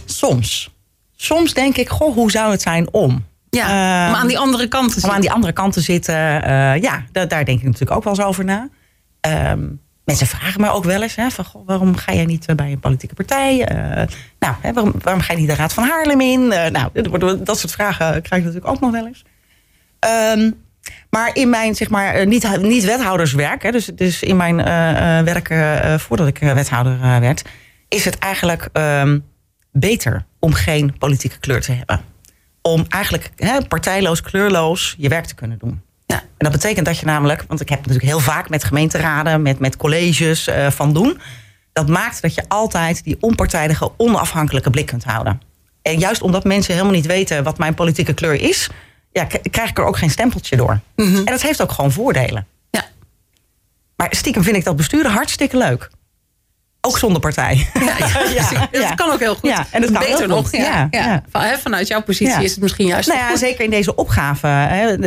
Soms. 0.06 0.74
Soms 1.16 1.54
denk 1.54 1.78
ik, 1.78 1.90
goh, 1.90 2.14
hoe 2.14 2.32
zou 2.32 2.52
het 2.52 2.62
zijn 2.62 2.94
om? 2.94 3.26
Ja, 3.56 4.06
uh, 4.06 4.10
om 4.10 4.16
aan 4.16 4.28
die 4.28 4.40
andere 4.40 4.68
kant 4.68 4.88
te 4.88 4.94
zitten. 4.94 5.10
Om 5.10 5.16
aan 5.16 5.22
die 5.22 5.32
andere 5.32 5.54
kant 5.54 5.74
te 5.74 5.82
zitten. 5.82 6.16
Uh, 6.16 6.82
ja, 6.82 7.04
daar, 7.12 7.28
denk 7.28 7.48
ik 7.48 7.64
natuurlijk 7.64 7.92
ook 7.92 8.04
wel 8.04 8.14
eens 8.14 8.24
over 8.24 8.46
na. 8.46 8.70
Um, 9.52 9.82
mensen 10.04 10.28
vragen 10.28 10.62
me 10.62 10.70
ook 10.70 10.84
wel 10.84 11.02
eens: 11.02 11.16
hè, 11.16 11.30
van, 11.30 11.46
goh, 11.46 11.68
waarom 11.68 11.96
ga 11.96 12.14
jij 12.14 12.26
niet 12.26 12.56
bij 12.56 12.72
een 12.72 12.80
politieke 12.80 13.16
partij? 13.16 13.72
Uh, 13.72 14.04
nou, 14.40 14.56
hè, 14.62 14.74
waarom, 14.74 14.94
waarom, 15.02 15.22
ga 15.22 15.34
je 15.34 15.40
niet 15.40 15.50
de 15.50 15.56
Raad 15.56 15.74
van 15.74 15.84
Haarlem 15.84 16.22
in? 16.22 16.48
nou, 16.48 16.90
dat 17.44 17.60
soort 17.60 17.72
vragen 17.72 18.22
krijg 18.22 18.42
ik 18.42 18.48
natuurlijk 18.48 18.68
ook 18.68 18.80
nog 18.80 18.92
wel 18.92 19.08
eens. 19.08 19.24
Um, 20.38 20.64
maar 21.10 21.36
in 21.36 21.50
mijn, 21.50 21.76
zeg 21.76 21.90
maar, 21.90 22.28
niet, 22.28 22.62
niet 22.62 22.84
wethouderswerk, 22.84 23.64
hè, 23.64 23.72
dus, 23.72 23.86
dus 23.86 24.24
in 24.24 24.38
mijn 24.38 24.56
werk 25.26 25.48
voordat 26.02 26.28
ik 26.28 26.38
wethouder 26.38 27.00
werd, 27.20 27.42
is 27.88 28.06
het 28.06 28.20
eigenlijk 28.20 28.70
um, 28.74 29.26
beter 29.72 30.26
om 30.40 30.54
geen 30.54 30.98
politieke 30.98 31.40
kleur 31.40 31.62
te 31.62 31.72
hebben 31.72 32.15
om 32.68 32.86
eigenlijk 32.90 33.32
hè, 33.36 33.66
partijloos, 33.68 34.22
kleurloos 34.22 34.96
je 34.98 35.10
werk 35.10 35.26
te 35.26 35.36
kunnen 35.36 35.58
doen. 35.58 35.82
Ja. 36.06 36.16
En 36.16 36.26
dat 36.38 36.52
betekent 36.52 36.86
dat 36.86 37.00
je 37.00 37.06
namelijk, 37.06 37.44
want 37.48 37.62
ik 37.62 37.70
heb 37.70 37.78
natuurlijk 37.78 38.06
heel 38.06 38.20
vaak 38.20 38.50
met 38.50 38.64
gemeenteraden, 38.64 39.42
met, 39.42 39.60
met 39.60 39.78
colleges 39.78 40.48
uh, 40.48 40.72
van 40.72 40.94
doen. 40.94 41.20
Dat 41.74 41.88
maakt 41.88 42.22
dat 42.22 42.34
je 42.34 42.44
altijd 42.48 43.04
die 43.04 43.18
onpartijdige, 43.20 43.92
onafhankelijke 43.98 44.70
blik 44.70 44.86
kunt 44.86 45.04
houden. 45.04 45.42
En 45.82 46.00
juist 46.00 46.22
omdat 46.22 46.44
mensen 46.44 46.74
helemaal 46.74 46.96
niet 46.96 47.06
weten 47.06 47.44
wat 47.44 47.58
mijn 47.58 47.74
politieke 47.74 48.14
kleur 48.14 48.42
is, 48.42 48.70
ja, 49.12 49.24
krijg 49.52 49.70
ik 49.70 49.78
er 49.78 49.86
ook 49.86 49.98
geen 49.98 50.10
stempeltje 50.10 50.56
door. 50.56 50.80
Mm 50.96 51.06
-hmm. 51.06 51.18
En 51.18 51.26
dat 51.26 51.42
heeft 51.42 51.62
ook 51.62 51.72
gewoon 51.72 51.92
voordelen. 51.92 52.48
Ja. 52.70 52.86
Maar 53.96 54.08
stiekem 54.10 54.44
vind 54.44 54.56
ik 54.56 54.64
dat 54.64 54.76
besturen 54.76 55.12
hartstikke 55.12 55.58
leuk. 55.58 55.90
Ook 56.86 56.98
zonder 56.98 57.22
partij. 57.22 57.70
Ja, 57.74 57.96
ja, 57.98 58.28
ja, 58.72 58.88
dat 58.88 58.96
kan 58.96 59.12
ook 59.12 59.20
heel 59.20 59.36
goed. 59.36 59.50
Ja, 59.50 59.66
en 59.72 59.82
dat 59.82 59.92
kan 59.92 60.00
Beter 60.00 60.28
nog. 60.28 60.52
Ja, 60.52 60.88
Ja, 60.92 61.24
Van, 61.30 61.42
vanuit 61.62 61.88
jouw 61.88 62.02
positie 62.02 62.44
is 62.44 62.52
het 62.52 62.62
misschien 62.62 62.88
juist. 62.88 63.08
Nou 63.08 63.20
ja, 63.20 63.38
zeker 63.38 63.64
in 63.64 63.70
deze 63.70 63.96
opgave. 63.96 64.48
Hè, 64.48 64.98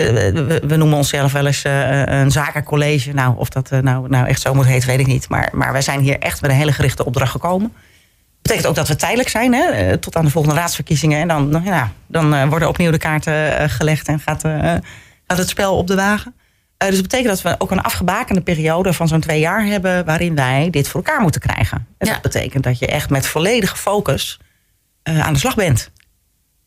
we, 0.66 0.76
noemen 0.76 0.96
onszelf 0.96 1.32
wel 1.32 1.46
eens 1.46 1.64
uh, 1.64 2.06
een 2.06 2.30
zakencollege. 2.30 3.12
Nou, 3.12 3.34
of 3.36 3.48
dat 3.48 3.70
uh, 3.72 3.78
nou, 3.78 4.08
nou 4.08 4.26
echt 4.26 4.40
zo 4.40 4.54
moet 4.54 4.66
heten, 4.66 4.88
weet 4.88 5.00
ik 5.00 5.06
niet. 5.06 5.28
Maar, 5.28 5.48
maar 5.52 5.72
wij 5.72 5.82
zijn 5.82 6.00
hier 6.00 6.18
echt 6.18 6.40
met 6.40 6.50
een 6.50 6.56
hele 6.56 6.72
gerichte 6.72 7.04
opdracht 7.04 7.30
gekomen. 7.30 7.72
Dat 7.72 8.42
betekent 8.42 8.66
ook 8.66 8.74
dat 8.74 8.88
we 8.88 8.96
tijdelijk 8.96 9.28
zijn, 9.28 9.54
hè, 9.54 9.96
tot 9.98 10.16
aan 10.16 10.24
de 10.24 10.30
volgende 10.30 10.56
raadsverkiezingen. 10.56 11.20
En 11.20 11.28
dan, 11.28 11.62
ja, 11.64 11.92
dan 12.06 12.48
worden 12.48 12.68
opnieuw 12.68 12.90
de 12.90 12.98
kaarten 12.98 13.70
gelegd 13.70 14.08
en 14.08 14.20
gaat, 14.20 14.42
gaat 15.26 15.38
het 15.38 15.48
spel 15.48 15.76
op 15.76 15.86
de 15.86 15.94
wagen. 15.94 16.34
Uh, 16.82 16.88
dus 16.88 16.98
dat 16.98 17.08
betekent 17.08 17.28
dat 17.28 17.42
we 17.42 17.54
ook 17.58 17.70
een 17.70 17.82
afgebakende 17.82 18.40
periode 18.40 18.92
van 18.92 19.08
zo'n 19.08 19.20
twee 19.20 19.40
jaar 19.40 19.64
hebben 19.64 20.04
waarin 20.04 20.34
wij 20.34 20.68
dit 20.70 20.88
voor 20.88 21.02
elkaar 21.04 21.20
moeten 21.20 21.40
krijgen. 21.40 21.86
En 21.98 22.06
Ja. 22.06 22.12
dat 22.12 22.22
betekent 22.22 22.64
dat 22.64 22.78
je 22.78 22.86
echt 22.86 23.10
met 23.10 23.26
volledige 23.26 23.76
focus 23.76 24.38
uh, 25.08 25.26
aan 25.26 25.32
de 25.32 25.38
slag 25.38 25.54
bent. 25.54 25.90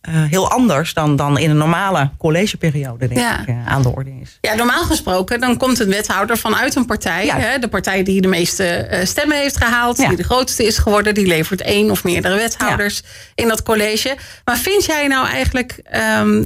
Uh, 0.10 0.24
heel 0.24 0.50
anders 0.52 0.93
dan, 0.93 1.15
dan 1.15 1.38
in 1.38 1.50
een 1.50 1.58
normale 1.58 2.10
collegeperiode, 2.17 3.08
denk 3.08 3.19
Ja. 3.19 3.41
ik, 3.41 3.47
uh, 3.47 3.67
aan 3.67 3.82
de 3.82 3.89
orde 3.95 4.12
is. 4.21 4.38
Ja, 4.41 4.54
normaal 4.54 4.84
gesproken 4.84 5.39
dan 5.39 5.58
komt 5.58 5.80
een 5.80 5.89
wethouder 5.89 6.38
vanuit 6.38 6.76
een 6.76 6.86
partij. 6.86 7.26
Ja. 7.26 7.38
Hè, 7.39 7.60
de 7.60 7.67
partij 7.67 8.04
die 8.04 8.21
de 8.21 8.28
meeste 8.28 8.65
eh, 8.67 9.06
stemmen 9.06 9.38
heeft 9.38 9.58
gehaald. 9.58 9.97
Ja. 9.97 10.08
Die 10.08 10.17
de 10.17 10.24
grootste 10.24 10.65
is 10.65 10.78
geworden. 10.78 11.13
Die 11.13 11.28
levert 11.28 11.62
één 11.62 11.91
of 11.91 12.04
meerdere 12.04 12.36
wethouders 12.36 13.02
in 13.36 13.47
dat 13.47 13.63
college. 13.63 14.17
Maar 14.45 14.58
vind 14.58 14.86
jij 14.86 15.08
nou 15.08 15.28
eigenlijk 15.28 15.80
ehm, 15.84 16.43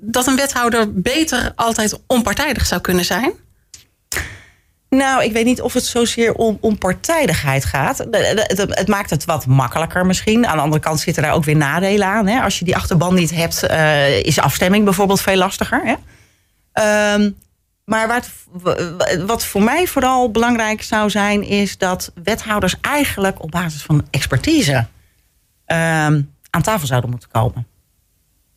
dat 0.00 0.26
een 0.26 0.36
wethouder 0.36 0.92
beter 0.92 1.52
altijd 1.54 2.00
onpartijdig 2.06 2.66
zou 2.66 2.80
kunnen 2.80 3.04
zijn? 3.04 3.32
Nou, 4.88 5.24
ik 5.24 5.32
weet 5.32 5.44
niet 5.44 5.60
of 5.60 5.72
het 5.72 5.84
zozeer 5.84 6.34
om, 6.34 6.58
om 6.60 6.78
partijdigheid 6.78 7.64
gaat. 7.64 7.98
Het, 8.10 8.88
maakt 8.88 9.10
het 9.10 9.24
wat 9.24 9.46
makkelijker 9.46 10.06
misschien. 10.06 10.46
Aan 10.46 10.56
de 10.56 10.62
andere 10.62 10.82
kant 10.82 11.00
zitten 11.00 11.22
daar 11.22 11.32
ook 11.32 11.44
weer 11.44 11.56
nadelen 11.56 12.06
aan. 12.06 12.26
Hè. 12.26 12.40
Als 12.40 12.58
je 12.58 12.64
die 12.64 12.76
achterban 12.76 13.14
niet 13.14 13.30
hebt, 13.30 13.64
uh, 13.64 14.18
is 14.18 14.38
afstemming 14.38 14.84
bijvoorbeeld 14.84 15.20
veel 15.20 15.36
lastiger. 15.36 15.82
Hè. 15.84 15.94
Um, 17.14 17.36
maar 17.84 18.08
wat, 18.08 18.28
wat 19.26 19.44
voor 19.44 19.62
mij 19.62 19.86
vooral 19.86 20.30
belangrijk 20.30 20.82
zou 20.82 21.10
zijn, 21.10 21.42
is 21.42 21.78
dat 21.78 22.12
wethouders 22.24 22.76
eigenlijk 22.80 23.42
op 23.42 23.50
basis 23.50 23.82
van 23.82 24.06
expertise 24.10 24.86
um, 25.66 26.34
aan 26.50 26.62
tafel 26.62 26.86
zouden 26.86 27.10
moeten 27.10 27.28
komen. 27.30 27.66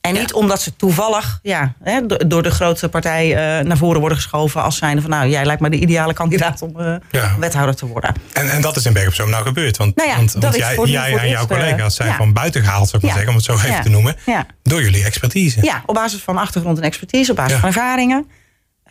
En 0.05 0.13
niet 0.13 0.29
ja. 0.29 0.35
omdat 0.35 0.61
ze 0.61 0.75
toevallig 0.75 1.39
ja, 1.41 1.73
hè, 1.83 2.05
door 2.05 2.43
de 2.43 2.51
grootste 2.51 2.89
partij 2.89 3.29
uh, 3.29 3.65
naar 3.65 3.77
voren 3.77 3.99
worden 3.99 4.17
geschoven 4.17 4.63
als 4.63 4.77
zijnde 4.77 5.01
van 5.01 5.09
nou, 5.09 5.29
jij 5.29 5.45
lijkt 5.45 5.61
me 5.61 5.69
de 5.69 5.79
ideale 5.79 6.13
kandidaat 6.13 6.61
om 6.61 6.79
uh, 6.79 6.95
ja. 7.11 7.35
wethouder 7.39 7.75
te 7.75 7.85
worden. 7.85 8.15
En, 8.33 8.49
en 8.49 8.61
dat 8.61 8.75
is 8.75 8.85
in 8.85 8.93
Berg 8.93 9.07
op 9.07 9.13
Zoom 9.13 9.29
nou 9.29 9.45
gebeurd. 9.45 9.77
Want, 9.77 9.95
nou 9.95 10.09
ja, 10.09 10.15
want, 10.15 10.33
want 10.33 10.55
jij, 10.55 10.75
jij 10.75 11.17
en 11.17 11.29
jouw 11.29 11.29
eerst, 11.29 11.47
collega's 11.47 11.95
zijn 11.95 12.13
van 12.13 12.33
buiten 12.33 12.63
gehaald, 12.63 12.89
zou 12.89 12.97
ik 12.97 13.03
maar 13.03 13.11
zeggen, 13.11 13.29
om 13.29 13.35
het 13.35 13.45
zo 13.45 13.53
even 13.53 13.81
te 13.81 13.89
noemen. 13.89 14.15
Door 14.63 14.81
jullie 14.81 15.03
expertise. 15.03 15.63
Ja, 15.63 15.83
op 15.85 15.95
basis 15.95 16.21
van 16.21 16.37
achtergrond 16.37 16.77
en 16.77 16.83
expertise, 16.83 17.31
op 17.31 17.37
basis 17.37 17.59
van 17.59 17.67
ervaringen. 17.67 18.27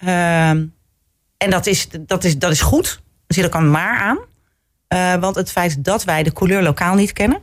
Uh, 0.04 0.48
en 0.48 0.70
dat 1.50 1.66
is, 1.66 1.88
dat, 2.00 2.24
is, 2.24 2.38
dat 2.38 2.50
is 2.50 2.60
goed. 2.60 3.00
Er 3.26 3.34
zit 3.34 3.44
ook 3.44 3.54
een 3.54 3.70
maar 3.70 3.98
aan. 3.98 4.18
Want 5.20 5.36
het 5.36 5.50
feit 5.50 5.84
dat 5.84 6.04
wij 6.04 6.22
de 6.22 6.32
couleur 6.32 6.62
lokaal 6.62 6.94
niet 6.94 7.12
kennen. 7.12 7.40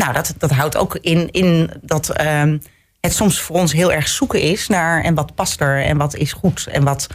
Nou, 0.00 0.12
dat, 0.12 0.34
dat 0.38 0.50
houdt 0.50 0.76
ook 0.76 0.98
in, 1.00 1.30
in 1.30 1.70
dat 1.82 2.20
um, 2.20 2.62
het 3.00 3.14
soms 3.14 3.40
voor 3.40 3.56
ons 3.56 3.72
heel 3.72 3.92
erg 3.92 4.08
zoeken 4.08 4.40
is 4.40 4.68
naar 4.68 5.02
en 5.02 5.14
wat 5.14 5.34
past 5.34 5.60
er 5.60 5.82
en 5.82 5.96
wat 5.96 6.16
is 6.16 6.32
goed 6.32 6.66
en 6.66 6.84
wat 6.84 7.06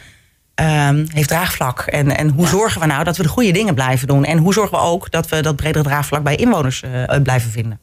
um, 0.54 1.06
heeft 1.12 1.28
draagvlak. 1.28 1.80
En, 1.80 2.16
en 2.16 2.28
hoe 2.28 2.44
ja. 2.44 2.50
zorgen 2.50 2.80
we 2.80 2.86
nou 2.86 3.04
dat 3.04 3.16
we 3.16 3.22
de 3.22 3.28
goede 3.28 3.50
dingen 3.50 3.74
blijven 3.74 4.08
doen? 4.08 4.24
En 4.24 4.38
hoe 4.38 4.52
zorgen 4.52 4.78
we 4.78 4.84
ook 4.84 5.10
dat 5.10 5.28
we 5.28 5.40
dat 5.40 5.56
bredere 5.56 5.84
draagvlak 5.84 6.22
bij 6.22 6.36
inwoners 6.36 6.82
uh, 6.82 7.22
blijven 7.22 7.50
vinden? 7.50 7.80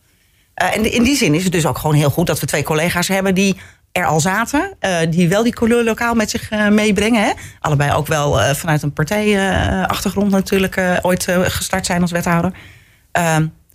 Uh, 0.62 0.76
en 0.76 0.92
in 0.92 1.04
die 1.04 1.16
zin 1.16 1.34
is 1.34 1.44
het 1.44 1.52
dus 1.52 1.66
ook 1.66 1.78
gewoon 1.78 1.96
heel 1.96 2.10
goed 2.10 2.28
dat 2.28 2.40
we 2.40 2.46
twee 2.46 2.64
collega's 2.64 3.08
hebben 3.08 3.36
die 3.36 3.58
er 3.92 4.06
al 4.06 4.20
zaten, 4.20 4.74
uh, 4.82 4.98
die 5.10 5.30
wel 5.30 5.44
die 5.44 5.54
couleur 5.54 5.84
lokaal 5.84 6.14
met 6.14 6.30
zich 6.30 6.50
meebrengen. 6.70 7.24
Hè? 7.24 7.32
Allebei 7.60 7.94
ook 7.94 8.08
wel 8.08 8.56
vanuit 8.56 8.82
een 8.82 8.94
partijachtergrond 8.94 10.32
natuurlijk 10.32 10.82
ooit 11.02 11.28
gestart 11.32 11.86
zijn 11.86 12.02
als 12.02 12.12
wethouder. 12.12 12.52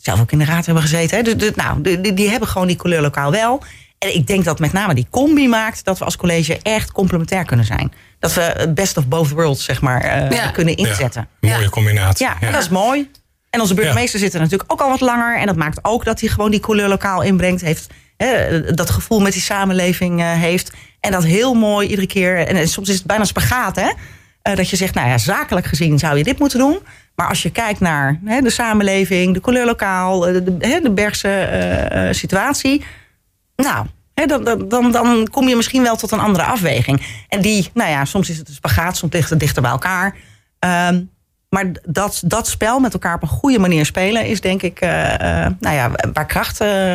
Zelf 0.08 0.20
ook 0.20 0.32
in 0.32 0.38
de 0.38 0.44
raad 0.44 0.64
hebben 0.64 0.82
gezeten. 0.82 1.24
Hè? 1.24 1.50
Nou, 1.54 1.80
die, 1.80 2.14
die, 2.14 2.28
hebben 2.28 2.48
gewoon 2.48 2.66
die 2.66 2.76
couleur 2.76 3.00
lokaal 3.00 3.30
wel. 3.30 3.62
En 3.98 4.14
ik 4.14 4.26
denk 4.26 4.44
dat 4.44 4.58
met 4.58 4.72
name 4.72 4.94
die 4.94 5.06
combi 5.10 5.48
maakt 5.48 5.84
dat 5.84 5.98
we 5.98 6.04
als 6.04 6.16
college 6.16 6.58
echt 6.62 6.92
complementair 6.92 7.44
kunnen 7.44 7.66
zijn. 7.66 7.92
Dat 8.18 8.34
we 8.34 8.40
het 8.40 8.74
best 8.74 8.96
of 8.96 9.08
both 9.08 9.30
worlds 9.30 9.64
zeg 9.64 9.80
maar, 9.80 10.04
uh, 10.04 10.30
ja. 10.30 10.50
kunnen 10.50 10.76
inzetten. 10.76 11.28
Ja, 11.40 11.56
mooie 11.56 11.70
combinatie. 11.70 12.26
Ja, 12.26 12.36
ja, 12.40 12.50
dat 12.50 12.62
is 12.62 12.68
mooi. 12.68 13.10
En 13.50 13.60
onze 13.60 13.74
burgemeester 13.74 14.18
zit 14.18 14.34
er 14.34 14.40
natuurlijk 14.40 14.72
ook 14.72 14.80
al 14.80 14.88
wat 14.88 15.00
langer. 15.00 15.38
En 15.38 15.46
dat 15.46 15.56
maakt 15.56 15.78
ook 15.82 16.04
dat 16.04 16.20
hij 16.20 16.28
gewoon 16.28 16.50
die 16.50 16.60
couleur 16.60 16.88
lokaal 16.88 17.22
inbrengt. 17.22 17.60
Heeft, 17.60 17.86
hè, 18.16 18.60
dat 18.74 18.90
gevoel 18.90 19.20
met 19.20 19.32
die 19.32 19.42
samenleving 19.42 20.20
uh, 20.20 20.32
heeft. 20.32 20.72
En 21.00 21.12
dat 21.12 21.24
heel 21.24 21.54
mooi 21.54 21.88
iedere 21.88 22.06
keer. 22.06 22.46
En, 22.46 22.68
soms 22.68 22.88
is 22.88 22.96
het 22.96 23.06
bijna 23.06 23.24
spagaat, 23.24 23.76
hè? 23.76 23.90
Dat 24.54 24.70
je 24.70 24.76
zegt, 24.76 24.94
nou 24.94 25.08
ja, 25.08 25.18
zakelijk 25.18 25.66
gezien 25.66 25.98
zou 25.98 26.16
je 26.16 26.24
dit 26.24 26.38
moeten 26.38 26.58
doen. 26.58 26.78
Maar 27.14 27.28
als 27.28 27.42
je 27.42 27.50
kijkt 27.50 27.80
naar 27.80 28.20
hè, 28.24 28.40
de 28.40 28.50
samenleving, 28.50 29.34
de 29.34 29.40
kleurlokaal, 29.40 30.20
de, 30.20 30.58
de, 30.58 30.80
de 30.82 30.90
Bergse 30.90 32.08
situatie. 32.12 32.84
Nou, 33.56 33.86
dan, 34.26 34.68
dan, 34.68 34.92
dan 34.92 35.28
kom 35.30 35.48
je 35.48 35.56
misschien 35.56 35.82
wel 35.82 35.96
tot 35.96 36.10
een 36.10 36.18
andere 36.18 36.44
afweging. 36.44 37.02
En 37.28 37.40
die, 37.40 37.70
nou 37.74 37.90
ja, 37.90 38.04
soms 38.04 38.30
is 38.30 38.38
het 38.38 38.48
een 38.48 38.54
spagaat, 38.54 38.96
soms 38.96 39.12
ligt 39.12 39.30
het 39.30 39.40
dichter 39.40 39.62
bij 39.62 39.70
elkaar. 39.70 40.16
Ehm, 40.58 41.00
maar 41.48 41.66
dat, 41.84 42.22
dat 42.24 42.48
spel 42.48 42.80
met 42.80 42.92
elkaar 42.92 43.14
op 43.14 43.22
een 43.22 43.28
goede 43.28 43.58
manier 43.58 43.86
spelen 43.86 44.26
is 44.26 44.40
denk 44.40 44.62
ik 44.62 44.82
uh, 44.82 44.90
nou 45.60 45.74
ja, 45.74 45.90
waar 46.12 46.26
kracht 46.26 46.62
uh, 46.62 46.94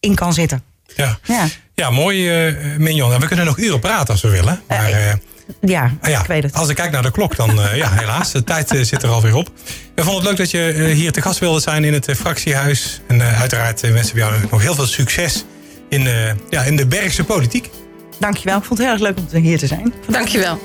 in 0.00 0.14
kan 0.14 0.32
zitten. 0.32 0.62
Ja, 0.96 1.18
ja. 1.22 1.46
ja 1.74 1.90
mooi 1.90 2.30
Mignon. 2.78 3.12
En 3.12 3.20
we 3.20 3.26
kunnen 3.26 3.44
nog 3.44 3.58
uren 3.58 3.80
praten 3.80 4.08
als 4.08 4.22
we 4.22 4.28
willen. 4.28 4.60
Maar, 4.68 5.18
ja, 5.60 5.92
ah 6.00 6.10
ja, 6.10 6.20
ik 6.20 6.26
weet 6.26 6.42
het. 6.42 6.54
Als 6.54 6.68
ik 6.68 6.76
kijk 6.76 6.90
naar 6.90 7.02
de 7.02 7.10
klok, 7.10 7.36
dan 7.36 7.60
ja, 7.74 7.90
helaas, 7.90 8.32
de 8.32 8.44
tijd 8.44 8.68
zit 8.82 9.02
er 9.02 9.08
alweer 9.08 9.34
op. 9.34 9.50
We 9.94 10.02
vonden 10.02 10.20
het 10.20 10.28
leuk 10.28 10.36
dat 10.36 10.50
je 10.50 10.90
hier 10.94 11.12
te 11.12 11.22
gast 11.22 11.38
wilde 11.38 11.60
zijn 11.60 11.84
in 11.84 11.92
het 11.92 12.10
fractiehuis. 12.16 13.00
En 13.06 13.22
uiteraard 13.22 13.80
wensen 13.80 14.14
we 14.14 14.20
jou 14.20 14.34
nog 14.50 14.62
heel 14.62 14.74
veel 14.74 14.86
succes 14.86 15.44
in, 15.88 16.00
uh, 16.00 16.30
ja, 16.50 16.62
in 16.62 16.76
de 16.76 16.86
Bergse 16.86 17.24
politiek. 17.24 17.70
Dankjewel. 18.18 18.58
Ik 18.58 18.64
vond 18.64 18.78
het 18.78 18.88
heel 18.88 18.96
erg 18.96 19.06
leuk 19.06 19.18
om 19.34 19.40
hier 19.40 19.58
te 19.58 19.66
zijn. 19.66 19.94
Dankjewel. 20.08 20.58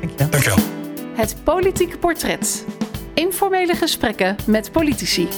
Dankjewel. 0.00 0.30
Dankjewel. 0.30 0.58
Het 1.16 1.36
politieke 1.44 1.98
portret. 1.98 2.64
Informele 3.14 3.74
gesprekken 3.74 4.36
met 4.46 4.72
politici. 4.72 5.28